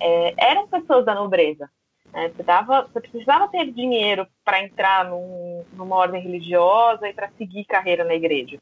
é, 0.00 0.34
eram 0.36 0.66
pessoas 0.68 1.04
da 1.04 1.14
nobreza. 1.14 1.68
Né? 2.12 2.30
Você, 2.34 2.42
dava, 2.42 2.82
você 2.82 3.00
precisava 3.00 3.48
ter 3.48 3.70
dinheiro 3.70 4.26
para 4.44 4.62
entrar 4.62 5.04
num, 5.04 5.64
numa 5.72 5.96
ordem 5.96 6.22
religiosa 6.22 7.08
e 7.08 7.12
para 7.12 7.30
seguir 7.36 7.64
carreira 7.64 8.04
na 8.04 8.14
igreja. 8.14 8.58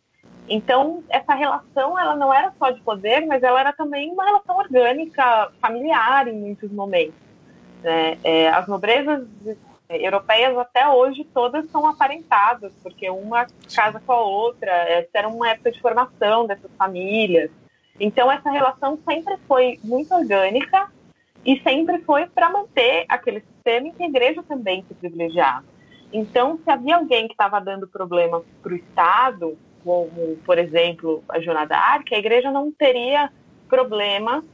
Então, 0.49 1.03
essa 1.09 1.35
relação 1.35 1.99
ela 1.99 2.15
não 2.15 2.33
era 2.33 2.53
só 2.59 2.71
de 2.71 2.81
poder, 2.81 3.27
mas 3.27 3.43
ela 3.43 3.59
era 3.59 3.73
também 3.73 4.13
uma 4.13 4.25
relação 4.25 4.57
orgânica, 4.57 5.51
familiar 5.61 6.29
em 6.29 6.39
muitos 6.39 6.71
momentos. 6.71 7.19
Né? 7.83 8.19
É, 8.23 8.49
as 8.51 8.67
nobrezas 8.69 9.27
europeias 9.89 10.57
até 10.59 10.89
hoje 10.89 11.25
todas 11.33 11.69
são 11.71 11.87
aparentadas, 11.87 12.73
porque 12.83 13.09
uma 13.09 13.47
casa 13.75 14.01
com 14.01 14.13
a 14.13 14.21
outra, 14.21 14.71
essa 14.71 15.11
era 15.15 15.29
uma 15.29 15.49
época 15.49 15.73
de 15.73 15.81
formação 15.81 16.47
dessas 16.47 16.71
famílias. 16.77 17.51
Então, 17.99 18.31
essa 18.31 18.51
relação 18.51 18.99
sempre 19.09 19.37
foi 19.49 19.79
muito 19.83 20.15
orgânica 20.15 20.91
e 21.45 21.61
sempre 21.61 22.01
foi 22.01 22.27
para 22.27 22.51
manter 22.51 23.05
aquele 23.09 23.41
sistema 23.41 23.89
em 23.89 23.93
que 23.93 24.03
a 24.03 24.09
igreja 24.09 24.43
também 24.43 24.85
se 24.87 24.95
privilegiava. 24.95 25.65
Então, 26.13 26.59
se 26.63 26.71
havia 26.71 26.97
alguém 26.97 27.27
que 27.27 27.35
estava 27.35 27.61
dando 27.61 27.87
problema 27.87 28.43
para 28.63 28.73
o 28.73 28.77
Estado, 28.77 29.57
como, 29.83 30.37
por 30.45 30.59
exemplo, 30.59 31.23
a 31.29 31.41
Joana 31.41 31.65
d'Arc, 31.65 32.13
a 32.13 32.19
igreja 32.19 32.51
não 32.51 32.73
teria 32.73 33.31
problema 33.69 34.45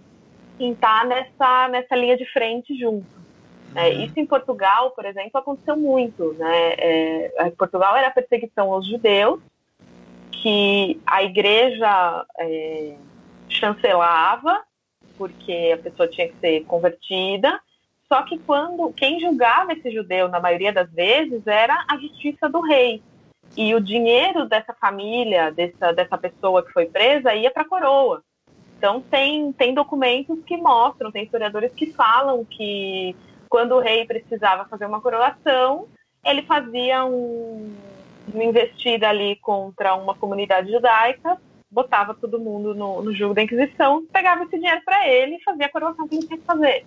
em 0.58 0.72
estar 0.72 1.00
tá 1.00 1.06
nessa, 1.06 1.68
nessa 1.68 1.96
linha 1.96 2.16
de 2.16 2.26
frente 2.32 2.78
junto. 2.78 3.21
É, 3.74 3.88
uhum. 3.88 4.02
isso 4.02 4.14
em 4.16 4.26
Portugal, 4.26 4.90
por 4.90 5.04
exemplo, 5.04 5.30
aconteceu 5.34 5.76
muito. 5.76 6.34
Né? 6.34 6.74
É, 6.78 7.50
Portugal 7.56 7.96
era 7.96 8.08
a 8.08 8.12
perseguição 8.12 8.72
aos 8.72 8.86
judeus, 8.86 9.40
que 10.30 11.00
a 11.06 11.22
igreja 11.22 12.26
é, 12.38 12.94
chancelava 13.48 14.62
porque 15.16 15.70
a 15.72 15.78
pessoa 15.78 16.08
tinha 16.08 16.28
que 16.28 16.36
ser 16.40 16.64
convertida. 16.64 17.60
Só 18.08 18.22
que 18.22 18.38
quando 18.38 18.92
quem 18.92 19.20
julgava 19.20 19.72
esse 19.72 19.90
judeu, 19.90 20.28
na 20.28 20.40
maioria 20.40 20.72
das 20.72 20.90
vezes, 20.90 21.46
era 21.46 21.84
a 21.88 21.96
justiça 21.96 22.48
do 22.48 22.60
rei. 22.60 23.02
E 23.56 23.74
o 23.74 23.80
dinheiro 23.80 24.46
dessa 24.46 24.72
família, 24.74 25.50
dessa, 25.52 25.92
dessa 25.92 26.18
pessoa 26.18 26.64
que 26.64 26.72
foi 26.72 26.86
presa, 26.86 27.34
ia 27.34 27.50
para 27.50 27.62
a 27.62 27.68
coroa. 27.68 28.22
Então 28.76 29.00
tem, 29.00 29.52
tem 29.52 29.72
documentos 29.72 30.42
que 30.44 30.56
mostram, 30.56 31.12
tem 31.12 31.24
historiadores 31.24 31.72
que 31.72 31.92
falam 31.92 32.44
que 32.44 33.14
quando 33.52 33.72
o 33.72 33.80
rei 33.80 34.06
precisava 34.06 34.64
fazer 34.64 34.86
uma 34.86 35.02
coroação, 35.02 35.86
ele 36.24 36.40
fazia 36.40 37.04
um, 37.04 37.76
uma 38.32 38.44
investida 38.44 39.10
ali 39.10 39.36
contra 39.36 39.94
uma 39.94 40.14
comunidade 40.14 40.72
judaica 40.72 41.38
botava 41.70 42.14
todo 42.14 42.38
mundo 42.38 42.74
no, 42.74 43.02
no 43.02 43.14
jogo 43.14 43.34
da 43.34 43.42
Inquisição, 43.42 44.04
pegava 44.12 44.44
esse 44.44 44.58
dinheiro 44.58 44.82
para 44.84 45.08
ele 45.08 45.36
e 45.36 45.42
fazia 45.42 45.66
a 45.66 45.70
coroação 45.70 46.06
que 46.06 46.16
ele 46.16 46.26
tinha 46.26 46.38
que 46.38 46.44
fazer. 46.44 46.84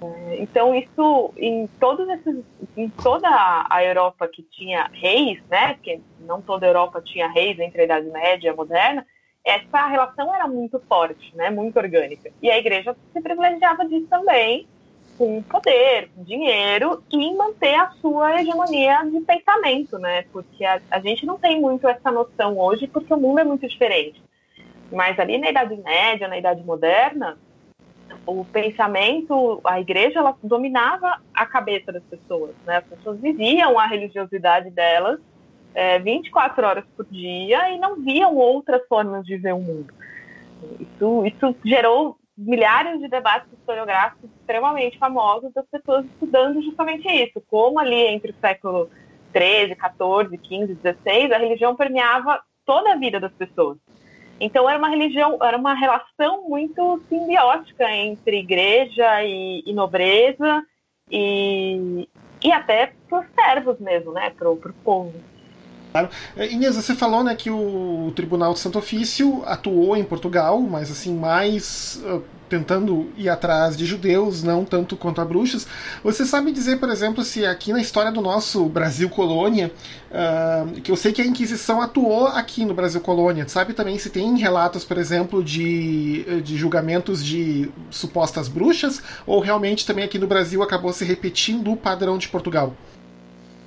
É, 0.00 0.36
então 0.40 0.74
isso 0.74 1.32
em 1.36 1.66
todos 1.80 2.08
esses, 2.08 2.44
em 2.76 2.88
toda 2.88 3.28
a 3.28 3.84
Europa 3.84 4.28
que 4.28 4.42
tinha 4.42 4.88
reis, 4.92 5.42
né? 5.50 5.74
Porque 5.74 6.00
não 6.20 6.40
toda 6.40 6.66
a 6.66 6.68
Europa 6.68 7.02
tinha 7.04 7.28
reis 7.28 7.58
entre 7.58 7.80
a 7.80 7.84
Idade 7.84 8.06
Média 8.08 8.48
e 8.48 8.50
a 8.50 8.54
Moderna. 8.54 9.04
Essa 9.44 9.86
relação 9.86 10.32
era 10.32 10.46
muito 10.46 10.80
forte, 10.88 11.34
né? 11.34 11.50
Muito 11.50 11.76
orgânica. 11.76 12.30
E 12.40 12.48
a 12.48 12.58
Igreja 12.58 12.96
se 13.12 13.20
privilegiava 13.20 13.84
disso 13.86 14.06
também 14.08 14.68
com 15.16 15.42
poder, 15.42 16.10
com 16.14 16.22
dinheiro 16.22 17.02
e 17.10 17.16
em 17.16 17.36
manter 17.36 17.74
a 17.74 17.90
sua 18.00 18.40
hegemonia 18.40 19.02
de 19.04 19.20
pensamento, 19.20 19.98
né? 19.98 20.24
Porque 20.32 20.64
a, 20.64 20.80
a, 20.90 21.00
gente 21.00 21.24
não 21.24 21.38
tem 21.38 21.60
muito 21.60 21.88
essa 21.88 22.10
noção 22.10 22.58
hoje 22.58 22.86
porque 22.86 23.12
o 23.12 23.16
mundo 23.16 23.40
é 23.40 23.44
muito 23.44 23.66
diferente. 23.66 24.22
Mas 24.92 25.18
ali 25.18 25.38
na 25.38 25.50
Idade 25.50 25.76
Média, 25.76 26.28
na 26.28 26.38
Idade 26.38 26.62
Moderna, 26.62 27.38
o 28.26 28.44
pensamento, 28.44 29.60
a 29.64 29.80
igreja, 29.80 30.18
ela 30.18 30.36
dominava 30.42 31.20
a 31.34 31.46
cabeça 31.46 31.92
das 31.92 32.02
pessoas, 32.04 32.54
né? 32.64 32.78
As 32.78 32.84
pessoas 32.84 33.20
viviam 33.20 33.78
a 33.78 33.86
religiosidade 33.86 34.70
delas 34.70 35.20
é, 35.74 35.98
24 35.98 36.66
horas 36.66 36.84
por 36.96 37.04
dia 37.06 37.70
e 37.70 37.78
não 37.78 37.96
viam 38.02 38.34
outras 38.36 38.80
formas 38.88 39.24
de 39.24 39.36
ver 39.36 39.52
o 39.52 39.60
mundo. 39.60 39.92
Isso, 40.80 41.26
isso 41.26 41.56
gerou 41.64 42.16
milhares 42.36 42.98
de 42.98 43.08
debates 43.08 43.52
historiográficos 43.52 44.30
extremamente 44.46 44.96
famosos 44.96 45.52
das 45.52 45.66
pessoas 45.66 46.06
estudando 46.06 46.62
justamente 46.62 47.08
isso, 47.08 47.42
como 47.48 47.80
ali 47.80 48.06
entre 48.06 48.30
o 48.30 48.40
século 48.40 48.88
13, 49.32 49.74
14, 49.74 50.38
15, 50.38 50.74
16, 50.74 51.32
a 51.32 51.38
religião 51.38 51.74
permeava 51.74 52.40
toda 52.64 52.92
a 52.92 52.96
vida 52.96 53.18
das 53.18 53.32
pessoas. 53.32 53.76
Então 54.38 54.68
era 54.68 54.78
uma 54.78 54.88
religião, 54.88 55.38
era 55.42 55.56
uma 55.56 55.74
relação 55.74 56.48
muito 56.48 57.02
simbiótica 57.08 57.90
entre 57.90 58.38
igreja 58.38 59.24
e, 59.24 59.62
e 59.66 59.72
nobreza 59.72 60.62
e, 61.10 62.08
e 62.42 62.52
até 62.52 62.92
para 63.08 63.20
os 63.20 63.26
servos 63.34 63.78
mesmo, 63.80 64.12
né, 64.12 64.30
para 64.30 64.50
o 64.50 64.56
povo. 64.56 65.14
Claro. 65.92 66.10
É, 66.36 66.46
Inês, 66.52 66.76
você 66.76 66.94
falou 66.94 67.24
né, 67.24 67.34
que 67.34 67.50
o 67.50 68.12
Tribunal 68.14 68.52
de 68.52 68.58
Santo 68.58 68.78
Ofício 68.78 69.42
atuou 69.46 69.96
em 69.96 70.04
Portugal, 70.04 70.60
mas 70.60 70.90
assim, 70.90 71.16
mais 71.16 72.02
uh, 72.04 72.22
tentando 72.48 73.10
ir 73.16 73.28
atrás 73.28 73.76
de 73.76 73.84
judeus, 73.84 74.42
não 74.42 74.64
tanto 74.64 74.96
quanto 74.96 75.20
a 75.20 75.24
bruxas. 75.24 75.66
Você 76.02 76.24
sabe 76.24 76.52
dizer, 76.52 76.78
por 76.78 76.88
exemplo, 76.88 77.22
se 77.22 77.44
aqui 77.44 77.72
na 77.72 77.80
história 77.80 78.12
do 78.12 78.20
nosso 78.20 78.64
Brasil 78.66 79.08
colônia, 79.08 79.72
uh, 80.10 80.80
que 80.80 80.90
eu 80.90 80.96
sei 80.96 81.12
que 81.12 81.22
a 81.22 81.26
Inquisição 81.26 81.80
atuou 81.80 82.26
aqui 82.26 82.64
no 82.64 82.74
Brasil 82.74 83.00
colônia, 83.00 83.46
sabe 83.48 83.72
também 83.72 83.98
se 83.98 84.10
tem 84.10 84.36
relatos, 84.38 84.84
por 84.84 84.98
exemplo, 84.98 85.42
de, 85.42 86.42
de 86.42 86.56
julgamentos 86.56 87.24
de 87.24 87.70
supostas 87.90 88.48
bruxas, 88.48 89.02
ou 89.26 89.40
realmente 89.40 89.86
também 89.86 90.04
aqui 90.04 90.18
no 90.18 90.26
Brasil 90.26 90.62
acabou 90.62 90.92
se 90.92 91.04
repetindo 91.04 91.72
o 91.72 91.76
padrão 91.76 92.18
de 92.18 92.28
Portugal? 92.28 92.74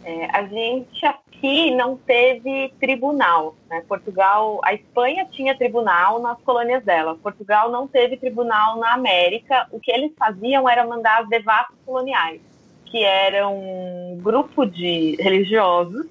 É, 0.04 0.26
a 0.36 0.44
gente 0.44 1.06
aqui 1.40 1.72
não 1.72 1.96
teve 1.96 2.72
tribunal. 2.80 3.56
Né? 3.70 3.84
Portugal, 3.88 4.60
a 4.64 4.74
Espanha 4.74 5.26
tinha 5.32 5.58
tribunal 5.58 6.22
nas 6.22 6.40
colônias 6.42 6.84
dela. 6.84 7.16
Portugal 7.16 7.72
não 7.72 7.88
teve 7.88 8.18
tribunal 8.18 8.78
na 8.78 8.94
América. 8.94 9.68
O 9.72 9.80
que 9.80 9.92
eles 9.92 10.12
faziam 10.18 10.70
era 10.70 10.86
mandar 10.86 11.22
as 11.22 11.30
devassos 11.30 11.76
coloniais, 11.86 12.42
que 12.86 13.04
eram 13.04 13.58
um 13.58 14.20
grupo 14.22 14.66
de 14.66 15.16
religiosos 15.20 16.06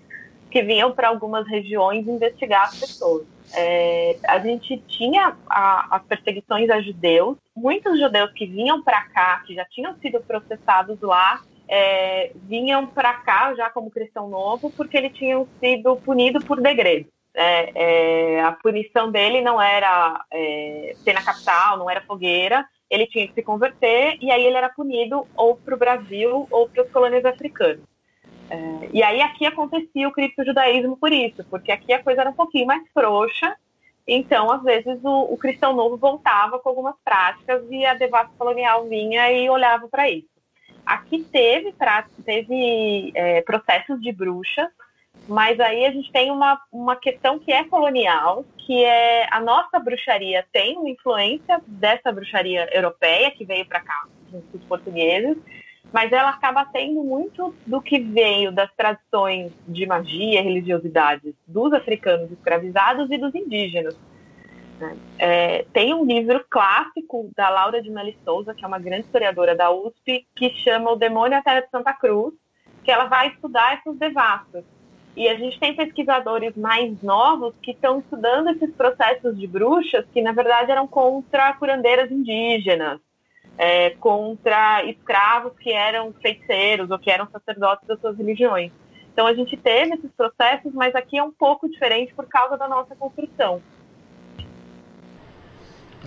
que 0.50 0.62
vinham 0.62 0.92
para 0.92 1.08
algumas 1.08 1.46
regiões 1.46 2.08
investigar 2.08 2.64
as 2.64 2.80
pessoas. 2.80 3.26
É, 3.54 4.16
a 4.26 4.38
gente 4.38 4.78
tinha 4.88 5.34
a, 5.48 5.96
as 5.96 6.02
perseguições 6.04 6.70
a 6.70 6.80
judeus, 6.80 7.36
muitos 7.54 7.98
judeus 7.98 8.30
que 8.32 8.46
vinham 8.46 8.82
para 8.82 9.02
cá, 9.08 9.42
que 9.46 9.54
já 9.54 9.64
tinham 9.66 9.94
sido 10.00 10.20
processados 10.20 11.00
lá, 11.00 11.42
é, 11.68 12.32
vinham 12.34 12.86
para 12.86 13.12
cá 13.14 13.54
já 13.54 13.68
como 13.68 13.90
cristão 13.90 14.28
novo 14.28 14.70
porque 14.70 14.96
eles 14.96 15.12
tinham 15.12 15.46
sido 15.60 15.96
punidos 15.96 16.44
por 16.44 16.60
degredo. 16.60 17.08
É, 17.34 17.70
é, 17.74 18.40
a 18.40 18.52
punição 18.52 19.12
dele 19.12 19.40
não 19.40 19.60
era 19.60 20.24
é, 20.32 20.94
na 21.06 21.22
capital, 21.22 21.76
não 21.76 21.88
era 21.88 22.00
fogueira, 22.00 22.66
ele 22.90 23.06
tinha 23.06 23.28
que 23.28 23.34
se 23.34 23.42
converter 23.42 24.16
e 24.20 24.30
aí 24.30 24.44
ele 24.44 24.56
era 24.56 24.70
punido 24.70 25.26
ou 25.36 25.54
para 25.54 25.74
o 25.74 25.78
Brasil 25.78 26.48
ou 26.50 26.68
para 26.68 26.82
as 26.82 26.90
colônias 26.90 27.24
africanas. 27.24 27.80
É, 28.50 28.88
e 28.92 29.02
aí 29.02 29.20
aqui 29.20 29.44
acontecia 29.44 30.08
o 30.08 30.12
criptojudaísmo 30.12 30.96
por 30.96 31.12
isso, 31.12 31.44
porque 31.50 31.70
aqui 31.70 31.92
a 31.92 32.02
coisa 32.02 32.22
era 32.22 32.30
um 32.30 32.34
pouquinho 32.34 32.66
mais 32.66 32.82
frouxa, 32.92 33.54
então 34.06 34.50
às 34.50 34.62
vezes 34.62 34.98
o, 35.04 35.32
o 35.32 35.36
cristão 35.36 35.74
novo 35.74 35.98
voltava 35.98 36.58
com 36.58 36.70
algumas 36.70 36.94
práticas 37.04 37.62
e 37.70 37.84
a 37.84 37.92
devassa 37.92 38.30
colonial 38.38 38.88
vinha 38.88 39.30
e 39.30 39.50
olhava 39.50 39.86
para 39.86 40.08
isso. 40.08 40.37
Aqui 40.88 41.22
teve, 41.22 41.74
teve 42.24 43.12
é, 43.14 43.42
processos 43.42 44.00
de 44.00 44.10
bruxas, 44.10 44.70
mas 45.28 45.60
aí 45.60 45.84
a 45.84 45.90
gente 45.90 46.10
tem 46.10 46.30
uma, 46.30 46.58
uma 46.72 46.96
questão 46.96 47.38
que 47.38 47.52
é 47.52 47.62
colonial, 47.64 48.42
que 48.56 48.82
é 48.82 49.26
a 49.30 49.38
nossa 49.38 49.78
bruxaria 49.78 50.46
tem 50.50 50.78
uma 50.78 50.88
influência 50.88 51.60
dessa 51.66 52.10
bruxaria 52.10 52.66
europeia 52.72 53.30
que 53.30 53.44
veio 53.44 53.66
para 53.66 53.80
cá, 53.80 54.06
os 54.54 54.64
portugueses, 54.64 55.36
mas 55.92 56.10
ela 56.10 56.30
acaba 56.30 56.64
tendo 56.64 57.04
muito 57.04 57.54
do 57.66 57.82
que 57.82 57.98
veio 57.98 58.50
das 58.50 58.74
tradições 58.74 59.52
de 59.68 59.84
magia, 59.84 60.40
religiosidades 60.40 61.34
dos 61.46 61.70
africanos 61.74 62.32
escravizados 62.32 63.10
e 63.10 63.18
dos 63.18 63.34
indígenas. 63.34 63.94
Né? 64.78 64.96
É, 65.18 65.64
tem 65.72 65.92
um 65.92 66.04
livro 66.04 66.44
clássico 66.48 67.30
da 67.36 67.48
Laura 67.48 67.82
de 67.82 67.90
Meli 67.90 68.16
Souza, 68.24 68.54
que 68.54 68.64
é 68.64 68.68
uma 68.68 68.78
grande 68.78 69.06
historiadora 69.06 69.54
da 69.54 69.70
USP, 69.70 70.26
que 70.34 70.50
chama 70.62 70.92
O 70.92 70.96
Demônio 70.96 71.38
à 71.38 71.42
Terra 71.42 71.60
de 71.60 71.70
Santa 71.70 71.92
Cruz, 71.92 72.34
que 72.84 72.90
ela 72.90 73.06
vai 73.06 73.28
estudar 73.28 73.74
essas 73.74 73.96
devastas. 73.96 74.64
E 75.16 75.28
a 75.28 75.34
gente 75.34 75.58
tem 75.58 75.74
pesquisadores 75.74 76.56
mais 76.56 77.02
novos 77.02 77.52
que 77.60 77.72
estão 77.72 77.98
estudando 77.98 78.50
esses 78.50 78.72
processos 78.74 79.36
de 79.36 79.48
bruxas 79.48 80.06
que, 80.12 80.22
na 80.22 80.30
verdade, 80.30 80.70
eram 80.70 80.86
contra 80.86 81.52
curandeiras 81.54 82.10
indígenas, 82.10 83.00
é, 83.58 83.90
contra 83.90 84.84
escravos 84.84 85.52
que 85.58 85.72
eram 85.72 86.12
feiticeiros 86.22 86.88
ou 86.88 86.98
que 87.00 87.10
eram 87.10 87.28
sacerdotes 87.30 87.86
das 87.88 88.00
suas 88.00 88.16
religiões. 88.16 88.70
Então 89.12 89.26
a 89.26 89.34
gente 89.34 89.56
teve 89.56 89.94
esses 89.94 90.12
processos, 90.12 90.72
mas 90.72 90.94
aqui 90.94 91.18
é 91.18 91.22
um 91.24 91.32
pouco 91.32 91.68
diferente 91.68 92.14
por 92.14 92.28
causa 92.28 92.56
da 92.56 92.68
nossa 92.68 92.94
construção. 92.94 93.60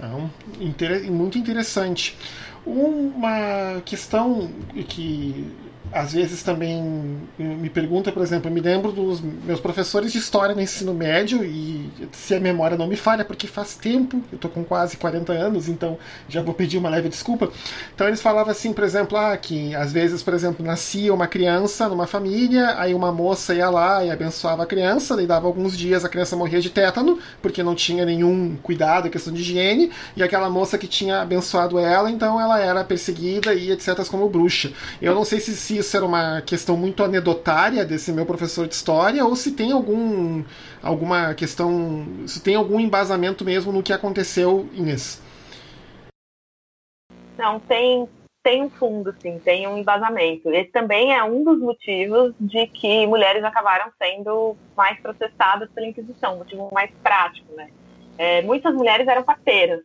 É 0.02 1.10
muito 1.10 1.38
interessante. 1.38 2.18
Uma 2.66 3.82
questão 3.86 4.52
que 4.88 5.48
às 5.92 6.14
vezes 6.14 6.42
também 6.42 7.20
me 7.38 7.70
pergunta, 7.70 8.12
por 8.12 8.22
exemplo, 8.22 8.50
eu 8.50 8.54
me 8.54 8.62
lembro 8.62 8.92
dos 8.92 9.22
meus 9.22 9.60
professores 9.60 10.12
de 10.12 10.18
história 10.18 10.56
no 10.56 10.62
ensino 10.62 10.94
médio 10.94 11.44
e 11.44 11.90
se 12.12 12.36
a 12.36 12.40
memória 12.40 12.78
não 12.78 12.88
me 12.88 12.96
falha, 12.96 13.26
porque 13.26 13.48
faz 13.48 13.76
tempo, 13.76 14.22
eu 14.32 14.38
tô 14.38 14.48
com 14.48 14.64
quase 14.64 14.98
40 14.98 15.34
anos, 15.34 15.68
então 15.68 15.98
já 16.30 16.42
vou 16.42 16.54
pedir 16.54 16.78
uma 16.78 16.90
leve 16.90 17.10
desculpa. 17.10 17.52
Então 17.94 18.08
eles 18.08 18.22
falavam 18.22 18.52
assim, 18.52 18.74
por 18.74 18.84
exemplo, 18.84 19.18
ah, 19.18 19.36
que 19.36 19.76
às 19.76 19.92
vezes, 19.92 20.24
por 20.24 20.34
exemplo, 20.34 20.66
nascia 20.66 21.14
uma 21.14 21.28
criança 21.28 21.90
numa 21.90 22.08
família, 22.08 22.76
aí 22.78 22.94
uma 22.94 23.12
moça 23.12 23.54
ia 23.54 23.70
lá 23.70 24.04
e 24.06 24.12
abençoava 24.12 24.64
a 24.64 24.66
criança, 24.66 25.16
daí 25.16 25.28
dava 25.28 25.48
alguns 25.48 25.78
dias 25.78 26.06
a 26.06 26.10
criança 26.10 26.36
morria 26.36 26.62
de 26.62 26.70
tétano, 26.70 27.20
porque 27.42 27.62
não 27.64 27.76
tinha 27.76 28.06
nenhum 28.06 28.56
cuidado, 28.64 29.10
questão 29.10 29.34
de 29.34 29.42
higiene, 29.42 29.92
e 30.16 30.24
aquela 30.24 30.50
moça 30.50 30.78
que 30.78 30.88
tinha 30.88 31.22
abençoado 31.22 31.78
ela, 31.78 32.10
então 32.10 32.40
ela 32.40 32.60
era 32.60 32.84
perseguida 32.84 33.54
e 33.54 33.72
etc 33.72 34.02
como 34.08 34.30
bruxa. 34.30 34.72
Eu 35.02 35.14
não 35.14 35.26
sei 35.26 35.40
se, 35.40 35.56
se 35.56 35.81
isso 35.82 35.98
era 35.98 36.06
uma 36.06 36.42
questão 36.42 36.78
muito 36.78 37.04
anedotária 37.04 37.86
desse 37.86 38.12
meu 38.12 38.26
professor 38.26 38.68
de 38.68 38.74
história 38.74 39.26
ou 39.26 39.36
se 39.36 39.52
tem 39.52 39.72
algum 39.72 40.44
alguma 40.82 41.34
questão, 41.34 42.06
se 42.26 42.42
tem 42.42 42.56
algum 42.56 42.80
embasamento 42.80 43.44
mesmo 43.44 43.72
no 43.72 43.84
que 43.84 43.94
aconteceu, 43.94 44.70
Inês. 44.74 45.22
Não, 47.38 47.60
tem 47.60 48.08
tem 48.44 48.64
um 48.64 48.70
fundo, 48.72 49.16
sim, 49.20 49.38
tem 49.40 49.68
um 49.68 49.78
embasamento. 49.78 50.50
Esse 50.50 50.72
também 50.72 51.14
é 51.14 51.24
um 51.24 51.44
dos 51.44 51.60
motivos 51.60 52.34
de 52.40 52.66
que 52.68 53.06
mulheres 53.06 53.44
acabaram 53.44 53.92
sendo 54.02 54.58
mais 54.76 55.00
processadas 55.00 55.70
pela 55.70 55.86
Inquisição, 55.86 56.38
motivo 56.38 56.70
mais 56.74 56.90
prático, 57.04 57.54
né? 57.54 57.70
É, 58.18 58.42
muitas 58.42 58.74
mulheres 58.74 59.08
eram 59.08 59.24
parteiras, 59.24 59.82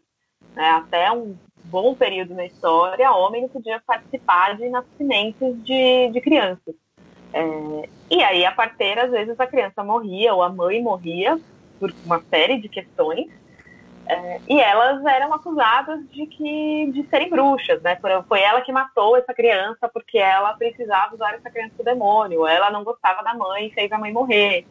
né? 0.55 0.71
Até 0.71 1.13
um 1.13 1.37
bom 1.71 1.95
período 1.95 2.35
na 2.35 2.47
história, 2.47 3.13
homem 3.13 3.43
não 3.43 3.49
podia 3.49 3.81
participar 3.87 4.57
de 4.57 4.69
nascimentos 4.69 5.63
de, 5.65 6.11
de 6.11 6.21
crianças. 6.21 6.75
É, 7.33 7.89
e 8.11 8.23
aí 8.23 8.45
a 8.45 8.53
parteira, 8.53 9.05
às 9.05 9.11
vezes 9.11 9.39
a 9.39 9.47
criança 9.47 9.83
morria 9.83 10.33
ou 10.33 10.43
a 10.43 10.49
mãe 10.49 10.83
morria 10.83 11.39
por 11.79 11.93
uma 12.05 12.23
série 12.31 12.59
de 12.59 12.69
questões. 12.69 13.29
É, 14.09 14.41
e 14.49 14.61
elas 14.61 15.05
eram 15.05 15.35
acusadas 15.35 16.01
de 16.11 16.27
que 16.27 16.93
de 16.93 17.05
serem 17.09 17.29
bruxas, 17.29 17.83
né? 17.83 17.99
Foi 18.29 18.41
ela 18.41 18.61
que 18.61 18.71
matou 18.71 19.17
essa 19.17 19.35
criança 19.35 19.89
porque 19.89 20.17
ela 20.17 20.55
precisava 20.55 21.15
usar 21.15 21.35
essa 21.35 21.51
criança 21.51 21.73
para 21.77 21.83
o 21.83 21.85
demônio. 21.85 22.47
Ela 22.47 22.71
não 22.71 22.85
gostava 22.85 23.25
da 23.25 23.35
mãe 23.35 23.71
fez 23.71 23.91
a 23.91 23.99
mãe 23.99 24.13
morrer. 24.13 24.65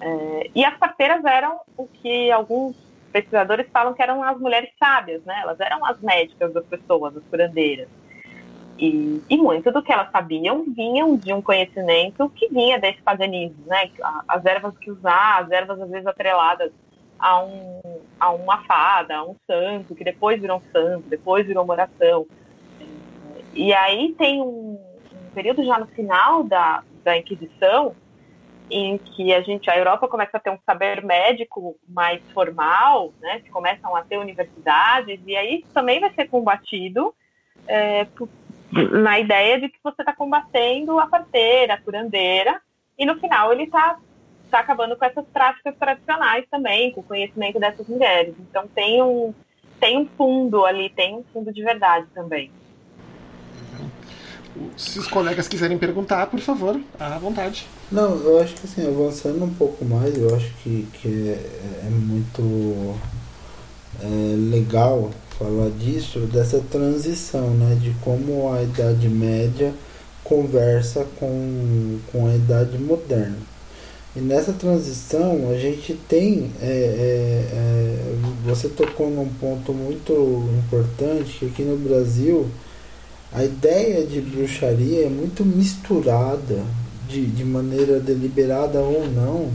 É, 0.00 0.50
e 0.54 0.64
as 0.64 0.76
parteiras 0.78 1.22
eram 1.26 1.60
o 1.76 1.86
que 1.86 2.30
alguns 2.30 2.74
pesquisadores 3.10 3.66
falam 3.72 3.94
que 3.94 4.02
eram 4.02 4.22
as 4.22 4.38
mulheres 4.38 4.70
sábias, 4.78 5.22
né? 5.24 5.40
Elas 5.42 5.60
eram 5.60 5.84
as 5.84 6.00
médicas 6.00 6.52
das 6.52 6.64
pessoas, 6.66 7.16
as 7.16 7.24
curandeiras. 7.24 7.88
E, 8.78 9.22
e, 9.28 9.36
muito 9.36 9.70
do 9.70 9.82
que 9.82 9.92
elas 9.92 10.10
sabiam 10.10 10.64
vinham 10.74 11.14
de 11.14 11.34
um 11.34 11.42
conhecimento 11.42 12.30
que 12.30 12.48
vinha 12.48 12.78
desse 12.78 13.02
paganismo, 13.02 13.62
né? 13.66 13.90
As 14.26 14.44
ervas 14.46 14.76
que 14.78 14.90
usar, 14.90 15.42
as 15.42 15.50
ervas 15.50 15.80
às 15.80 15.90
vezes 15.90 16.06
atreladas 16.06 16.72
a, 17.18 17.42
um, 17.42 17.80
a 18.18 18.32
uma 18.32 18.64
fada, 18.64 19.16
a 19.16 19.24
um 19.24 19.36
santo, 19.46 19.94
que 19.94 20.02
depois 20.02 20.40
virou 20.40 20.58
um 20.58 20.72
santo, 20.72 21.08
depois 21.08 21.46
virou 21.46 21.62
uma 21.62 21.74
oração. 21.74 22.26
E 23.52 23.72
aí 23.74 24.14
tem 24.16 24.40
um, 24.40 24.78
um 25.12 25.30
período 25.34 25.62
já 25.64 25.78
no 25.78 25.86
final 25.88 26.42
da, 26.42 26.82
da 27.04 27.18
Inquisição, 27.18 27.94
em 28.70 28.96
que 28.98 29.34
a 29.34 29.40
gente, 29.40 29.68
a 29.68 29.76
Europa 29.76 30.06
começa 30.06 30.36
a 30.36 30.40
ter 30.40 30.50
um 30.50 30.58
saber 30.64 31.02
médico 31.04 31.76
mais 31.88 32.22
formal, 32.32 33.12
né? 33.20 33.40
Se 33.44 33.50
começam 33.50 33.94
a 33.96 34.02
ter 34.02 34.16
universidades 34.16 35.20
e 35.26 35.36
aí 35.36 35.60
isso 35.60 35.72
também 35.72 36.00
vai 36.00 36.12
ser 36.14 36.28
combatido 36.28 37.14
é, 37.66 38.06
na 38.92 39.18
ideia 39.18 39.60
de 39.60 39.68
que 39.68 39.78
você 39.82 40.02
está 40.02 40.14
combatendo 40.14 40.98
a 40.98 41.06
parteira, 41.06 41.74
a 41.74 41.80
curandeira, 41.80 42.60
e 42.96 43.04
no 43.04 43.18
final 43.18 43.52
ele 43.52 43.64
está 43.64 43.98
tá 44.50 44.60
acabando 44.60 44.96
com 44.96 45.04
essas 45.04 45.26
práticas 45.26 45.74
tradicionais 45.76 46.44
também, 46.50 46.92
com 46.92 47.00
o 47.00 47.04
conhecimento 47.04 47.58
dessas 47.58 47.88
mulheres. 47.88 48.34
Então 48.38 48.68
tem 48.68 49.02
um 49.02 49.34
tem 49.80 49.98
um 49.98 50.06
fundo 50.06 50.64
ali, 50.66 50.90
tem 50.90 51.16
um 51.16 51.24
fundo 51.32 51.52
de 51.52 51.62
verdade 51.62 52.06
também. 52.14 52.52
Se 54.76 54.98
os 54.98 55.06
colegas 55.06 55.46
quiserem 55.48 55.78
perguntar, 55.78 56.26
por 56.26 56.40
favor, 56.40 56.80
à 56.98 57.18
vontade. 57.18 57.66
Não, 57.90 58.16
eu 58.16 58.40
acho 58.40 58.54
que 58.54 58.66
assim, 58.66 58.86
avançando 58.86 59.44
um 59.44 59.54
pouco 59.54 59.84
mais, 59.84 60.16
eu 60.16 60.34
acho 60.34 60.52
que, 60.62 60.86
que 60.94 61.28
é, 61.28 61.86
é 61.86 61.90
muito 61.90 62.96
é, 64.02 64.34
legal 64.50 65.10
falar 65.38 65.70
disso, 65.70 66.20
dessa 66.20 66.60
transição, 66.70 67.50
né? 67.50 67.78
De 67.80 67.90
como 68.02 68.52
a 68.52 68.62
Idade 68.62 69.08
Média 69.08 69.72
conversa 70.22 71.06
com, 71.18 71.98
com 72.12 72.26
a 72.26 72.34
Idade 72.34 72.78
Moderna. 72.78 73.38
E 74.14 74.20
nessa 74.20 74.52
transição 74.52 75.50
a 75.50 75.56
gente 75.56 75.94
tem. 76.08 76.50
É, 76.60 76.66
é, 76.66 77.46
é, 77.52 77.96
você 78.44 78.68
tocou 78.68 79.08
num 79.08 79.28
ponto 79.28 79.72
muito 79.72 80.12
importante 80.58 81.38
que 81.38 81.46
aqui 81.46 81.62
no 81.62 81.76
Brasil 81.76 82.46
a 83.32 83.44
ideia 83.44 84.04
de 84.04 84.20
bruxaria 84.20 85.06
é 85.06 85.08
muito 85.08 85.44
misturada 85.44 86.64
de, 87.08 87.26
de 87.26 87.44
maneira 87.44 88.00
deliberada 88.00 88.80
ou 88.80 89.06
não, 89.08 89.52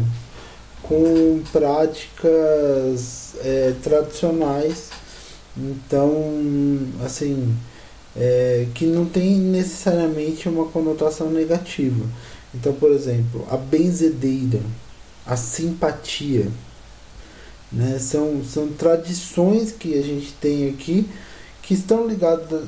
com 0.82 1.42
práticas 1.52 3.36
é, 3.44 3.74
tradicionais. 3.84 4.90
Então, 5.58 6.14
assim, 7.04 7.56
é, 8.16 8.68
que 8.74 8.86
não 8.86 9.06
tem 9.06 9.36
necessariamente 9.38 10.48
uma 10.48 10.66
conotação 10.68 11.30
negativa. 11.30 12.06
Então, 12.54 12.74
por 12.74 12.92
exemplo, 12.92 13.46
a 13.52 13.58
benzedeira, 13.58 14.62
a 15.26 15.36
simpatia, 15.36 16.48
né, 17.72 17.98
são, 18.00 18.42
são 18.44 18.70
tradições 18.70 19.72
que 19.72 19.98
a 19.98 20.02
gente 20.02 20.32
tem 20.40 20.70
aqui 20.70 21.10
que 21.66 21.74
estão 21.74 22.08
ligadas 22.08 22.62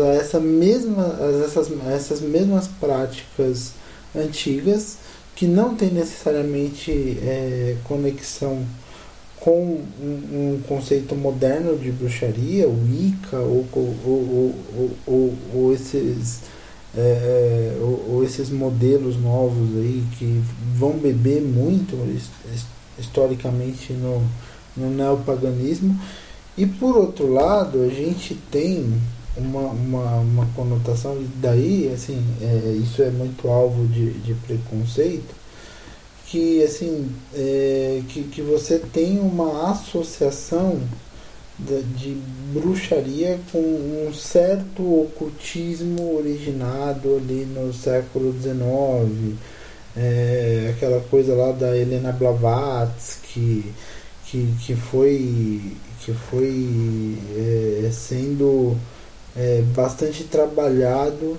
a, 0.00 0.14
essa 0.14 0.38
mesma, 0.38 1.16
a 1.20 1.44
essas, 1.44 1.70
a 1.86 1.92
essas 1.92 2.20
mesmas 2.20 2.68
práticas 2.68 3.72
antigas 4.14 4.98
que 5.34 5.46
não 5.46 5.74
tem 5.74 5.90
necessariamente 5.90 6.90
é, 7.22 7.76
conexão 7.84 8.64
com 9.40 9.80
um, 10.00 10.56
um, 10.56 10.62
conceito 10.66 11.14
moderno 11.14 11.76
de 11.76 11.90
bruxaria, 11.92 12.68
o 12.68 12.72
Wicca, 12.72 13.38
ou, 13.38 13.66
ou, 13.74 14.54
ou, 15.06 15.34
ou 15.54 15.72
esses, 15.72 16.40
é, 16.96 17.00
é, 17.00 17.78
ou, 17.80 18.24
esses 18.24 18.50
modelos 18.50 19.16
novos 19.16 19.76
aí 19.76 20.04
que 20.18 20.42
vão 20.74 20.92
beber 20.92 21.40
muito 21.40 21.96
historicamente 22.98 23.92
no, 23.92 24.22
no 24.76 24.90
neopaganismo. 24.90 25.96
E 26.58 26.66
por 26.66 26.96
outro 26.96 27.32
lado, 27.32 27.84
a 27.84 27.88
gente 27.88 28.34
tem 28.50 29.00
uma, 29.36 29.60
uma, 29.60 30.16
uma 30.16 30.46
conotação, 30.56 31.16
e 31.16 31.28
daí, 31.40 31.88
assim, 31.94 32.20
é, 32.42 32.72
isso 32.72 33.00
é 33.00 33.10
muito 33.10 33.46
alvo 33.46 33.86
de, 33.86 34.10
de 34.14 34.34
preconceito, 34.34 35.36
que, 36.26 36.60
assim, 36.64 37.12
é, 37.32 38.02
que, 38.08 38.24
que 38.24 38.42
você 38.42 38.80
tem 38.80 39.20
uma 39.20 39.70
associação 39.70 40.80
de, 41.56 41.80
de 41.94 42.16
bruxaria 42.52 43.38
com 43.52 43.60
um 43.60 44.12
certo 44.12 44.82
ocultismo 45.02 46.16
originado 46.16 47.18
ali 47.18 47.44
no 47.44 47.72
século 47.72 48.32
XIX, 48.32 49.38
é, 49.96 50.74
aquela 50.74 51.00
coisa 51.02 51.36
lá 51.36 51.52
da 51.52 51.76
Helena 51.76 52.10
Blavatsky, 52.10 53.64
que, 54.30 54.46
que 54.60 54.74
foi, 54.74 55.60
que 56.00 56.12
foi 56.12 57.16
é, 57.36 57.90
sendo 57.90 58.76
é, 59.36 59.62
bastante 59.74 60.24
trabalhado 60.24 61.38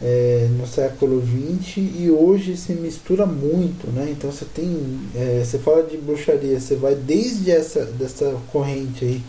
é, 0.00 0.48
no 0.58 0.66
século 0.66 1.20
XX 1.20 1.76
e 1.76 2.10
hoje 2.10 2.56
se 2.56 2.72
mistura 2.72 3.26
muito, 3.26 3.88
né? 3.92 4.08
Então 4.10 4.30
você 4.30 4.44
tem, 4.44 5.00
é, 5.14 5.42
você 5.44 5.58
fala 5.58 5.82
de 5.82 5.96
bruxaria, 5.96 6.58
você 6.58 6.76
vai 6.76 6.94
desde 6.94 7.50
essa 7.50 7.84
dessa 7.84 8.36
corrente 8.52 9.04
aí 9.04 9.22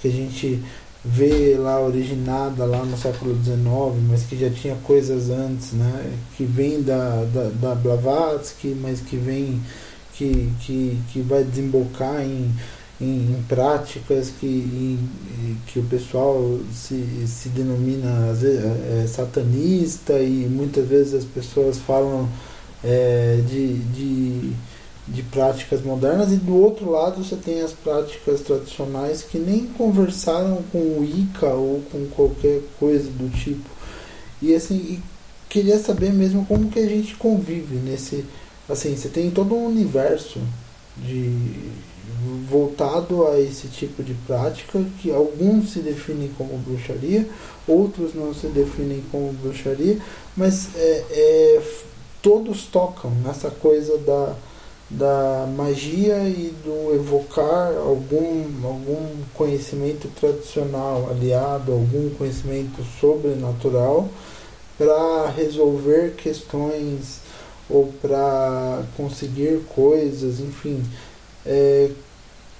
que 0.00 0.08
a 0.08 0.10
gente 0.10 0.62
vê 1.04 1.56
lá 1.56 1.80
originada 1.80 2.64
lá 2.64 2.84
no 2.84 2.96
século 2.96 3.34
XIX, 3.42 3.58
mas 4.08 4.22
que 4.22 4.36
já 4.36 4.50
tinha 4.50 4.76
coisas 4.84 5.30
antes, 5.30 5.72
né? 5.72 6.12
Que 6.36 6.44
vem 6.44 6.82
da, 6.82 7.24
da, 7.24 7.50
da 7.50 7.74
Blavatsky, 7.74 8.76
mas 8.80 9.00
que 9.00 9.16
vem 9.16 9.60
que, 10.20 10.52
que, 10.60 10.98
que 11.10 11.20
vai 11.22 11.42
desembocar 11.42 12.20
em, 12.20 12.54
em, 13.00 13.32
em 13.32 13.44
práticas 13.48 14.30
que, 14.38 14.46
em, 14.46 15.56
que 15.66 15.78
o 15.78 15.84
pessoal 15.84 16.60
se, 16.74 17.26
se 17.26 17.48
denomina 17.48 18.34
vezes, 18.34 19.02
é, 19.02 19.06
satanista 19.06 20.20
e 20.20 20.46
muitas 20.46 20.86
vezes 20.86 21.14
as 21.14 21.24
pessoas 21.24 21.78
falam 21.78 22.28
é, 22.84 23.40
de, 23.48 23.78
de, 23.78 24.52
de 25.08 25.22
práticas 25.22 25.80
modernas 25.82 26.30
e 26.32 26.36
do 26.36 26.54
outro 26.54 26.90
lado 26.90 27.24
você 27.24 27.36
tem 27.36 27.62
as 27.62 27.72
práticas 27.72 28.42
tradicionais 28.42 29.22
que 29.22 29.38
nem 29.38 29.66
conversaram 29.68 30.62
com 30.70 30.78
o 30.78 31.02
Ica 31.02 31.46
ou 31.46 31.80
com 31.90 32.04
qualquer 32.08 32.60
coisa 32.78 33.08
do 33.08 33.30
tipo. 33.30 33.70
E 34.42 34.54
assim, 34.54 34.76
e 34.76 35.00
queria 35.48 35.78
saber 35.78 36.12
mesmo 36.12 36.44
como 36.44 36.70
que 36.70 36.78
a 36.78 36.86
gente 36.86 37.16
convive 37.16 37.76
nesse 37.76 38.26
assim, 38.70 38.96
você 38.96 39.08
tem 39.08 39.30
todo 39.30 39.54
um 39.54 39.66
universo 39.66 40.40
de 40.96 41.70
voltado 42.48 43.26
a 43.26 43.40
esse 43.40 43.68
tipo 43.68 44.02
de 44.02 44.14
prática 44.26 44.84
que 45.00 45.10
alguns 45.10 45.72
se 45.72 45.80
definem 45.80 46.30
como 46.36 46.58
bruxaria, 46.58 47.26
outros 47.66 48.14
não 48.14 48.34
se 48.34 48.48
definem 48.48 49.02
como 49.10 49.32
bruxaria, 49.32 49.98
mas 50.36 50.74
é, 50.76 51.04
é, 51.10 51.62
todos 52.20 52.64
tocam 52.64 53.10
nessa 53.24 53.50
coisa 53.50 53.96
da, 53.98 54.34
da 54.90 55.46
magia 55.56 56.28
e 56.28 56.52
do 56.64 56.94
evocar 56.94 57.74
algum, 57.76 58.44
algum 58.64 59.06
conhecimento 59.34 60.08
tradicional 60.20 61.08
aliado 61.10 61.72
algum 61.72 62.10
conhecimento 62.10 62.82
sobrenatural 63.00 64.08
para 64.76 65.28
resolver 65.30 66.14
questões 66.16 67.19
ou 67.70 67.92
para 68.00 68.82
conseguir 68.96 69.60
coisas, 69.74 70.40
enfim. 70.40 70.82
É, 71.46 71.90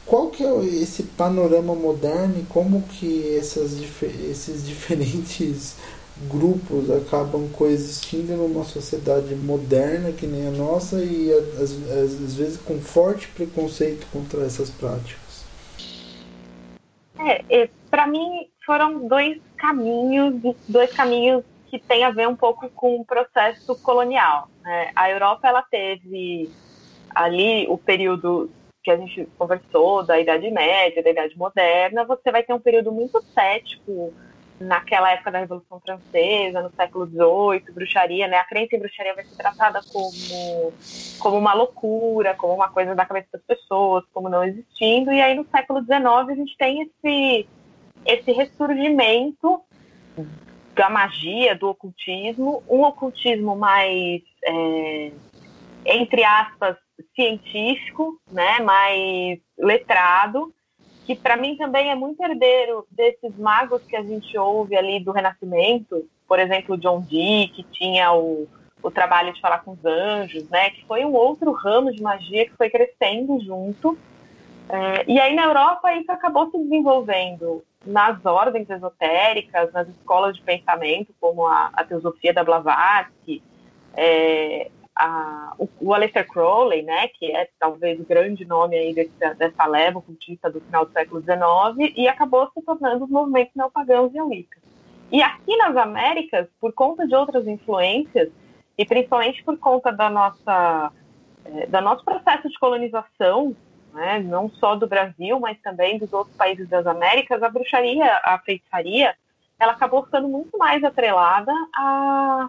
qual 0.07 0.29
que 0.29 0.43
é 0.45 0.65
esse 0.65 1.03
panorama 1.03 1.75
moderno 1.75 2.41
e 2.41 2.45
como 2.45 2.83
que 2.83 3.37
essas, 3.37 3.79
esses 4.03 4.65
diferentes 4.67 5.77
grupos 6.29 6.91
acabam 6.91 7.49
coexistindo 7.51 8.37
numa 8.37 8.65
sociedade 8.65 9.35
moderna 9.35 10.13
que 10.13 10.27
nem 10.27 10.49
a 10.49 10.51
nossa 10.51 11.03
e 11.03 11.33
às, 11.33 11.71
às 11.71 12.35
vezes 12.35 12.59
com 12.59 12.79
forte 12.79 13.29
preconceito 13.29 14.07
contra 14.13 14.45
essas 14.45 14.69
práticas? 14.69 15.45
É, 17.49 17.69
para 17.91 18.07
mim 18.07 18.49
foram 18.65 19.07
dois 19.07 19.39
caminhos, 19.57 20.35
dois 20.69 20.91
caminhos 20.93 21.43
que 21.71 21.79
têm 21.79 22.05
a 22.05 22.11
ver 22.11 22.27
um 22.27 22.35
pouco 22.35 22.69
com 22.71 22.97
o 23.01 23.05
processo 23.05 23.77
colonial. 23.77 24.49
Né? 24.63 24.91
A 24.97 25.09
Europa 25.09 25.47
ela 25.47 25.63
teve 25.63 26.51
ali 27.15 27.67
o 27.69 27.79
período 27.79 28.51
que 28.83 28.91
a 28.91 28.97
gente 28.97 29.29
conversou 29.39 30.03
da 30.03 30.19
Idade 30.19 30.51
Média, 30.51 31.03
da 31.03 31.11
Idade 31.11 31.37
Moderna, 31.39 32.05
você 32.05 32.33
vai 32.33 32.43
ter 32.43 32.53
um 32.53 32.61
período 32.61 32.91
muito 32.91 33.23
cético 33.35 34.13
naquela 34.59 35.13
época 35.13 35.31
da 35.31 35.39
Revolução 35.39 35.81
Francesa, 35.81 36.63
no 36.63 36.71
século 36.73 37.07
XVIII, 37.07 37.73
bruxaria, 37.73 38.29
né? 38.29 38.37
A 38.37 38.45
crença 38.45 38.77
em 38.77 38.79
bruxaria 38.79 39.15
vai 39.15 39.25
ser 39.25 39.37
tratada 39.37 39.81
como, 39.91 40.73
como 41.19 41.39
uma 41.39 41.55
loucura, 41.55 42.35
como 42.35 42.55
uma 42.55 42.69
coisa 42.69 42.95
da 42.95 43.07
cabeça 43.07 43.29
das 43.33 43.43
pessoas, 43.43 44.05
como 44.13 44.29
não 44.29 44.45
existindo. 44.45 45.13
E 45.13 45.21
aí 45.21 45.35
no 45.35 45.47
século 45.47 45.81
XIX 45.83 46.05
a 46.05 46.35
gente 46.35 46.57
tem 46.59 46.83
esse, 46.83 47.49
esse 48.05 48.33
ressurgimento 48.33 49.63
da 50.75 50.89
magia, 50.89 51.55
do 51.55 51.69
ocultismo, 51.69 52.63
um 52.69 52.83
ocultismo 52.83 53.57
mais, 53.57 54.23
é, 54.45 55.13
entre 55.85 56.25
aspas, 56.25 56.77
científico, 57.15 58.21
né, 58.31 58.61
mais 58.61 59.39
letrado, 59.59 60.53
que 61.07 61.15
para 61.15 61.37
mim 61.37 61.57
também 61.57 61.91
é 61.91 61.95
muito 61.95 62.23
herdeiro 62.23 62.87
desses 62.91 63.37
magos 63.37 63.83
que 63.85 63.97
a 63.97 64.03
gente 64.03 64.37
ouve 64.39 64.77
ali 64.77 65.03
do 65.03 65.13
Renascimento, 65.13 66.09
por 66.29 66.39
exemplo, 66.39 66.79
John 66.79 67.01
Dee, 67.01 67.49
que 67.49 67.65
tinha 67.65 68.13
o, 68.13 68.47
o 68.83 68.91
trabalho 68.91 69.33
de 69.33 69.41
falar 69.41 69.59
com 69.65 69.73
os 69.73 69.85
anjos, 69.85 70.49
né, 70.49 70.71
que 70.71 70.87
foi 70.87 71.05
um 71.05 71.13
outro 71.13 71.53
ramo 71.53 71.93
de 71.93 72.03
magia 72.03 72.47
que 72.47 72.57
foi 72.57 72.71
crescendo 72.71 73.41
junto. 73.41 73.99
É, 74.69 75.05
e 75.09 75.19
aí 75.19 75.35
na 75.35 75.45
Europa 75.45 75.93
isso 75.95 76.13
acabou 76.13 76.49
se 76.51 76.59
desenvolvendo 76.59 77.65
nas 77.85 78.25
ordens 78.25 78.69
esotéricas, 78.69 79.73
nas 79.73 79.89
escolas 79.89 80.37
de 80.37 80.43
pensamento, 80.43 81.15
como 81.21 81.47
a, 81.47 81.71
a 81.73 81.85
teosofia 81.85 82.33
da 82.33 82.45
Blavatsky, 82.45 83.43
é, 83.95 84.71
a, 84.95 85.55
o, 85.59 85.69
o 85.81 85.95
Aleister 85.95 86.27
Crowley, 86.29 86.83
né, 86.83 87.09
que 87.09 87.35
é 87.35 87.49
talvez 87.59 87.99
o 87.99 88.05
grande 88.05 88.45
nome 88.45 88.77
aí 88.77 88.95
desse, 88.95 89.35
dessa 89.37 89.67
leva 89.67 89.99
ocultista 89.99 90.51
do 90.51 90.61
final 90.61 90.85
do 90.85 90.93
século 90.93 91.23
XIX, 91.23 91.93
e 91.97 92.07
acabou 92.07 92.51
se 92.53 92.63
tornando 92.63 93.05
os 93.05 93.11
movimentos 93.11 93.55
neopagãos 93.55 94.15
e 94.15 94.21
wicca. 94.21 94.59
E 95.11 95.23
aqui 95.23 95.57
nas 95.57 95.77
Américas, 95.77 96.47
por 96.61 96.73
conta 96.73 97.07
de 97.07 97.15
outras 97.15 97.47
influências, 97.47 98.31
e 98.77 98.85
principalmente 98.85 99.43
por 99.43 99.59
conta 99.59 99.91
da 99.91 100.09
nossa, 100.09 100.93
é, 101.45 101.67
do 101.67 101.81
nosso 101.81 102.05
processo 102.05 102.49
de 102.49 102.59
colonização, 102.59 103.57
né, 103.93 104.19
não 104.21 104.49
só 104.51 104.75
do 104.75 104.87
Brasil, 104.87 105.39
mas 105.41 105.61
também 105.61 105.99
dos 105.99 106.13
outros 106.13 106.37
países 106.37 106.69
das 106.69 106.87
Américas, 106.87 107.43
a 107.43 107.49
bruxaria, 107.49 108.21
a 108.23 108.39
feitiçaria, 108.39 109.15
ela 109.59 109.73
acabou 109.73 110.05
ficando 110.05 110.29
muito 110.29 110.57
mais 110.57 110.83
atrelada 110.83 111.53
a, 111.75 112.49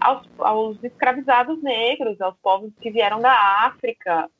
aos, 0.00 0.26
aos 0.38 0.82
escravizados 0.82 1.62
negros, 1.62 2.20
aos 2.20 2.36
povos 2.38 2.72
que 2.80 2.90
vieram 2.90 3.20
da 3.20 3.66
África. 3.66 4.30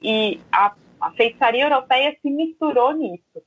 E 0.00 0.40
a, 0.50 0.74
a 1.00 1.10
feitiçaria 1.12 1.64
europeia 1.64 2.16
se 2.22 2.30
misturou 2.30 2.92
nisso. 2.92 3.42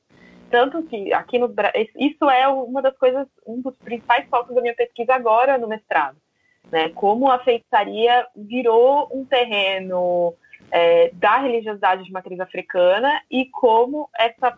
Tanto 0.51 0.81
que 0.83 1.13
aqui 1.13 1.37
no 1.37 1.53
isso 1.95 2.29
é 2.29 2.47
uma 2.47 2.81
das 2.81 2.97
coisas, 2.97 3.27
um 3.45 3.61
dos 3.61 3.75
principais 3.75 4.27
focos 4.29 4.55
da 4.55 4.61
minha 4.61 4.75
pesquisa 4.75 5.13
agora 5.13 5.57
no 5.57 5.67
mestrado. 5.67 6.17
Né? 6.71 6.89
Como 6.89 7.29
a 7.29 7.39
feitiçaria 7.39 8.27
virou 8.35 9.07
um 9.11 9.25
terreno 9.25 10.35
é, 10.71 11.11
da 11.13 11.37
religiosidade 11.37 12.03
de 12.03 12.11
matriz 12.11 12.39
africana 12.39 13.21
e 13.29 13.45
como 13.45 14.09
essa, 14.17 14.57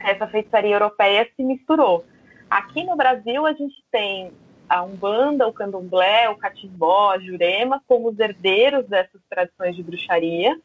essa 0.00 0.26
feitiçaria 0.26 0.74
europeia 0.74 1.28
se 1.36 1.42
misturou. 1.42 2.04
Aqui 2.48 2.84
no 2.84 2.96
Brasil, 2.96 3.46
a 3.46 3.52
gente 3.52 3.84
tem 3.90 4.32
a 4.68 4.82
Umbanda, 4.82 5.46
o 5.46 5.52
Candomblé, 5.52 6.28
o 6.28 6.36
Catimbó, 6.36 7.12
a 7.12 7.18
Jurema 7.18 7.82
como 7.86 8.08
os 8.08 8.18
herdeiros 8.18 8.86
dessas 8.86 9.20
tradições 9.28 9.74
de 9.74 9.82
bruxaria, 9.82 10.58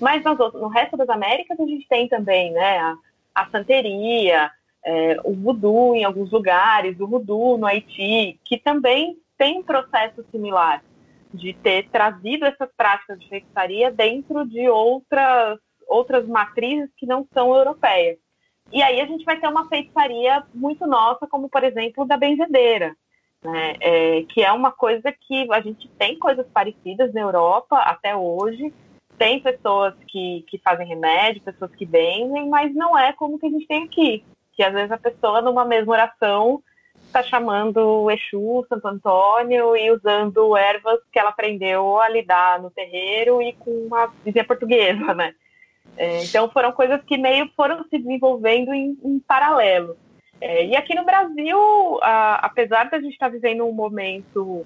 mas 0.00 0.22
no 0.24 0.68
resto 0.68 0.96
das 0.96 1.08
Américas 1.08 1.58
a 1.58 1.66
gente 1.66 1.86
tem 1.88 2.08
também 2.08 2.52
né, 2.52 2.78
a, 2.78 2.96
a 3.34 3.50
santeria, 3.50 4.50
é, 4.84 5.16
o 5.24 5.34
voodoo 5.34 5.94
em 5.94 6.04
alguns 6.04 6.30
lugares, 6.30 7.00
o 7.00 7.06
voodoo 7.06 7.58
no 7.58 7.66
Haiti, 7.66 8.38
que 8.44 8.58
também 8.58 9.18
tem 9.36 9.58
um 9.58 9.62
processo 9.62 10.24
similar 10.30 10.82
de 11.32 11.52
ter 11.54 11.88
trazido 11.90 12.46
essas 12.46 12.70
práticas 12.76 13.18
de 13.20 13.28
feitiçaria 13.28 13.90
dentro 13.90 14.46
de 14.46 14.68
outras, 14.68 15.58
outras 15.86 16.26
matrizes 16.26 16.90
que 16.96 17.06
não 17.06 17.26
são 17.32 17.54
europeias. 17.54 18.18
E 18.72 18.82
aí 18.82 19.00
a 19.00 19.06
gente 19.06 19.24
vai 19.24 19.38
ter 19.38 19.48
uma 19.48 19.68
feitiçaria 19.68 20.44
muito 20.54 20.86
nossa, 20.86 21.26
como 21.26 21.48
por 21.48 21.64
exemplo 21.64 22.04
da 22.04 22.16
benzedeira, 22.16 22.94
né? 23.42 23.74
É, 23.80 24.22
que 24.28 24.42
é 24.42 24.52
uma 24.52 24.70
coisa 24.70 25.12
que 25.12 25.46
a 25.52 25.60
gente 25.60 25.88
tem 25.98 26.18
coisas 26.18 26.46
parecidas 26.52 27.12
na 27.14 27.20
Europa 27.20 27.78
até 27.78 28.14
hoje. 28.14 28.72
Tem 29.16 29.40
pessoas 29.40 29.94
que, 30.06 30.44
que 30.48 30.58
fazem 30.58 30.86
remédio, 30.86 31.42
pessoas 31.42 31.74
que 31.74 31.84
vendem, 31.84 32.48
mas 32.48 32.74
não 32.74 32.96
é 32.96 33.12
como 33.12 33.38
que 33.38 33.46
a 33.46 33.50
gente 33.50 33.66
tem 33.66 33.84
aqui. 33.84 34.24
Que 34.52 34.62
às 34.62 34.72
vezes 34.72 34.92
a 34.92 34.98
pessoa, 34.98 35.40
numa 35.40 35.64
mesma 35.64 35.92
oração, 35.92 36.62
está 37.06 37.22
chamando 37.22 37.78
o 37.78 38.10
Exu, 38.10 38.66
Santo 38.68 38.86
Antônio 38.86 39.76
e 39.76 39.90
usando 39.90 40.56
ervas 40.56 41.00
que 41.12 41.18
ela 41.18 41.30
aprendeu 41.30 42.00
a 42.00 42.08
lidar 42.08 42.60
no 42.60 42.70
terreiro 42.70 43.40
e 43.42 43.52
com 43.54 43.70
uma 43.70 44.06
vizinha 44.24 44.44
portuguesa, 44.44 45.14
né? 45.14 45.34
É, 45.96 46.22
então 46.22 46.50
foram 46.50 46.70
coisas 46.72 47.02
que 47.04 47.16
meio 47.16 47.50
foram 47.56 47.82
se 47.88 47.98
desenvolvendo 47.98 48.72
em, 48.72 48.96
em 49.02 49.18
paralelo. 49.18 49.96
É, 50.40 50.66
e 50.66 50.76
aqui 50.76 50.94
no 50.94 51.04
Brasil, 51.04 51.58
a, 52.02 52.36
apesar 52.46 52.88
da 52.90 53.00
gente 53.00 53.12
estar 53.12 53.26
tá 53.26 53.32
vivendo 53.32 53.64
um 53.64 53.72
momento 53.72 54.64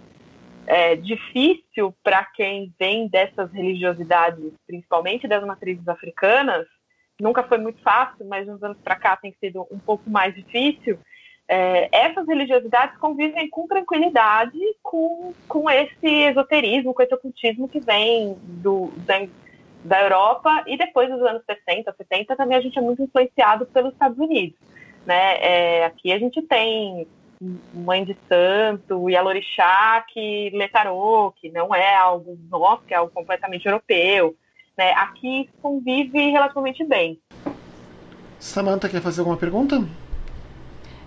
é, 0.67 0.97
difícil 0.97 1.95
para 2.03 2.25
quem 2.25 2.73
vem 2.79 3.09
dessas 3.09 3.51
religiosidades, 3.53 4.53
principalmente 4.67 5.27
das 5.27 5.45
matrizes 5.45 5.87
africanas, 5.89 6.67
nunca 7.21 7.43
foi 7.43 7.59
muito 7.59 7.81
fácil, 7.83 8.27
mas 8.27 8.49
uns 8.49 8.63
anos 8.63 8.79
para 8.83 8.97
cá 8.97 9.17
tem 9.17 9.35
sido 9.41 9.67
um 9.71 9.79
pouco 9.79 10.09
mais 10.11 10.35
difícil. 10.35 10.99
É, 11.49 11.89
essas 11.93 12.27
religiosidades 12.27 12.97
convivem 12.99 13.49
com 13.51 13.67
tranquilidade 13.67 14.59
com, 14.83 15.35
com 15.49 15.69
esse 15.69 16.07
esoterismo, 16.07 16.95
com 16.95 17.03
esse 17.03 17.15
ocultismo 17.15 17.69
que 17.69 17.81
vem 17.81 18.37
do, 18.43 18.91
da, 18.99 19.27
da 19.85 20.03
Europa 20.03 20.65
e 20.67 20.77
depois 20.77 21.11
dos 21.11 21.21
anos 21.23 21.43
60, 21.45 21.95
70 21.97 22.37
também 22.37 22.57
a 22.57 22.61
gente 22.61 22.79
é 22.79 22.83
muito 22.83 23.03
influenciado 23.03 23.67
pelos 23.67 23.93
Estados 23.93 24.19
Unidos. 24.19 24.59
Né? 25.05 25.37
É, 25.41 25.85
aqui 25.85 26.13
a 26.13 26.19
gente 26.19 26.41
tem 26.43 27.07
Mãe 27.75 28.05
de 28.05 28.17
Santo 28.29 29.11
e 29.11 29.17
Alorixá 29.17 30.05
que 30.13 30.51
lê 30.51 30.69
que 31.41 31.51
não 31.51 31.75
é 31.75 31.97
algo 31.97 32.39
nosso, 32.49 32.85
que 32.85 32.95
é 32.95 32.97
algo 32.97 33.13
completamente 33.13 33.67
europeu. 33.67 34.37
Né? 34.79 34.93
Aqui 34.93 35.51
convive 35.61 36.31
relativamente 36.31 36.85
bem. 36.85 37.19
Samantha, 38.39 38.89
quer 38.89 39.01
fazer 39.01 39.21
alguma 39.21 39.37
pergunta? 39.37 39.85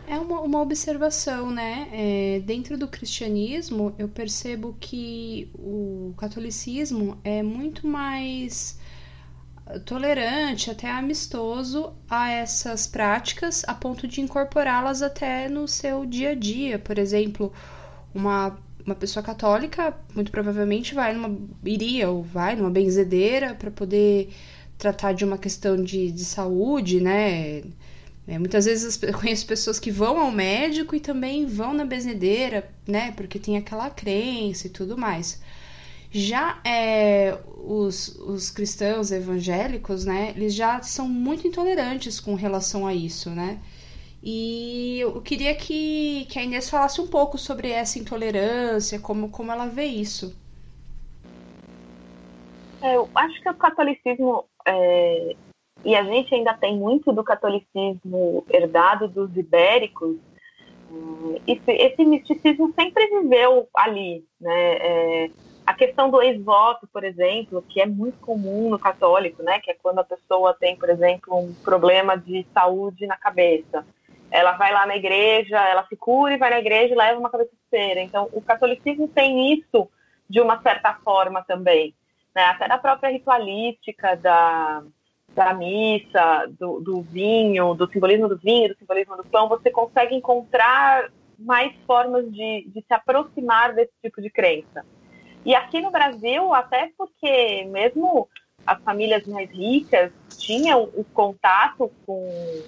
É 0.07 0.17
uma, 0.19 0.41
uma 0.41 0.61
observação, 0.61 1.51
né? 1.51 1.87
É, 1.91 2.39
dentro 2.41 2.77
do 2.77 2.87
cristianismo, 2.87 3.93
eu 3.97 4.07
percebo 4.07 4.75
que 4.79 5.49
o 5.55 6.13
catolicismo 6.17 7.17
é 7.23 7.41
muito 7.41 7.87
mais 7.87 8.79
tolerante, 9.85 10.69
até 10.69 10.89
amistoso 10.91 11.93
a 12.09 12.29
essas 12.29 12.85
práticas, 12.85 13.63
a 13.67 13.73
ponto 13.73 14.07
de 14.07 14.21
incorporá-las 14.21 15.01
até 15.01 15.49
no 15.49 15.67
seu 15.67 16.05
dia 16.05 16.31
a 16.31 16.35
dia. 16.35 16.77
Por 16.77 16.99
exemplo, 16.99 17.51
uma, 18.13 18.57
uma 18.85 18.95
pessoa 18.95 19.23
católica 19.23 19.97
muito 20.13 20.31
provavelmente 20.31 20.93
vai 20.93 21.13
numa 21.13 21.35
iria 21.63 22.09
ou 22.11 22.21
vai 22.21 22.55
numa 22.55 22.69
benzedeira 22.69 23.55
para 23.55 23.71
poder 23.71 24.29
tratar 24.77 25.13
de 25.13 25.25
uma 25.25 25.37
questão 25.37 25.81
de, 25.83 26.11
de 26.11 26.25
saúde, 26.25 27.01
né? 27.01 27.63
É, 28.27 28.39
muitas 28.39 28.65
vezes 28.65 29.01
eu 29.03 29.13
conheço 29.19 29.45
pessoas 29.45 29.79
que 29.79 29.91
vão 29.91 30.19
ao 30.19 30.31
médico 30.31 30.95
e 30.95 30.99
também 30.99 31.45
vão 31.45 31.73
na 31.73 31.85
benzedeira, 31.85 32.69
né? 32.87 33.11
Porque 33.13 33.39
tem 33.39 33.57
aquela 33.57 33.89
crença 33.89 34.67
e 34.67 34.69
tudo 34.69 34.97
mais. 34.97 35.41
Já 36.11 36.61
é, 36.65 37.37
os, 37.57 38.09
os 38.19 38.51
cristãos 38.51 39.11
evangélicos, 39.11 40.05
né? 40.05 40.31
Eles 40.35 40.55
já 40.55 40.81
são 40.81 41.07
muito 41.09 41.47
intolerantes 41.47 42.19
com 42.19 42.35
relação 42.35 42.87
a 42.87 42.93
isso, 42.95 43.29
né? 43.31 43.61
E 44.23 44.99
eu 45.01 45.21
queria 45.21 45.55
que, 45.55 46.25
que 46.31 46.39
a 46.39 46.43
Inês 46.43 46.69
falasse 46.69 47.01
um 47.01 47.07
pouco 47.07 47.37
sobre 47.37 47.69
essa 47.71 47.99
intolerância, 47.99 48.99
como, 48.99 49.29
como 49.29 49.51
ela 49.51 49.67
vê 49.67 49.85
isso. 49.85 50.35
É, 52.81 52.95
eu 52.95 53.09
acho 53.15 53.41
que 53.41 53.49
o 53.49 53.57
catolicismo 53.57 54.47
é, 54.67 55.37
e 55.85 55.95
a 55.95 56.03
gente 56.03 56.33
ainda 56.33 56.53
tem 56.55 56.75
muito 56.75 57.13
do 57.13 57.23
catolicismo 57.23 58.43
herdado 58.49 59.07
dos 59.07 59.37
ibéricos, 59.37 60.17
esse, 61.47 61.71
esse 61.71 62.03
misticismo 62.03 62.73
sempre 62.73 63.07
viveu 63.07 63.69
ali, 63.75 64.25
né? 64.41 64.77
É, 64.77 65.29
a 65.65 65.73
questão 65.73 66.09
do 66.09 66.21
ex-voto, 66.21 66.87
por 66.91 67.03
exemplo, 67.03 67.63
que 67.67 67.81
é 67.81 67.85
muito 67.85 68.19
comum 68.19 68.69
no 68.69 68.79
católico, 68.79 69.41
né? 69.43 69.59
Que 69.59 69.71
é 69.71 69.73
quando 69.75 69.99
a 69.99 70.03
pessoa 70.03 70.53
tem, 70.53 70.75
por 70.75 70.89
exemplo, 70.89 71.37
um 71.37 71.53
problema 71.53 72.15
de 72.17 72.45
saúde 72.53 73.07
na 73.07 73.17
cabeça. 73.17 73.85
Ela 74.29 74.53
vai 74.53 74.71
lá 74.73 74.85
na 74.85 74.95
igreja, 74.95 75.57
ela 75.67 75.85
se 75.87 75.95
cura 75.95 76.33
e 76.33 76.37
vai 76.37 76.49
na 76.49 76.59
igreja 76.59 76.93
e 76.93 76.97
leva 76.97 77.19
uma 77.19 77.29
cabeça 77.29 77.51
cera. 77.69 78.01
Então, 78.01 78.29
o 78.31 78.41
catolicismo 78.41 79.07
tem 79.07 79.53
isso 79.53 79.89
de 80.29 80.39
uma 80.39 80.61
certa 80.61 80.93
forma 81.03 81.43
também. 81.43 81.95
Né? 82.35 82.43
Até 82.43 82.67
da 82.67 82.77
própria 82.77 83.09
ritualística 83.09 84.15
da, 84.15 84.83
da 85.35 85.53
missa, 85.53 86.47
do, 86.57 86.79
do, 86.79 87.01
vinho, 87.01 87.73
do 87.73 87.87
simbolismo 87.91 88.29
do 88.29 88.37
vinho, 88.37 88.69
do 88.69 88.77
simbolismo 88.77 89.17
do 89.17 89.25
pão, 89.25 89.49
você 89.49 89.69
consegue 89.69 90.15
encontrar 90.15 91.11
mais 91.37 91.75
formas 91.85 92.31
de, 92.31 92.65
de 92.69 92.81
se 92.81 92.93
aproximar 92.93 93.73
desse 93.73 93.91
tipo 94.01 94.21
de 94.21 94.29
crença. 94.29 94.85
E 95.45 95.53
aqui 95.53 95.81
no 95.81 95.91
Brasil, 95.91 96.53
até 96.53 96.89
porque 96.97 97.65
mesmo 97.65 98.29
as 98.65 98.81
famílias 98.81 99.27
mais 99.27 99.51
ricas 99.51 100.11
tinham 100.37 100.83
o 100.95 101.03
contato 101.13 101.91
com, 102.05 102.63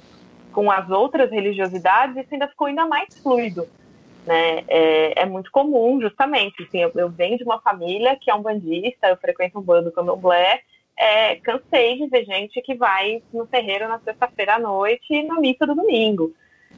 com 0.51 0.69
as 0.69 0.89
outras 0.89 1.31
religiosidades, 1.31 2.17
isso 2.17 2.33
ainda 2.33 2.49
ficou 2.49 2.67
ainda 2.67 2.85
mais 2.85 3.17
fluido. 3.17 3.65
Né? 4.25 4.65
É, 4.67 5.21
é 5.21 5.25
muito 5.25 5.49
comum, 5.51 6.01
justamente. 6.01 6.63
Assim, 6.63 6.79
eu, 6.79 6.91
eu 6.95 7.09
venho 7.09 7.37
de 7.37 7.45
uma 7.45 7.61
família 7.61 8.17
que 8.19 8.29
é 8.29 8.35
um 8.35 8.41
bandista, 8.41 9.07
eu 9.07 9.15
frequento 9.15 9.57
um 9.57 9.63
bando 9.63 9.91
candomblé, 9.91 10.59
é, 10.97 11.35
cansei 11.37 11.97
de 11.97 12.07
ver 12.07 12.25
gente 12.25 12.61
que 12.61 12.73
vai 12.75 13.21
no 13.31 13.45
terreiro 13.45 13.87
na 13.87 13.99
sexta-feira 13.99 14.55
à 14.55 14.59
noite 14.59 15.13
e 15.13 15.23
na 15.23 15.39
missa 15.39 15.65
do 15.67 15.75
domingo, 15.75 16.33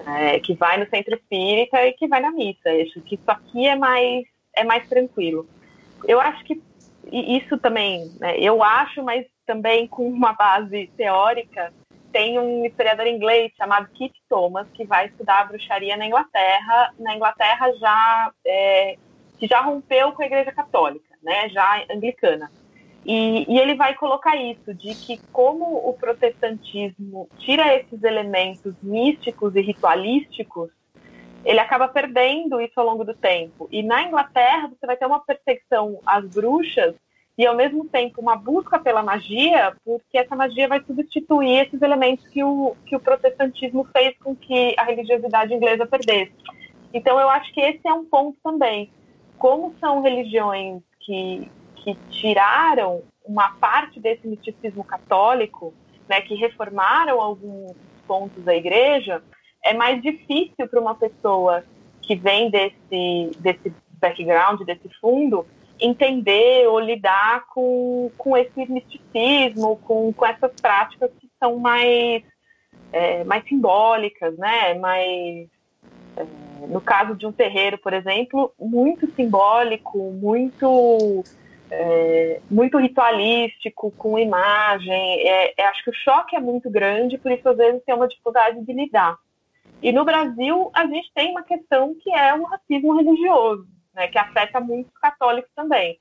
é, 0.05 0.39
que 0.39 0.53
vai 0.53 0.77
no 0.77 0.89
centro 0.89 1.15
espírita 1.15 1.85
e 1.85 1.93
que 1.93 2.07
vai 2.07 2.19
na 2.19 2.31
missa. 2.31 2.69
Acho 2.69 2.99
que 3.01 3.15
isso 3.15 3.31
aqui 3.31 3.65
é 3.65 3.75
mais, 3.75 4.25
é 4.55 4.63
mais 4.63 4.87
tranquilo. 4.89 5.47
Eu 6.05 6.19
acho 6.19 6.43
que 6.43 6.61
isso 7.11 7.57
também, 7.57 8.11
né, 8.19 8.37
eu 8.37 8.61
acho, 8.61 9.03
mas 9.03 9.25
também 9.45 9.87
com 9.87 10.07
uma 10.07 10.33
base 10.33 10.91
teórica, 10.95 11.73
tem 12.11 12.39
um 12.39 12.65
historiador 12.65 13.07
inglês 13.07 13.51
chamado 13.55 13.89
Keith 13.93 14.15
Thomas 14.27 14.67
que 14.73 14.83
vai 14.83 15.07
estudar 15.07 15.41
a 15.41 15.45
bruxaria 15.45 15.95
na 15.95 16.07
Inglaterra. 16.07 16.93
Na 16.99 17.15
Inglaterra 17.15 17.71
já 17.73 18.31
é, 18.45 18.97
que 19.39 19.47
já 19.47 19.61
rompeu 19.61 20.11
com 20.11 20.21
a 20.21 20.25
Igreja 20.25 20.51
Católica, 20.51 21.15
né, 21.23 21.47
já 21.49 21.85
anglicana. 21.89 22.51
E, 23.05 23.45
e, 23.51 23.57
ele 23.57 23.75
vai 23.75 23.95
colocar 23.95 24.35
isso, 24.35 24.73
de 24.73 24.93
que 24.93 25.17
como 25.31 25.89
o 25.89 25.93
protestantismo 25.93 27.29
tira 27.37 27.73
esses 27.75 28.03
elementos 28.03 28.75
místicos 28.83 29.55
e 29.55 29.61
ritualísticos, 29.61 30.69
ele 31.45 31.59
acaba 31.59 31.87
perdendo 31.87 32.59
isso 32.59 32.77
ao 32.77 32.85
longo 32.85 33.05
do 33.05 33.13
tempo. 33.13 33.67
E 33.71 33.81
na 33.81 34.03
Inglaterra 34.03 34.67
você 34.67 34.85
vai 34.85 34.97
ter 34.97 35.05
uma 35.05 35.19
perseguição 35.21 35.99
às 36.05 36.25
bruxas 36.25 36.95
e 37.37 37.45
ao 37.45 37.55
mesmo 37.55 37.85
tempo 37.85 38.19
uma 38.19 38.35
busca 38.35 38.77
pela 38.77 39.01
magia, 39.01 39.73
porque 39.85 40.17
essa 40.17 40.35
magia 40.35 40.67
vai 40.67 40.83
substituir 40.83 41.65
esses 41.65 41.81
elementos 41.81 42.27
que 42.27 42.43
o, 42.43 42.75
que 42.85 42.95
o 42.97 42.99
protestantismo 42.99 43.87
fez 43.95 44.17
com 44.17 44.35
que 44.35 44.75
a 44.77 44.83
religiosidade 44.83 45.53
inglesa 45.53 45.85
perdesse. 45.85 46.33
Então 46.93 47.17
eu 47.17 47.29
acho 47.29 47.53
que 47.53 47.61
esse 47.61 47.87
é 47.87 47.93
um 47.93 48.03
ponto 48.03 48.37
também. 48.43 48.91
Como 49.37 49.73
são 49.79 50.01
religiões 50.01 50.81
que 50.99 51.49
que 51.83 51.95
tiraram 52.09 53.01
uma 53.25 53.51
parte 53.53 53.99
desse 53.99 54.27
misticismo 54.27 54.83
católico, 54.83 55.73
né, 56.07 56.21
que 56.21 56.35
reformaram 56.35 57.21
alguns 57.21 57.75
pontos 58.07 58.43
da 58.43 58.55
igreja, 58.55 59.21
é 59.63 59.73
mais 59.73 60.01
difícil 60.01 60.67
para 60.67 60.79
uma 60.79 60.95
pessoa 60.95 61.63
que 62.01 62.15
vem 62.15 62.49
desse, 62.49 63.31
desse 63.39 63.71
background, 63.99 64.61
desse 64.61 64.89
fundo, 64.99 65.45
entender 65.79 66.67
ou 66.67 66.79
lidar 66.79 67.45
com, 67.53 68.11
com 68.17 68.35
esse 68.35 68.65
misticismo, 68.69 69.77
com, 69.77 70.11
com 70.11 70.25
essas 70.25 70.51
práticas 70.59 71.11
que 71.19 71.29
são 71.39 71.57
mais, 71.59 72.23
é, 72.91 73.23
mais 73.23 73.43
simbólicas, 73.47 74.35
né? 74.37 74.73
mais, 74.73 75.47
é, 76.17 76.25
no 76.67 76.81
caso 76.81 77.15
de 77.15 77.27
um 77.27 77.31
terreiro, 77.31 77.77
por 77.77 77.93
exemplo, 77.93 78.51
muito 78.59 79.09
simbólico, 79.13 79.97
muito 80.13 81.23
é, 81.71 82.41
muito 82.49 82.77
ritualístico, 82.77 83.91
com 83.91 84.17
imagem. 84.17 85.27
É, 85.27 85.53
é, 85.57 85.65
acho 85.67 85.83
que 85.83 85.89
o 85.89 85.95
choque 85.95 86.35
é 86.35 86.39
muito 86.39 86.69
grande, 86.69 87.17
por 87.17 87.31
isso 87.31 87.47
às 87.47 87.57
vezes 87.57 87.83
tem 87.83 87.95
uma 87.95 88.07
dificuldade 88.07 88.63
de 88.63 88.73
lidar. 88.73 89.17
E 89.81 89.91
no 89.91 90.03
Brasil 90.03 90.69
a 90.73 90.85
gente 90.85 91.11
tem 91.13 91.31
uma 91.31 91.43
questão 91.43 91.95
que 91.95 92.11
é 92.11 92.33
o 92.33 92.43
racismo 92.43 92.97
religioso, 92.97 93.67
né, 93.93 94.07
que 94.07 94.17
afeta 94.17 94.59
muitos 94.59 94.93
católicos 94.97 95.51
também. 95.55 95.97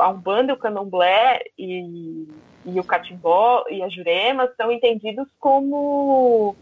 A 0.00 0.08
Umbanda, 0.08 0.52
o 0.52 0.56
Candomblé 0.56 1.44
e, 1.56 2.28
e 2.66 2.78
o 2.80 2.84
Catimbó 2.84 3.64
e 3.70 3.82
a 3.82 3.88
Jurema 3.88 4.52
são 4.56 4.70
entendidos 4.70 5.28
como 5.38 6.54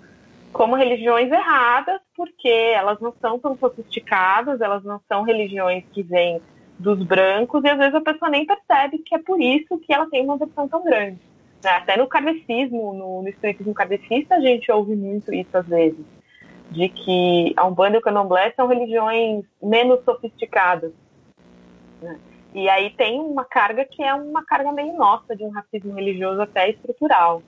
como 0.53 0.75
religiões 0.75 1.31
erradas, 1.31 2.01
porque 2.17 2.49
elas 2.49 2.99
não 2.99 3.15
são 3.21 3.39
tão 3.39 3.57
sofisticadas, 3.57 4.61
elas 4.61 4.83
não 4.83 5.01
são 5.07 5.23
religiões 5.23 5.85
que 5.93 6.03
vêm 6.03 6.43
dos 6.81 7.03
brancos, 7.03 7.63
e 7.63 7.69
às 7.69 7.77
vezes 7.77 7.95
a 7.95 8.01
pessoa 8.01 8.31
nem 8.31 8.47
percebe 8.47 8.99
que 8.99 9.15
é 9.15 9.19
por 9.19 9.41
isso 9.41 9.79
que 9.79 9.93
ela 9.93 10.09
tem 10.09 10.25
uma 10.25 10.39
versão 10.39 10.67
tão 10.67 10.83
grande. 10.83 11.19
Né? 11.63 11.71
Até 11.71 11.97
no 11.97 12.07
kardecismo, 12.07 12.95
no, 12.95 13.23
no 13.23 13.29
espiritismo 13.29 13.75
kardecista, 13.75 14.37
a 14.37 14.41
gente 14.41 14.73
ouve 14.73 14.97
muito 14.97 15.33
isso 15.33 15.55
às 15.57 15.67
vezes. 15.67 16.05
de 16.71 16.89
que 16.89 17.53
a 17.57 17.67
Umbanda 17.67 17.97
e 17.97 17.99
o 17.99 18.03
Candomblé 18.03 18.53
são 18.57 18.67
religiões 18.67 19.45
menos 19.63 20.03
sofisticadas. 20.05 20.93
Né? 22.01 22.19
E 22.55 22.69
aí 22.69 22.91
tem 22.91 23.21
uma 23.21 23.45
carga 23.45 23.85
que 23.85 24.03
é 24.03 24.15
uma 24.15 24.43
carga 24.45 24.73
meio 24.73 24.97
nossa, 24.97 25.37
de 25.37 25.45
um 25.45 25.51
racismo 25.51 25.93
religioso 25.93 26.41
até 26.41 26.71
estrutural. 26.71 27.43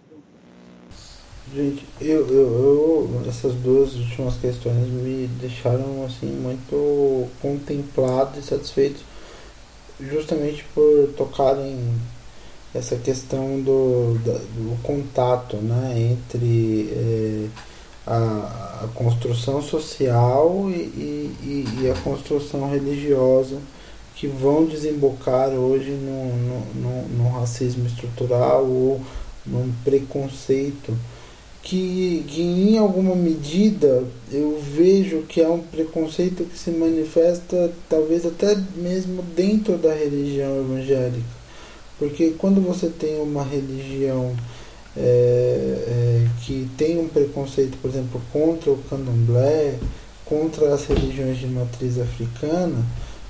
Gente, 1.55 1.87
eu, 2.01 2.29
eu, 2.29 3.09
eu, 3.15 3.23
essas 3.29 3.55
duas 3.55 3.95
últimas 3.97 4.37
questões 4.37 4.89
me 4.89 5.27
deixaram 5.41 6.05
assim 6.05 6.27
muito 6.27 7.29
contemplado 7.41 8.39
e 8.39 8.43
satisfeito 8.43 9.12
justamente 10.11 10.65
por 10.75 11.09
tocarem 11.17 11.79
essa 12.75 12.97
questão 12.97 13.61
do, 13.61 14.15
do 14.19 14.83
contato 14.83 15.57
né, 15.57 15.95
entre 16.13 16.91
é, 16.91 17.49
a, 18.07 18.85
a, 18.85 18.89
construção 18.95 19.63
social 19.63 20.71
e, 20.71 20.73
e, 20.73 21.67
e, 21.83 21.91
a 21.91 21.95
construção 22.03 22.71
religiosa 22.71 23.59
que 24.15 24.27
vão 24.27 24.65
desembocar 24.65 25.51
hoje 25.51 25.91
no, 25.91 26.37
no, 26.37 26.75
no, 26.75 27.09
no 27.09 27.29
racismo 27.39 27.87
estrutural 27.87 28.65
ou 28.65 29.01
num 29.45 29.73
preconceito 29.85 30.97
que, 31.63 32.25
que 32.27 32.43
em 32.43 32.77
alguma 32.77 33.15
medida 33.15 34.05
eu 34.33 34.61
vejo 34.61 35.23
que 35.23 35.41
é 35.41 35.49
um 35.49 35.61
preconceito 35.61 36.45
que 36.45 36.59
se 36.59 36.71
manifesta 36.71 37.73
talvez 37.89 38.27
até 38.27 38.57
mesmo 38.77 39.23
dentro 39.37 39.79
da 39.79 39.95
religião 39.95 40.59
evangélica. 40.59 41.43
Porque 41.99 42.35
quando 42.37 42.61
você 42.61 42.89
tem 42.89 43.21
uma 43.21 43.45
religião 43.45 44.35
é, 44.97 45.01
é, 45.01 46.29
que 46.45 46.69
tem 46.77 46.99
um 46.99 47.09
preconceito, 47.09 47.79
por 47.81 47.89
exemplo, 47.89 48.21
contra 48.33 48.73
o 48.73 48.79
candomblé, 48.91 49.79
contra 50.25 50.75
as 50.75 50.85
religiões 50.85 51.39
de 51.39 51.47
matriz 51.47 51.99
africana, 51.99 52.85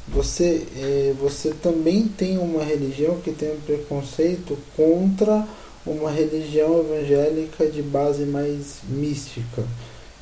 você, 0.08 0.66
é, 0.76 1.14
você 1.20 1.50
também 1.50 2.08
tem 2.08 2.38
uma 2.38 2.64
religião 2.64 3.18
que 3.20 3.30
tem 3.30 3.52
um 3.52 3.60
preconceito 3.60 4.58
contra 4.74 5.46
uma 5.86 6.10
religião 6.10 6.80
evangélica 6.80 7.66
de 7.66 7.82
base 7.82 8.24
mais 8.24 8.78
mística, 8.88 9.64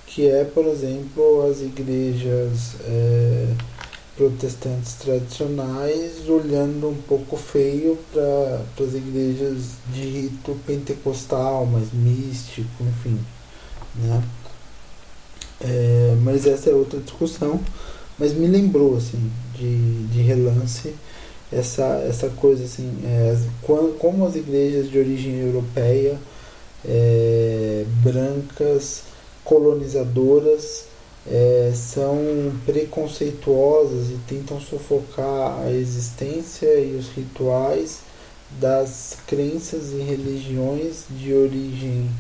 que 0.06 0.28
é, 0.28 0.44
por 0.44 0.66
exemplo, 0.66 1.48
as 1.50 1.61
igrejas 1.61 2.76
é, 2.84 3.46
protestantes 4.16 4.94
tradicionais 4.94 6.28
olhando 6.28 6.88
um 6.88 7.02
pouco 7.02 7.36
feio 7.36 7.98
para 8.12 8.84
as 8.84 8.94
igrejas 8.94 9.72
de 9.92 10.00
rito 10.00 10.56
pentecostal, 10.66 11.66
mais 11.66 11.92
místico, 11.92 12.82
enfim. 12.82 13.18
Né? 13.96 14.22
É, 15.61 16.16
mas 16.22 16.46
essa 16.46 16.70
é 16.70 16.74
outra 16.74 16.98
discussão. 17.00 17.61
Mas 18.18 18.34
me 18.34 18.46
lembrou 18.46 18.98
assim 18.98 19.30
de, 19.56 20.06
de 20.08 20.20
relance 20.20 20.94
essa, 21.53 22.05
essa 22.09 22.28
coisa 22.30 22.64
assim, 22.64 22.90
é, 23.05 23.36
como 23.98 24.26
as 24.26 24.36
igrejas 24.36 24.90
de 24.90 24.98
origem 24.98 25.40
europeia, 25.40 26.18
é, 26.84 27.84
brancas, 28.03 29.03
colonizadoras, 29.44 30.84
é, 31.26 31.72
são 31.74 32.53
preconceituosas 32.64 34.11
e 34.11 34.18
tentam 34.26 34.61
sufocar 34.61 35.61
a 35.61 35.70
existência 35.70 36.78
e 36.78 36.96
os 36.96 37.09
rituais 37.09 38.01
das 38.59 39.16
crenças 39.26 39.92
e 39.92 39.98
religiões 39.98 41.05
de 41.11 41.34
origem 41.34 42.11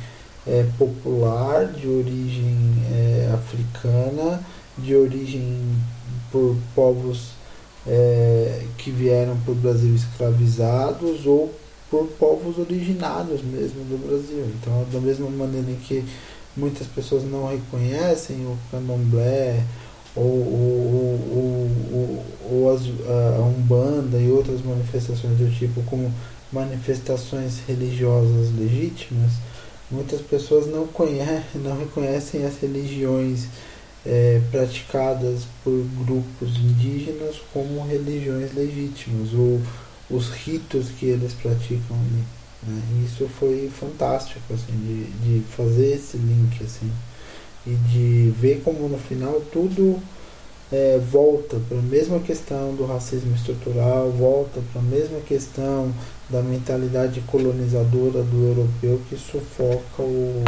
é, 0.46 0.64
popular, 0.78 1.66
de 1.66 1.88
origem 1.88 2.56
é, 2.92 3.30
africana, 3.32 4.44
de 4.76 4.94
origem 4.94 5.60
por 6.30 6.56
povos 6.74 7.39
é, 7.90 8.62
que 8.78 8.88
vieram 8.92 9.36
para 9.38 9.50
o 9.50 9.56
Brasil 9.56 9.92
escravizados 9.92 11.26
ou 11.26 11.52
por 11.90 12.06
povos 12.20 12.56
originários 12.56 13.42
mesmo 13.42 13.82
do 13.84 13.98
Brasil. 14.06 14.46
Então, 14.54 14.86
da 14.92 15.00
mesma 15.00 15.28
maneira 15.28 15.68
em 15.68 15.74
que 15.74 16.04
muitas 16.56 16.86
pessoas 16.86 17.24
não 17.24 17.48
reconhecem 17.48 18.36
o 18.46 18.56
candomblé 18.70 19.64
ou, 20.14 20.24
ou, 20.24 21.70
ou, 21.92 22.24
ou 22.48 22.72
as, 22.72 22.82
a 22.82 23.42
Umbanda 23.42 24.18
e 24.18 24.30
outras 24.30 24.64
manifestações 24.64 25.36
do 25.36 25.52
tipo 25.52 25.82
como 25.82 26.12
manifestações 26.52 27.58
religiosas 27.66 28.54
legítimas, 28.56 29.32
muitas 29.90 30.20
pessoas 30.20 30.68
não, 30.68 30.86
conhecem, 30.86 31.60
não 31.62 31.76
reconhecem 31.76 32.44
as 32.44 32.56
religiões 32.60 33.46
é, 34.04 34.40
praticadas 34.50 35.46
por 35.62 35.84
grupos 36.04 36.56
indígenas 36.56 37.36
como 37.52 37.86
religiões 37.86 38.54
legítimas, 38.54 39.32
ou 39.34 39.60
os 40.10 40.30
ritos 40.30 40.88
que 40.88 41.06
eles 41.06 41.32
praticam 41.34 41.96
ali. 41.96 42.24
Né? 42.62 42.82
Isso 43.04 43.28
foi 43.38 43.70
fantástico 43.78 44.52
assim, 44.52 44.72
de, 44.72 45.40
de 45.40 45.44
fazer 45.48 45.94
esse 45.94 46.16
link 46.16 46.62
assim, 46.62 46.90
e 47.66 47.74
de 47.74 48.32
ver 48.38 48.62
como 48.64 48.88
no 48.88 48.98
final 48.98 49.40
tudo 49.52 50.00
é, 50.72 50.98
volta 51.10 51.58
para 51.68 51.78
a 51.78 51.82
mesma 51.82 52.20
questão 52.20 52.74
do 52.74 52.86
racismo 52.86 53.34
estrutural, 53.34 54.10
volta 54.10 54.60
para 54.72 54.80
a 54.80 54.84
mesma 54.84 55.20
questão 55.20 55.92
da 56.28 56.40
mentalidade 56.42 57.20
colonizadora 57.22 58.22
do 58.22 58.48
europeu 58.48 59.00
que 59.08 59.16
sufoca 59.16 60.02
o, 60.02 60.44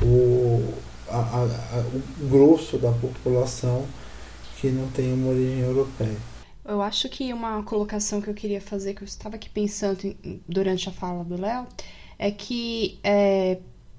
o, 0.00 0.74
a, 1.18 1.78
a, 1.78 1.80
o 2.22 2.28
grosso 2.28 2.78
da 2.78 2.92
população 2.92 3.86
que 4.60 4.68
não 4.68 4.88
tem 4.88 5.12
uma 5.12 5.30
origem 5.30 5.60
europeia. 5.60 6.16
Eu 6.64 6.80
acho 6.80 7.08
que 7.10 7.32
uma 7.32 7.62
colocação 7.62 8.20
que 8.22 8.28
eu 8.28 8.34
queria 8.34 8.60
fazer, 8.60 8.94
que 8.94 9.02
eu 9.02 9.06
estava 9.06 9.36
aqui 9.36 9.50
pensando 9.50 10.02
em, 10.04 10.40
durante 10.48 10.88
a 10.88 10.92
fala 10.92 11.22
do 11.22 11.38
Léo, 11.38 11.66
é 12.18 12.30
que 12.30 12.98
é, 13.04 13.58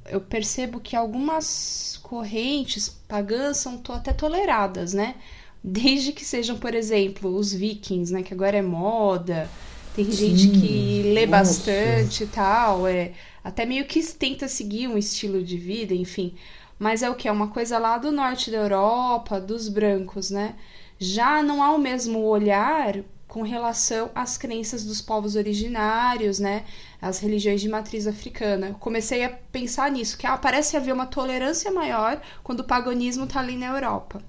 eu 0.09 0.20
percebo 0.20 0.80
que 0.80 0.95
algumas 0.95 1.99
correntes 2.01 2.89
pagãs 3.07 3.57
são 3.57 3.80
até 3.89 4.11
toleradas, 4.11 4.93
né? 4.93 5.16
Desde 5.63 6.11
que 6.11 6.26
sejam, 6.26 6.57
por 6.57 6.74
exemplo, 6.74 7.36
os 7.36 7.53
vikings, 7.53 8.11
né? 8.11 8.24
Que 8.24 8.34
agora 8.34 8.57
é 8.57 8.61
moda. 8.61 9.49
Tem 9.95 10.05
Sim, 10.05 10.36
gente 10.36 10.59
que 10.59 11.03
lê 11.13 11.28
nossa. 11.28 11.38
bastante 11.38 12.24
e 12.24 12.28
tal. 12.28 12.88
É, 12.88 13.13
até 13.43 13.66
meio 13.66 13.86
que 13.86 14.01
tenta 14.13 14.47
seguir 14.47 14.88
um 14.88 14.97
estilo 14.97 15.43
de 15.43 15.57
vida, 15.57 15.93
enfim 15.93 16.34
mas 16.78 17.02
é 17.04 17.10
o 17.10 17.16
que? 17.16 17.28
É 17.28 17.32
uma 17.32 17.48
coisa 17.48 17.78
lá 17.78 17.98
do 17.98 18.12
norte 18.12 18.52
da 18.52 18.58
Europa, 18.58 19.40
dos 19.40 19.70
brancos, 19.70 20.30
né? 20.30 20.56
Já 21.00 21.42
não 21.44 21.64
há 21.64 21.74
o 21.74 21.78
mesmo 21.78 22.20
olhar 22.20 23.04
com 23.28 23.42
relação 23.42 24.10
às 24.16 24.38
crenças 24.38 24.86
dos 24.86 25.02
povos 25.02 25.36
originários, 25.36 26.40
né? 26.40 26.66
As 27.02 27.20
religiões 27.20 27.62
de 27.62 27.70
matriz 27.70 28.08
africana. 28.08 28.70
Eu 28.70 28.76
comecei 28.76 29.24
a 29.26 29.30
pensar 29.30 29.92
nisso, 29.92 30.18
que 30.18 30.26
ah, 30.28 30.38
parece 30.38 30.78
haver 30.78 30.94
uma 30.94 31.06
tolerância 31.06 31.72
maior 31.72 32.22
quando 32.44 32.62
o 32.62 32.64
paganismo 32.64 33.26
está 33.26 33.40
ali 33.40 33.58
na 33.58 33.68
Europa. 33.68 34.22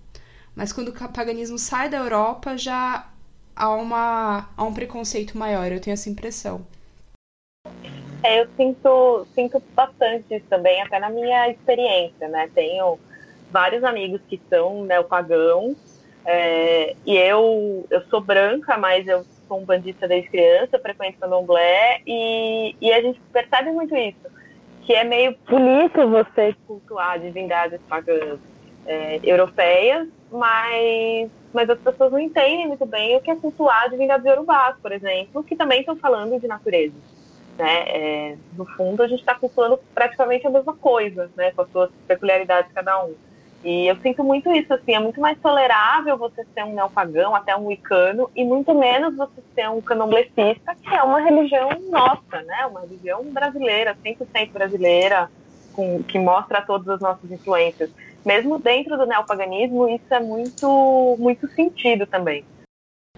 Mas 0.57 0.73
quando 0.73 0.89
o 0.89 1.09
paganismo 1.13 1.59
sai 1.59 1.89
da 1.89 1.99
Europa, 1.99 2.57
já 2.57 3.09
há, 3.55 3.71
uma, 3.71 4.49
há 4.57 4.65
um 4.65 4.75
preconceito 4.75 5.39
maior, 5.39 5.71
eu 5.71 5.81
tenho 5.81 5.95
essa 5.95 6.11
impressão. 6.11 6.67
É, 8.27 8.41
eu 8.41 8.49
sinto, 8.57 9.24
sinto 9.37 9.62
bastante 9.72 10.35
isso 10.35 10.47
também, 10.51 10.83
até 10.83 10.99
na 10.99 11.09
minha 11.09 11.49
experiência, 11.49 12.27
né? 12.27 12.51
Tenho 12.53 12.99
vários 13.53 13.85
amigos 13.85 14.20
que 14.29 14.41
são 14.51 14.83
neopagãos, 14.83 15.77
é, 16.24 16.97
e 17.07 17.16
eu, 17.16 17.87
eu 17.89 18.03
sou 18.11 18.20
branca, 18.20 18.77
mas 18.77 19.07
eu 19.07 19.24
sou 19.47 19.61
um 19.61 19.64
bandista 19.64 20.09
desde 20.09 20.29
criança, 20.29 20.77
frequento 20.81 21.20
candomblé, 21.20 22.01
e, 22.05 22.74
e 22.81 22.93
a 22.93 23.01
gente 23.01 23.20
percebe 23.33 23.70
muito 23.70 23.95
isso, 23.95 24.27
que 24.83 24.93
é 24.93 25.05
meio 25.05 25.37
bonito 25.49 26.09
você 26.09 26.53
cultuar 26.66 27.20
divindades 27.20 27.81
pagãs 27.89 28.41
é, 28.87 29.20
europeias, 29.22 30.09
mas, 30.33 31.31
mas 31.55 31.70
as 31.70 31.79
pessoas 31.79 32.11
não 32.11 32.18
entendem 32.18 32.66
muito 32.66 32.87
bem 32.87 33.14
o 33.14 33.20
que 33.20 33.31
é 33.31 33.37
cultuar 33.37 33.89
divindades 33.89 34.27
urubás, 34.27 34.74
por 34.83 34.91
exemplo, 34.91 35.45
que 35.45 35.55
também 35.55 35.79
estão 35.79 35.95
falando 35.95 36.41
de 36.41 36.49
natureza. 36.49 37.16
Né? 37.59 37.85
É, 37.89 38.37
no 38.57 38.67
fundo, 38.67 39.03
a 39.03 39.09
gente 39.09 39.21
está 39.21 39.35
cultuando 39.35 39.79
praticamente 39.95 40.47
a 40.47 40.51
mesma 40.51 40.75
coisa, 40.75 41.31
né? 41.37 41.53
com 41.53 41.63
as 41.63 41.71
suas 41.71 41.91
peculiaridades 42.07 42.71
cada 42.73 43.05
um. 43.05 43.15
E 43.65 43.89
eu 43.89 43.97
sinto 43.97 44.23
muito 44.23 44.49
isso, 44.53 44.73
assim, 44.73 44.95
é 44.95 45.01
muito 45.01 45.21
mais 45.21 45.37
tolerável 45.41 46.17
você 46.17 46.47
ser 46.55 46.63
um 46.63 46.75
neopagão, 46.75 47.35
até 47.35 47.57
um 47.57 47.67
wicano, 47.67 48.31
e 48.37 48.45
muito 48.45 48.73
menos 48.73 49.17
você 49.17 49.43
ser 49.55 49.69
um 49.71 49.81
candomblessista, 49.81 50.77
que 50.77 50.95
é 50.95 51.03
uma 51.03 51.19
religião 51.19 51.71
nossa, 51.91 52.43
né? 52.45 52.67
Uma 52.67 52.83
religião 52.83 53.25
brasileira, 53.25 53.97
100% 54.05 54.53
brasileira, 54.53 55.29
com, 55.73 56.01
que 56.03 56.19
mostra 56.19 56.63
todas 56.63 56.89
as 56.89 57.01
nossas 57.01 57.29
influências. 57.31 57.91
Mesmo 58.25 58.59
dentro 58.59 58.97
do 58.97 59.07
neopaganismo, 59.07 59.89
isso 59.89 60.15
é 60.15 60.21
muito, 60.21 61.17
muito 61.19 61.49
sentido 61.49 62.07
também. 62.07 62.45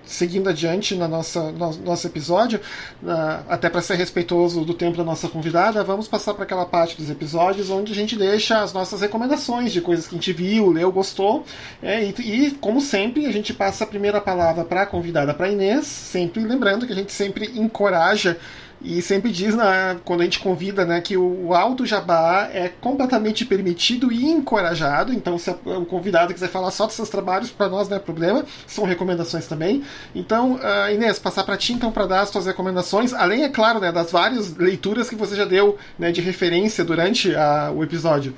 Seguindo 0.09 0.48
adiante 0.48 0.94
na 0.94 1.06
nossa, 1.06 1.52
no 1.52 1.72
nosso 1.84 2.06
episódio, 2.06 2.61
uh, 3.02 3.44
até 3.48 3.68
para 3.68 3.82
ser 3.82 3.94
respeitoso 3.94 4.64
do 4.64 4.74
tempo 4.74 4.96
da 4.96 5.04
nossa 5.04 5.28
convidada, 5.28 5.84
vamos 5.84 6.09
passar 6.09 6.34
para 6.34 6.44
aquela 6.44 6.64
parte 6.64 6.96
dos 6.96 7.11
episódios 7.11 7.70
onde 7.70 7.92
a 7.92 7.94
gente 7.94 8.16
deixa 8.16 8.62
as 8.62 8.72
nossas 8.72 9.02
recomendações 9.02 9.72
de 9.72 9.80
coisas 9.80 10.06
que 10.06 10.14
a 10.14 10.18
gente 10.18 10.32
viu, 10.32 10.70
leu, 10.70 10.90
gostou. 10.90 11.44
É, 11.82 12.02
e, 12.02 12.14
e, 12.18 12.50
como 12.52 12.80
sempre, 12.80 13.26
a 13.26 13.32
gente 13.32 13.52
passa 13.52 13.84
a 13.84 13.86
primeira 13.86 14.20
palavra 14.20 14.64
para 14.64 14.82
a 14.82 14.86
convidada, 14.86 15.34
para 15.34 15.50
Inês, 15.50 15.86
sempre 15.86 16.42
lembrando 16.42 16.86
que 16.86 16.92
a 16.92 16.96
gente 16.96 17.12
sempre 17.12 17.52
encoraja 17.54 18.38
e 18.81 19.03
sempre 19.03 19.33
diz, 19.33 19.57
né, 19.57 19.99
quando 20.05 20.20
a 20.20 20.24
gente 20.24 20.39
convida, 20.39 20.85
né, 20.85 21.01
que 21.01 21.16
o 21.16 21.53
alto 21.53 21.85
jabá 21.85 22.49
é 22.53 22.68
completamente 22.68 23.45
permitido 23.45 24.12
e 24.12 24.24
encorajado. 24.24 25.12
Então, 25.12 25.37
se 25.37 25.51
o 25.51 25.85
convidado 25.85 26.33
quiser 26.33 26.49
falar 26.49 26.70
só 26.70 26.87
dos 26.87 26.95
seus 26.95 27.09
trabalhos, 27.09 27.51
para 27.51 27.68
nós 27.68 27.89
não 27.89 27.97
é 27.97 28.01
problema. 28.01 28.45
São 28.66 28.85
recomendações 28.85 29.49
também. 29.49 29.83
Então, 30.14 30.55
uh, 30.55 30.93
Inês, 30.93 31.18
passar 31.18 31.43
para 31.43 31.57
ti 31.57 31.72
então 31.72 31.91
para 31.91 32.07
dar 32.07 32.20
as 32.20 32.29
suas 32.29 32.47
recomendações, 32.47 33.12
além, 33.12 33.43
é 33.43 33.49
claro, 33.49 33.81
né, 33.81 33.91
das 33.91 34.12
várias 34.12 34.57
leituras 34.57 35.11
que 35.11 35.16
você 35.16 35.35
já 35.35 35.45
deu 35.45 35.76
né, 35.99 36.12
de 36.12 36.20
referência 36.20 36.85
durante 36.85 37.31
uh, 37.31 37.72
o 37.74 37.83
episódio. 37.83 38.33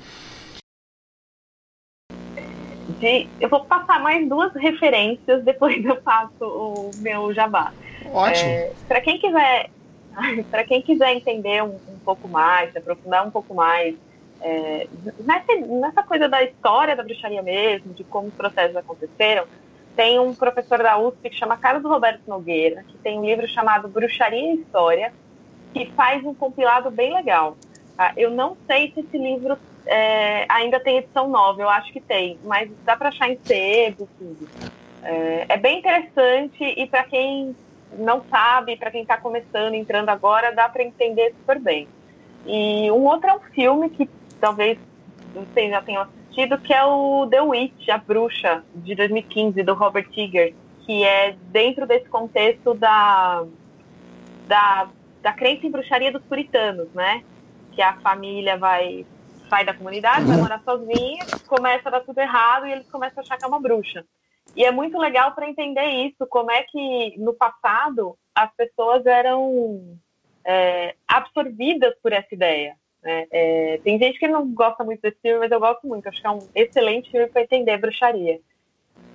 De, 2.99 3.27
eu 3.39 3.47
vou 3.47 3.63
passar 3.65 4.01
mais 4.01 4.27
duas 4.27 4.51
referências, 4.55 5.43
depois 5.43 5.85
eu 5.85 6.01
faço 6.01 6.43
o 6.43 6.91
meu 6.97 7.31
jabá. 7.31 7.71
Ótimo. 8.11 8.49
É, 8.49 8.71
para 8.87 9.01
quem 9.01 9.19
quiser 9.19 9.69
para 10.49 10.63
quem 10.63 10.81
quiser 10.81 11.13
entender 11.13 11.63
um, 11.63 11.75
um, 11.75 11.99
pouco 12.03 12.27
mais, 12.27 12.71
se 12.71 12.77
aprofundar 12.77 13.25
um 13.25 13.31
pouco 13.31 13.53
mais 13.53 13.95
é, 14.41 14.87
nessa, 15.19 15.55
nessa, 15.55 16.03
coisa 16.03 16.27
da 16.27 16.43
história 16.43 16.95
da 16.95 17.03
bruxaria 17.03 17.41
mesmo, 17.41 17.93
de 17.93 18.03
como 18.03 18.27
os 18.27 18.33
processos 18.33 18.75
aconteceram, 18.75 19.45
tem 19.95 20.19
um 20.19 20.33
professor 20.33 20.79
da 20.79 20.97
USP 20.97 21.29
que 21.29 21.35
chama 21.35 21.57
Carlos 21.57 21.83
Roberto 21.83 22.21
Nogueira, 22.27 22.83
que 22.83 22.97
tem 22.99 23.19
um 23.19 23.25
livro 23.25 23.47
chamado 23.47 23.87
Bruxaria 23.87 24.53
e 24.53 24.61
História, 24.61 25.13
que 25.73 25.85
faz 25.91 26.23
um 26.23 26.33
compilado 26.33 26.89
bem 26.89 27.13
legal. 27.13 27.57
Tá? 27.95 28.13
Eu 28.17 28.31
não 28.31 28.57
sei 28.67 28.91
se 28.91 29.01
esse 29.01 29.17
livro 29.17 29.57
é, 29.85 30.45
ainda 30.49 30.79
tem 30.79 30.97
edição 30.97 31.27
nova, 31.29 31.61
eu 31.61 31.69
acho 31.69 31.91
que 31.91 31.99
tem, 31.99 32.39
mas 32.43 32.69
dá 32.83 32.95
para 32.95 33.09
achar 33.09 33.29
em 33.29 33.37
sebo, 33.43 34.07
tudo. 34.17 34.49
É, 35.03 35.45
é 35.49 35.57
bem 35.57 35.79
interessante 35.79 36.63
e 36.63 36.87
para 36.87 37.03
quem 37.03 37.55
não 37.97 38.23
sabe, 38.29 38.77
para 38.77 38.91
quem 38.91 39.01
está 39.01 39.17
começando, 39.17 39.73
entrando 39.73 40.09
agora, 40.09 40.53
dá 40.53 40.69
para 40.69 40.83
entender 40.83 41.33
super 41.39 41.59
bem. 41.59 41.87
E 42.45 42.89
um 42.91 43.05
outro 43.05 43.29
é 43.29 43.33
um 43.33 43.39
filme 43.53 43.89
que 43.89 44.09
talvez 44.39 44.77
vocês 45.33 45.69
já 45.69 45.81
tenham 45.81 46.03
assistido, 46.03 46.57
que 46.57 46.73
é 46.73 46.83
o 46.83 47.27
The 47.29 47.41
Witch, 47.41 47.89
A 47.89 47.97
Bruxa, 47.97 48.63
de 48.75 48.95
2015, 48.95 49.61
do 49.63 49.73
Robert 49.73 50.09
Eggers, 50.15 50.55
que 50.85 51.03
é 51.03 51.35
dentro 51.51 51.85
desse 51.85 52.09
contexto 52.09 52.73
da, 52.73 53.45
da, 54.47 54.89
da 55.21 55.33
crença 55.33 55.65
em 55.65 55.71
bruxaria 55.71 56.11
dos 56.11 56.23
puritanos, 56.23 56.87
né? 56.93 57.23
Que 57.73 57.81
a 57.81 57.93
família 57.95 58.57
vai 58.57 59.05
sai 59.49 59.65
da 59.65 59.73
comunidade, 59.73 60.25
vai 60.25 60.37
morar 60.37 60.61
sozinha, 60.63 61.25
começa 61.45 61.89
a 61.89 61.91
dar 61.91 61.99
tudo 61.99 62.17
errado 62.19 62.65
e 62.65 62.71
eles 62.71 62.89
começam 62.89 63.19
a 63.19 63.21
achar 63.21 63.37
que 63.37 63.43
é 63.43 63.47
uma 63.47 63.59
bruxa. 63.59 64.05
E 64.55 64.65
é 64.65 64.71
muito 64.71 64.97
legal 64.97 65.33
para 65.33 65.49
entender 65.49 65.85
isso, 65.85 66.27
como 66.27 66.51
é 66.51 66.63
que 66.63 67.15
no 67.17 67.33
passado 67.33 68.17
as 68.35 68.53
pessoas 68.55 69.05
eram 69.05 69.97
é, 70.45 70.95
absorvidas 71.07 71.93
por 72.01 72.11
essa 72.11 72.33
ideia. 72.33 72.75
Né? 73.01 73.27
É, 73.31 73.79
tem 73.83 73.97
gente 73.97 74.19
que 74.19 74.27
não 74.27 74.53
gosta 74.53 74.83
muito 74.83 75.01
desse 75.01 75.17
filme, 75.21 75.39
mas 75.39 75.51
eu 75.51 75.59
gosto 75.59 75.87
muito. 75.87 76.07
Acho 76.07 76.21
que 76.21 76.27
é 76.27 76.31
um 76.31 76.47
excelente 76.53 77.09
filme 77.09 77.27
para 77.27 77.41
entender 77.41 77.77
bruxaria. 77.77 78.39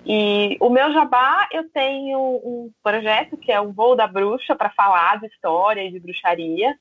E 0.04 0.56
o 0.60 0.70
meu 0.70 0.92
jabá, 0.92 1.48
eu 1.52 1.68
tenho 1.70 2.18
um 2.18 2.70
projeto 2.82 3.36
que 3.36 3.50
é 3.50 3.60
o 3.60 3.72
Voo 3.72 3.96
da 3.96 4.06
Bruxa 4.06 4.54
para 4.54 4.70
falar 4.70 5.18
de 5.18 5.26
história 5.26 5.82
e 5.82 5.90
de 5.90 5.98
bruxaria. 5.98 6.76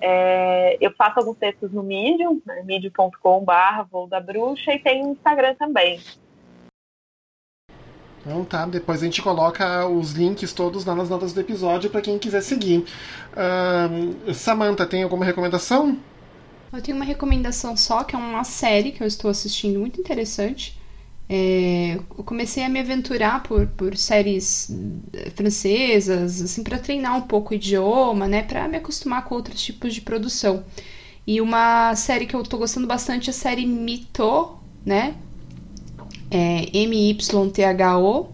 É, 0.00 0.78
eu 0.80 0.90
faço 0.92 1.18
alguns 1.18 1.36
textos 1.36 1.70
no 1.72 1.82
Medium, 1.82 2.40
né, 2.46 2.62
medium.com.br, 2.64 3.82
Voo 3.90 4.06
da 4.06 4.18
Bruxa, 4.18 4.72
e 4.72 4.78
tem 4.78 5.04
um 5.04 5.12
Instagram 5.12 5.54
também, 5.56 6.00
então 8.30 8.44
tá, 8.44 8.64
depois 8.64 9.02
a 9.02 9.04
gente 9.04 9.20
coloca 9.20 9.84
os 9.88 10.12
links 10.12 10.52
todos 10.52 10.84
nas 10.84 11.10
notas 11.10 11.32
do 11.32 11.40
episódio 11.40 11.90
para 11.90 12.00
quem 12.00 12.16
quiser 12.16 12.40
seguir. 12.42 12.84
Uh, 13.34 14.32
Samantha, 14.32 14.86
tem 14.86 15.02
alguma 15.02 15.24
recomendação? 15.24 15.98
Eu 16.72 16.80
tenho 16.80 16.96
uma 16.96 17.04
recomendação 17.04 17.76
só, 17.76 18.04
que 18.04 18.14
é 18.14 18.18
uma 18.18 18.44
série 18.44 18.92
que 18.92 19.02
eu 19.02 19.06
estou 19.06 19.28
assistindo 19.28 19.80
muito 19.80 20.00
interessante. 20.00 20.78
É, 21.28 21.98
eu 22.16 22.22
comecei 22.22 22.62
a 22.62 22.68
me 22.68 22.78
aventurar 22.78 23.42
por, 23.42 23.66
por 23.66 23.96
séries 23.96 24.70
eh, 25.12 25.30
francesas, 25.30 26.40
assim, 26.40 26.62
para 26.62 26.78
treinar 26.78 27.16
um 27.16 27.22
pouco 27.22 27.52
o 27.52 27.54
idioma, 27.56 28.28
né, 28.28 28.42
para 28.42 28.68
me 28.68 28.76
acostumar 28.76 29.24
com 29.24 29.34
outros 29.34 29.60
tipos 29.60 29.92
de 29.92 30.00
produção. 30.00 30.64
E 31.26 31.40
uma 31.40 31.94
série 31.96 32.26
que 32.26 32.34
eu 32.34 32.42
estou 32.42 32.58
gostando 32.58 32.86
bastante 32.86 33.28
é 33.28 33.30
a 33.30 33.34
série 33.34 33.66
Mito, 33.66 34.56
né, 34.84 35.16
é, 36.30 36.70
MYTHO, 36.72 38.28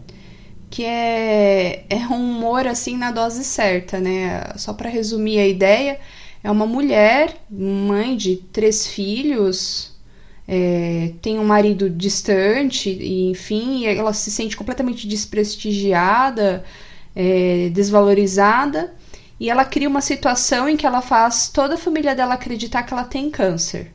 que 0.70 0.84
é, 0.84 1.84
é 1.88 1.96
um 2.10 2.36
humor 2.36 2.66
assim 2.66 2.96
na 2.96 3.10
dose 3.10 3.44
certa, 3.44 3.98
né? 3.98 4.52
Só 4.56 4.72
para 4.72 4.90
resumir 4.90 5.38
a 5.38 5.46
ideia, 5.46 5.98
é 6.42 6.50
uma 6.50 6.66
mulher, 6.66 7.36
mãe 7.50 8.16
de 8.16 8.36
três 8.36 8.86
filhos, 8.86 9.96
é, 10.46 11.12
tem 11.20 11.38
um 11.38 11.44
marido 11.44 11.90
distante, 11.90 12.90
e, 12.90 13.30
enfim, 13.30 13.86
ela 13.86 14.12
se 14.12 14.30
sente 14.30 14.56
completamente 14.56 15.08
desprestigiada, 15.08 16.64
é, 17.14 17.68
desvalorizada, 17.70 18.94
e 19.40 19.50
ela 19.50 19.64
cria 19.64 19.88
uma 19.88 20.00
situação 20.00 20.68
em 20.68 20.76
que 20.76 20.86
ela 20.86 21.02
faz 21.02 21.48
toda 21.48 21.74
a 21.74 21.78
família 21.78 22.14
dela 22.14 22.34
acreditar 22.34 22.84
que 22.84 22.94
ela 22.94 23.04
tem 23.04 23.30
câncer. 23.30 23.92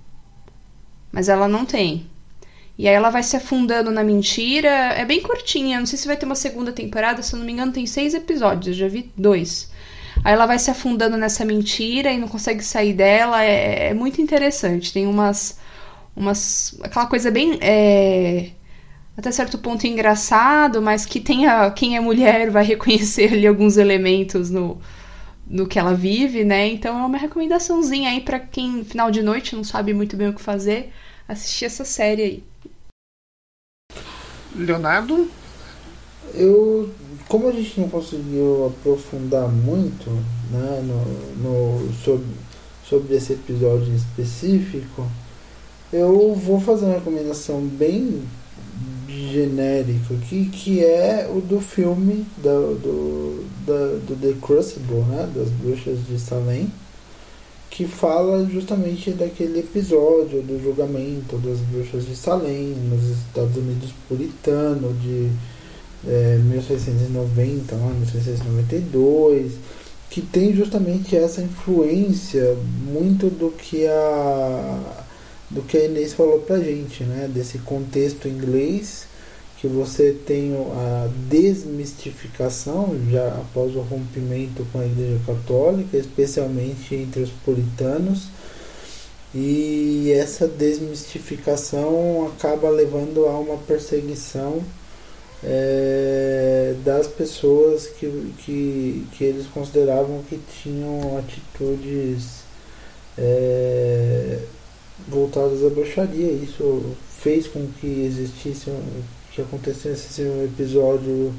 Mas 1.12 1.30
ela 1.30 1.47
não 1.47 1.66
tem. 1.66 2.11
E 2.78 2.88
aí 2.88 2.94
ela 2.94 3.10
vai 3.10 3.24
se 3.24 3.36
afundando 3.36 3.92
na 3.92 4.04
mentira. 4.04 4.70
É 4.70 5.06
bem 5.06 5.22
curtinha, 5.22 5.80
não 5.80 5.86
sei 5.86 5.98
se 5.98 6.08
vai 6.08 6.18
ter 6.18 6.26
uma 6.26 6.36
segunda 6.36 6.72
temporada, 6.72 7.22
se 7.22 7.34
eu 7.34 7.40
não 7.40 7.46
me 7.46 7.52
engano, 7.52 7.72
tem 7.72 7.86
seis 7.86 8.14
episódios, 8.14 8.68
eu 8.68 8.74
já 8.74 8.88
vi 8.88 9.12
dois. 9.18 9.72
Aí 10.24 10.34
ela 10.34 10.46
vai 10.46 10.60
se 10.60 10.70
afundando 10.70 11.18
nessa 11.18 11.44
mentira 11.46 12.12
e 12.12 12.18
não 12.18 12.28
consegue 12.28 12.64
sair 12.64 12.94
dela. 12.94 13.44
É, 13.44 13.90
é 13.90 13.94
muito 13.94 14.22
interessante. 14.22 14.94
Tem 14.94 15.08
umas. 15.08 15.60
umas 16.16 16.78
aquela 16.84 17.08
coisa 17.08 17.32
bem. 17.32 17.58
É, 17.62 18.52
até 19.18 19.32
certo 19.32 19.58
ponto 19.58 19.86
engraçado, 19.86 20.82
mas 20.82 21.06
que 21.06 21.20
tem 21.20 21.46
a, 21.46 21.70
quem 21.72 21.96
é 21.98 22.00
mulher 22.00 22.50
vai 22.50 22.64
reconhecer 22.66 23.34
ali 23.34 23.48
alguns 23.48 23.78
elementos 23.78 24.50
no, 24.50 24.80
no 25.48 25.68
que 25.68 25.80
ela 25.80 25.94
vive, 25.94 26.44
né? 26.46 26.68
Então 26.70 26.98
é 27.00 27.06
uma 27.06 27.18
recomendaçãozinha 27.18 28.10
aí 28.12 28.22
para 28.22 28.40
quem 28.40 28.84
final 28.84 29.12
de 29.12 29.22
noite 29.22 29.56
não 29.56 29.64
sabe 29.64 29.94
muito 29.94 30.16
bem 30.18 30.30
o 30.30 30.34
que 30.34 30.42
fazer, 30.42 30.92
assistir 31.28 31.66
essa 31.66 31.86
série 31.86 32.22
aí. 32.24 32.51
Leonardo? 34.56 35.30
Eu, 36.34 36.89
como 37.28 37.47
a 37.47 37.52
gente 37.52 37.80
não 37.80 37.89
conseguiu 37.89 38.68
aprofundar 38.68 39.47
muito 39.49 40.10
né, 40.52 40.82
no, 40.84 41.80
no, 41.80 41.93
sobre, 41.93 42.28
sobre 42.88 43.16
esse 43.16 43.34
episódio 43.34 43.92
em 43.92 43.96
específico, 43.96 45.05
eu 45.92 46.34
vou 46.36 46.59
fazer 46.59 46.86
uma 46.86 46.96
recomendação 46.96 47.62
bem 47.62 48.21
genérica 49.08 50.13
aqui, 50.13 50.46
que 50.46 50.84
é 50.84 51.30
o 51.30 51.42
do 51.42 51.59
filme 51.59 52.26
do, 52.38 52.76
do 53.66 54.16
The 54.16 54.34
Crucible, 54.42 55.01
né, 55.09 55.30
das 55.36 55.50
bruxas 55.50 56.00
de 56.08 56.20
Salem 56.20 56.71
que 57.82 57.87
fala 57.87 58.45
justamente 58.45 59.09
daquele 59.09 59.59
episódio 59.59 60.43
do 60.43 60.62
julgamento 60.62 61.36
das 61.37 61.58
bruxas 61.62 62.05
de 62.05 62.16
Salem 62.16 62.75
nos 62.87 63.03
Estados 63.09 63.58
Unidos 63.58 63.89
puritano 64.08 64.93
de 65.01 65.32
é, 66.08 66.37
1690, 66.37 67.75
lá, 67.75 67.87
1692, 67.87 69.53
que 70.12 70.21
tem 70.21 70.53
justamente 70.55 71.17
essa 71.17 71.41
influência 71.41 72.55
muito 72.86 73.32
do 73.32 73.49
que 73.49 73.87
a 73.87 74.79
do 75.49 75.63
que 75.63 75.78
a 75.78 75.86
Inês 75.86 76.13
falou 76.13 76.39
pra 76.39 76.59
gente, 76.59 77.03
né? 77.03 77.28
Desse 77.33 77.58
contexto 77.58 78.28
inglês 78.28 79.08
que 79.62 79.67
você 79.67 80.17
tem 80.25 80.55
a 80.55 81.08
desmistificação 81.29 82.97
já 83.12 83.28
após 83.28 83.75
o 83.75 83.82
rompimento 83.82 84.66
com 84.74 84.79
a 84.79 84.86
Igreja 84.88 85.21
Católica, 85.24 85.96
especialmente 85.96 86.96
entre 86.96 87.21
os 87.21 87.29
puritanos, 87.29 88.29
e 89.36 90.12
essa 90.13 90.47
desmistificação 90.47 92.28
acaba 92.36 92.71
levando 92.71 93.28
a 93.28 93.38
uma 93.38 93.55
perseguição 93.58 94.63
é, 95.43 96.74
das 96.83 97.05
pessoas 97.05 97.86
que, 97.86 98.33
que, 98.39 99.08
que 99.12 99.24
eles 99.24 99.46
consideravam 99.46 100.24
que 100.28 100.39
tinham 100.63 101.20
atitudes 101.20 102.42
é, 103.16 104.39
voltadas 105.08 105.63
à 105.63 105.70
bruxaria. 105.70 106.32
Isso 106.32 106.96
fez 107.20 107.46
com 107.46 107.67
que 107.79 108.05
existisse 108.05 108.71
um, 108.71 109.21
que 109.33 109.41
acontecesse 109.41 110.21
um 110.24 110.43
episódio 110.43 111.33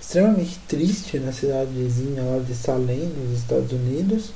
extremamente 0.00 0.58
triste 0.66 1.18
na 1.18 1.32
cidadezinha 1.32 2.22
lá 2.22 2.38
de 2.38 2.54
Salem, 2.54 3.06
nos 3.06 3.38
Estados 3.38 3.72
Unidos. 3.72 4.30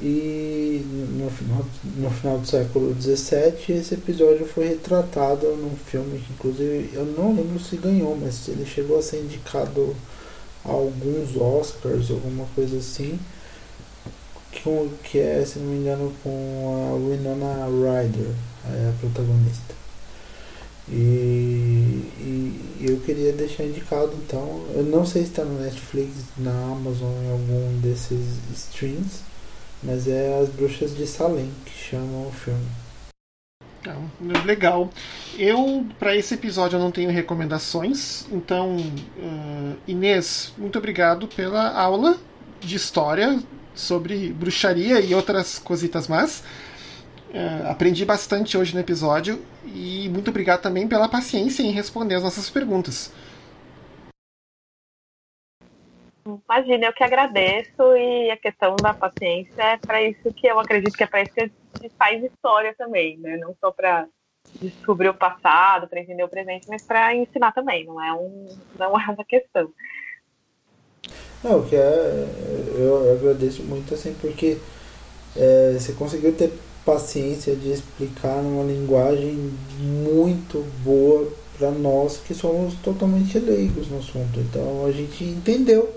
E 0.00 0.84
no 1.16 1.30
final, 1.30 1.64
no 1.96 2.10
final 2.10 2.38
do 2.38 2.46
século 2.46 2.94
XVII, 3.00 3.76
esse 3.76 3.94
episódio 3.94 4.44
foi 4.46 4.68
retratado 4.68 5.46
num 5.56 5.76
filme 5.76 6.18
que, 6.18 6.32
inclusive, 6.32 6.90
eu 6.92 7.04
não 7.04 7.34
lembro 7.34 7.60
se 7.60 7.76
ganhou, 7.76 8.16
mas 8.20 8.48
ele 8.48 8.66
chegou 8.66 8.98
a 8.98 9.02
ser 9.02 9.20
indicado 9.20 9.94
a 10.64 10.70
alguns 10.70 11.36
Oscars, 11.36 12.10
alguma 12.10 12.46
coisa 12.54 12.78
assim. 12.78 13.18
Que, 14.50 14.90
que 15.04 15.18
é, 15.18 15.44
se 15.44 15.60
não 15.60 15.66
me 15.66 15.78
engano, 15.78 16.12
com 16.22 16.90
a 16.90 16.96
Winona 16.96 17.66
Ryder, 17.66 18.30
a 18.64 18.92
protagonista. 19.00 19.81
E, 20.88 22.02
e, 22.18 22.76
eu 22.80 22.98
queria 23.00 23.32
deixar 23.32 23.64
indicado 23.64 24.12
então. 24.14 24.64
Eu 24.74 24.82
não 24.82 25.06
sei 25.06 25.22
se 25.22 25.30
está 25.30 25.44
no 25.44 25.60
Netflix, 25.60 26.10
na 26.36 26.50
Amazon, 26.50 27.12
em 27.24 27.30
algum 27.30 27.80
desses 27.80 28.38
streams, 28.54 29.20
mas 29.82 30.08
é 30.08 30.40
As 30.40 30.48
Bruxas 30.48 30.94
de 30.96 31.06
Salem 31.06 31.50
que 31.64 31.72
chamam 31.72 32.26
o 32.26 32.32
filme. 32.32 32.66
legal. 34.44 34.90
Eu, 35.36 35.86
para 35.98 36.14
esse 36.16 36.34
episódio, 36.34 36.76
eu 36.76 36.80
não 36.80 36.92
tenho 36.92 37.10
recomendações. 37.10 38.26
Então, 38.30 38.76
uh, 38.76 39.76
Inês, 39.88 40.52
muito 40.56 40.78
obrigado 40.78 41.26
pela 41.26 41.72
aula 41.72 42.16
de 42.60 42.76
história 42.76 43.40
sobre 43.74 44.32
bruxaria 44.32 45.00
e 45.00 45.14
outras 45.14 45.58
cositas 45.58 46.06
más. 46.06 46.44
Uh, 47.32 47.70
aprendi 47.70 48.04
bastante 48.04 48.58
hoje 48.58 48.74
no 48.74 48.80
episódio 48.80 49.42
e 49.64 50.06
muito 50.10 50.28
obrigado 50.28 50.60
também 50.60 50.86
pela 50.86 51.08
paciência 51.08 51.62
em 51.62 51.70
responder 51.70 52.16
as 52.16 52.22
nossas 52.22 52.50
perguntas. 52.50 53.10
Imagina, 56.26 56.86
eu 56.86 56.92
que 56.92 57.02
agradeço 57.02 57.96
e 57.96 58.30
a 58.30 58.36
questão 58.36 58.76
da 58.76 58.92
paciência 58.92 59.62
é 59.62 59.76
para 59.78 60.02
isso 60.02 60.30
que 60.34 60.46
eu 60.46 60.60
acredito 60.60 60.94
que 60.94 61.02
é 61.02 61.06
para 61.06 61.22
isso 61.22 61.32
que 61.32 61.40
a 61.40 61.46
gente 61.80 61.94
faz 61.98 62.22
história 62.22 62.74
também, 62.76 63.16
né? 63.16 63.38
Não 63.38 63.56
só 63.58 63.70
para 63.72 64.06
descobrir 64.60 65.08
o 65.08 65.14
passado, 65.14 65.88
para 65.88 66.00
entender 66.00 66.22
o 66.22 66.28
presente, 66.28 66.68
mas 66.68 66.82
para 66.82 67.14
ensinar 67.14 67.52
também, 67.52 67.86
não 67.86 68.00
é, 68.00 68.12
um, 68.12 68.46
não 68.78 69.00
é 69.00 69.04
uma 69.06 69.24
questão. 69.24 69.72
Não, 71.42 71.66
que 71.66 71.74
é, 71.74 72.28
eu 72.76 73.16
agradeço 73.16 73.62
muito 73.62 73.94
assim, 73.94 74.14
porque 74.20 74.58
é, 75.34 75.72
você 75.72 75.94
conseguiu 75.94 76.36
ter 76.36 76.52
paciência 76.84 77.54
de 77.54 77.70
explicar 77.70 78.42
numa 78.42 78.64
linguagem 78.64 79.52
muito 79.78 80.64
boa 80.84 81.30
para 81.58 81.70
nós 81.70 82.18
que 82.26 82.34
somos 82.34 82.74
totalmente 82.82 83.38
leigos 83.38 83.88
no 83.88 83.98
assunto. 83.98 84.40
Então 84.40 84.84
a 84.86 84.90
gente 84.90 85.24
entendeu. 85.24 85.88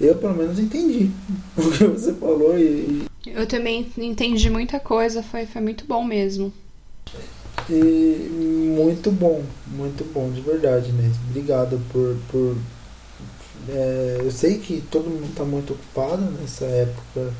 Eu 0.00 0.14
pelo 0.14 0.34
menos 0.34 0.58
entendi 0.58 1.10
o 1.56 1.70
que 1.70 1.84
você 1.84 2.12
falou 2.14 2.58
e. 2.58 3.04
Eu 3.26 3.46
também 3.46 3.90
entendi 3.98 4.48
muita 4.48 4.78
coisa, 4.78 5.22
foi, 5.22 5.44
foi 5.44 5.60
muito 5.60 5.84
bom 5.86 6.04
mesmo. 6.04 6.52
E 7.68 8.72
muito 8.74 9.10
bom, 9.10 9.42
muito 9.66 10.04
bom, 10.12 10.30
de 10.30 10.40
verdade 10.40 10.92
mesmo. 10.92 11.18
Obrigado 11.28 11.80
por. 11.92 12.16
por 12.30 12.56
é, 13.68 14.20
eu 14.20 14.30
sei 14.30 14.58
que 14.58 14.80
todo 14.90 15.10
mundo 15.10 15.26
está 15.26 15.44
muito 15.44 15.74
ocupado 15.74 16.22
nessa 16.40 16.64
época 16.64 17.34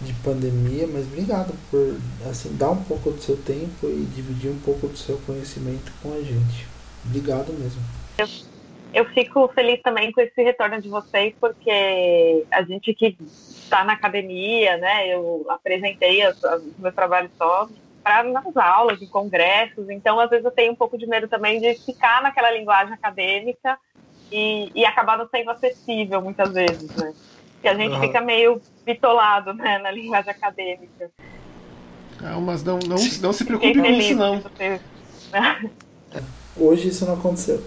de 0.00 0.14
pandemia, 0.14 0.86
mas 0.86 1.06
obrigado 1.06 1.52
por 1.70 1.96
assim 2.28 2.56
dar 2.56 2.70
um 2.70 2.82
pouco 2.84 3.10
do 3.10 3.20
seu 3.20 3.36
tempo 3.36 3.86
e 3.86 4.06
dividir 4.14 4.50
um 4.50 4.58
pouco 4.60 4.88
do 4.88 4.96
seu 4.96 5.18
conhecimento 5.18 5.92
com 6.02 6.12
a 6.12 6.20
gente. 6.22 6.66
Obrigado 7.04 7.52
mesmo. 7.52 7.82
Eu, 8.16 8.26
eu 8.94 9.04
fico 9.12 9.46
feliz 9.48 9.80
também 9.82 10.10
com 10.10 10.20
esse 10.20 10.42
retorno 10.42 10.80
de 10.80 10.88
vocês, 10.88 11.34
porque 11.38 12.44
a 12.50 12.62
gente 12.62 12.94
que 12.94 13.16
está 13.20 13.84
na 13.84 13.92
academia, 13.92 14.76
né? 14.78 15.08
Eu 15.08 15.46
apresentei 15.48 16.26
os 16.26 16.78
meus 16.78 16.94
trabalhos 16.94 17.30
só 17.36 17.68
para 18.02 18.24
nas 18.24 18.56
aulas, 18.56 19.00
em 19.02 19.06
congressos, 19.06 19.90
então 19.90 20.18
às 20.18 20.30
vezes 20.30 20.44
eu 20.44 20.50
tenho 20.50 20.72
um 20.72 20.76
pouco 20.76 20.96
de 20.96 21.06
medo 21.06 21.28
também 21.28 21.60
de 21.60 21.74
ficar 21.74 22.22
naquela 22.22 22.50
linguagem 22.50 22.94
acadêmica 22.94 23.78
e, 24.32 24.70
e 24.74 24.84
acabar 24.86 25.18
não 25.18 25.28
sendo 25.28 25.50
acessível 25.50 26.22
muitas 26.22 26.50
vezes, 26.52 26.96
né? 26.96 27.12
Que 27.60 27.68
a 27.68 27.74
gente 27.74 27.94
uhum. 27.94 28.00
fica 28.00 28.20
meio 28.20 28.60
bitolado 28.84 29.52
né, 29.54 29.78
na 29.78 29.90
linguagem 29.90 30.30
acadêmica. 30.30 31.10
Não, 32.20 32.40
mas 32.40 32.62
não, 32.62 32.78
não, 32.78 32.96
não 33.20 33.32
se 33.32 33.44
preocupe 33.44 33.78
com 33.78 33.86
isso, 33.86 34.14
não. 34.14 34.42
Hoje 36.56 36.88
isso 36.88 37.06
não 37.06 37.14
aconteceu. 37.14 37.62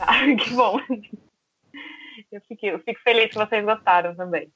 ah, 0.00 0.22
que 0.36 0.50
bom. 0.54 0.80
Eu 2.32 2.40
fico, 2.48 2.66
eu 2.66 2.78
fico 2.80 3.00
feliz 3.02 3.30
que 3.30 3.36
vocês 3.36 3.64
gostaram 3.64 4.14
também. 4.14 4.48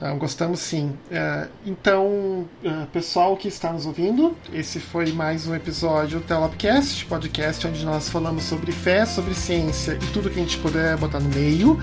Ah, 0.00 0.12
gostamos 0.12 0.60
sim. 0.60 0.96
Uh, 1.10 1.48
então, 1.66 2.48
uh, 2.64 2.86
pessoal 2.92 3.36
que 3.36 3.48
está 3.48 3.72
nos 3.72 3.84
ouvindo, 3.84 4.36
esse 4.52 4.78
foi 4.78 5.10
mais 5.12 5.48
um 5.48 5.54
episódio 5.54 6.20
do 6.20 6.24
Telopcast, 6.24 7.04
podcast 7.06 7.66
onde 7.66 7.84
nós 7.84 8.08
falamos 8.08 8.44
sobre 8.44 8.70
fé, 8.70 9.04
sobre 9.04 9.34
ciência 9.34 9.98
e 10.00 10.12
tudo 10.12 10.30
que 10.30 10.38
a 10.38 10.42
gente 10.42 10.56
puder 10.58 10.96
botar 10.96 11.18
no 11.18 11.28
meio. 11.30 11.80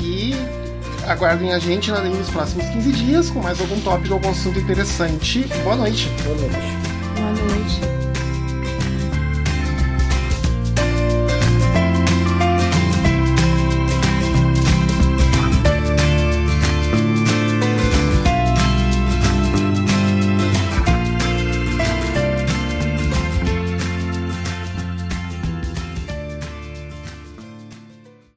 E 0.00 0.32
aguardem 1.06 1.52
a 1.52 1.58
gente 1.58 1.90
nos 1.90 2.30
próximos 2.30 2.66
15 2.70 2.92
dias 2.92 3.30
com 3.30 3.40
mais 3.40 3.60
algum 3.60 3.78
tópico, 3.82 4.14
algum 4.14 4.30
assunto 4.30 4.58
interessante. 4.58 5.44
Boa 5.62 5.76
noite. 5.76 6.08
Boa 6.24 6.36
noite. 6.36 6.56
Boa 7.16 7.32
noite. 7.32 7.97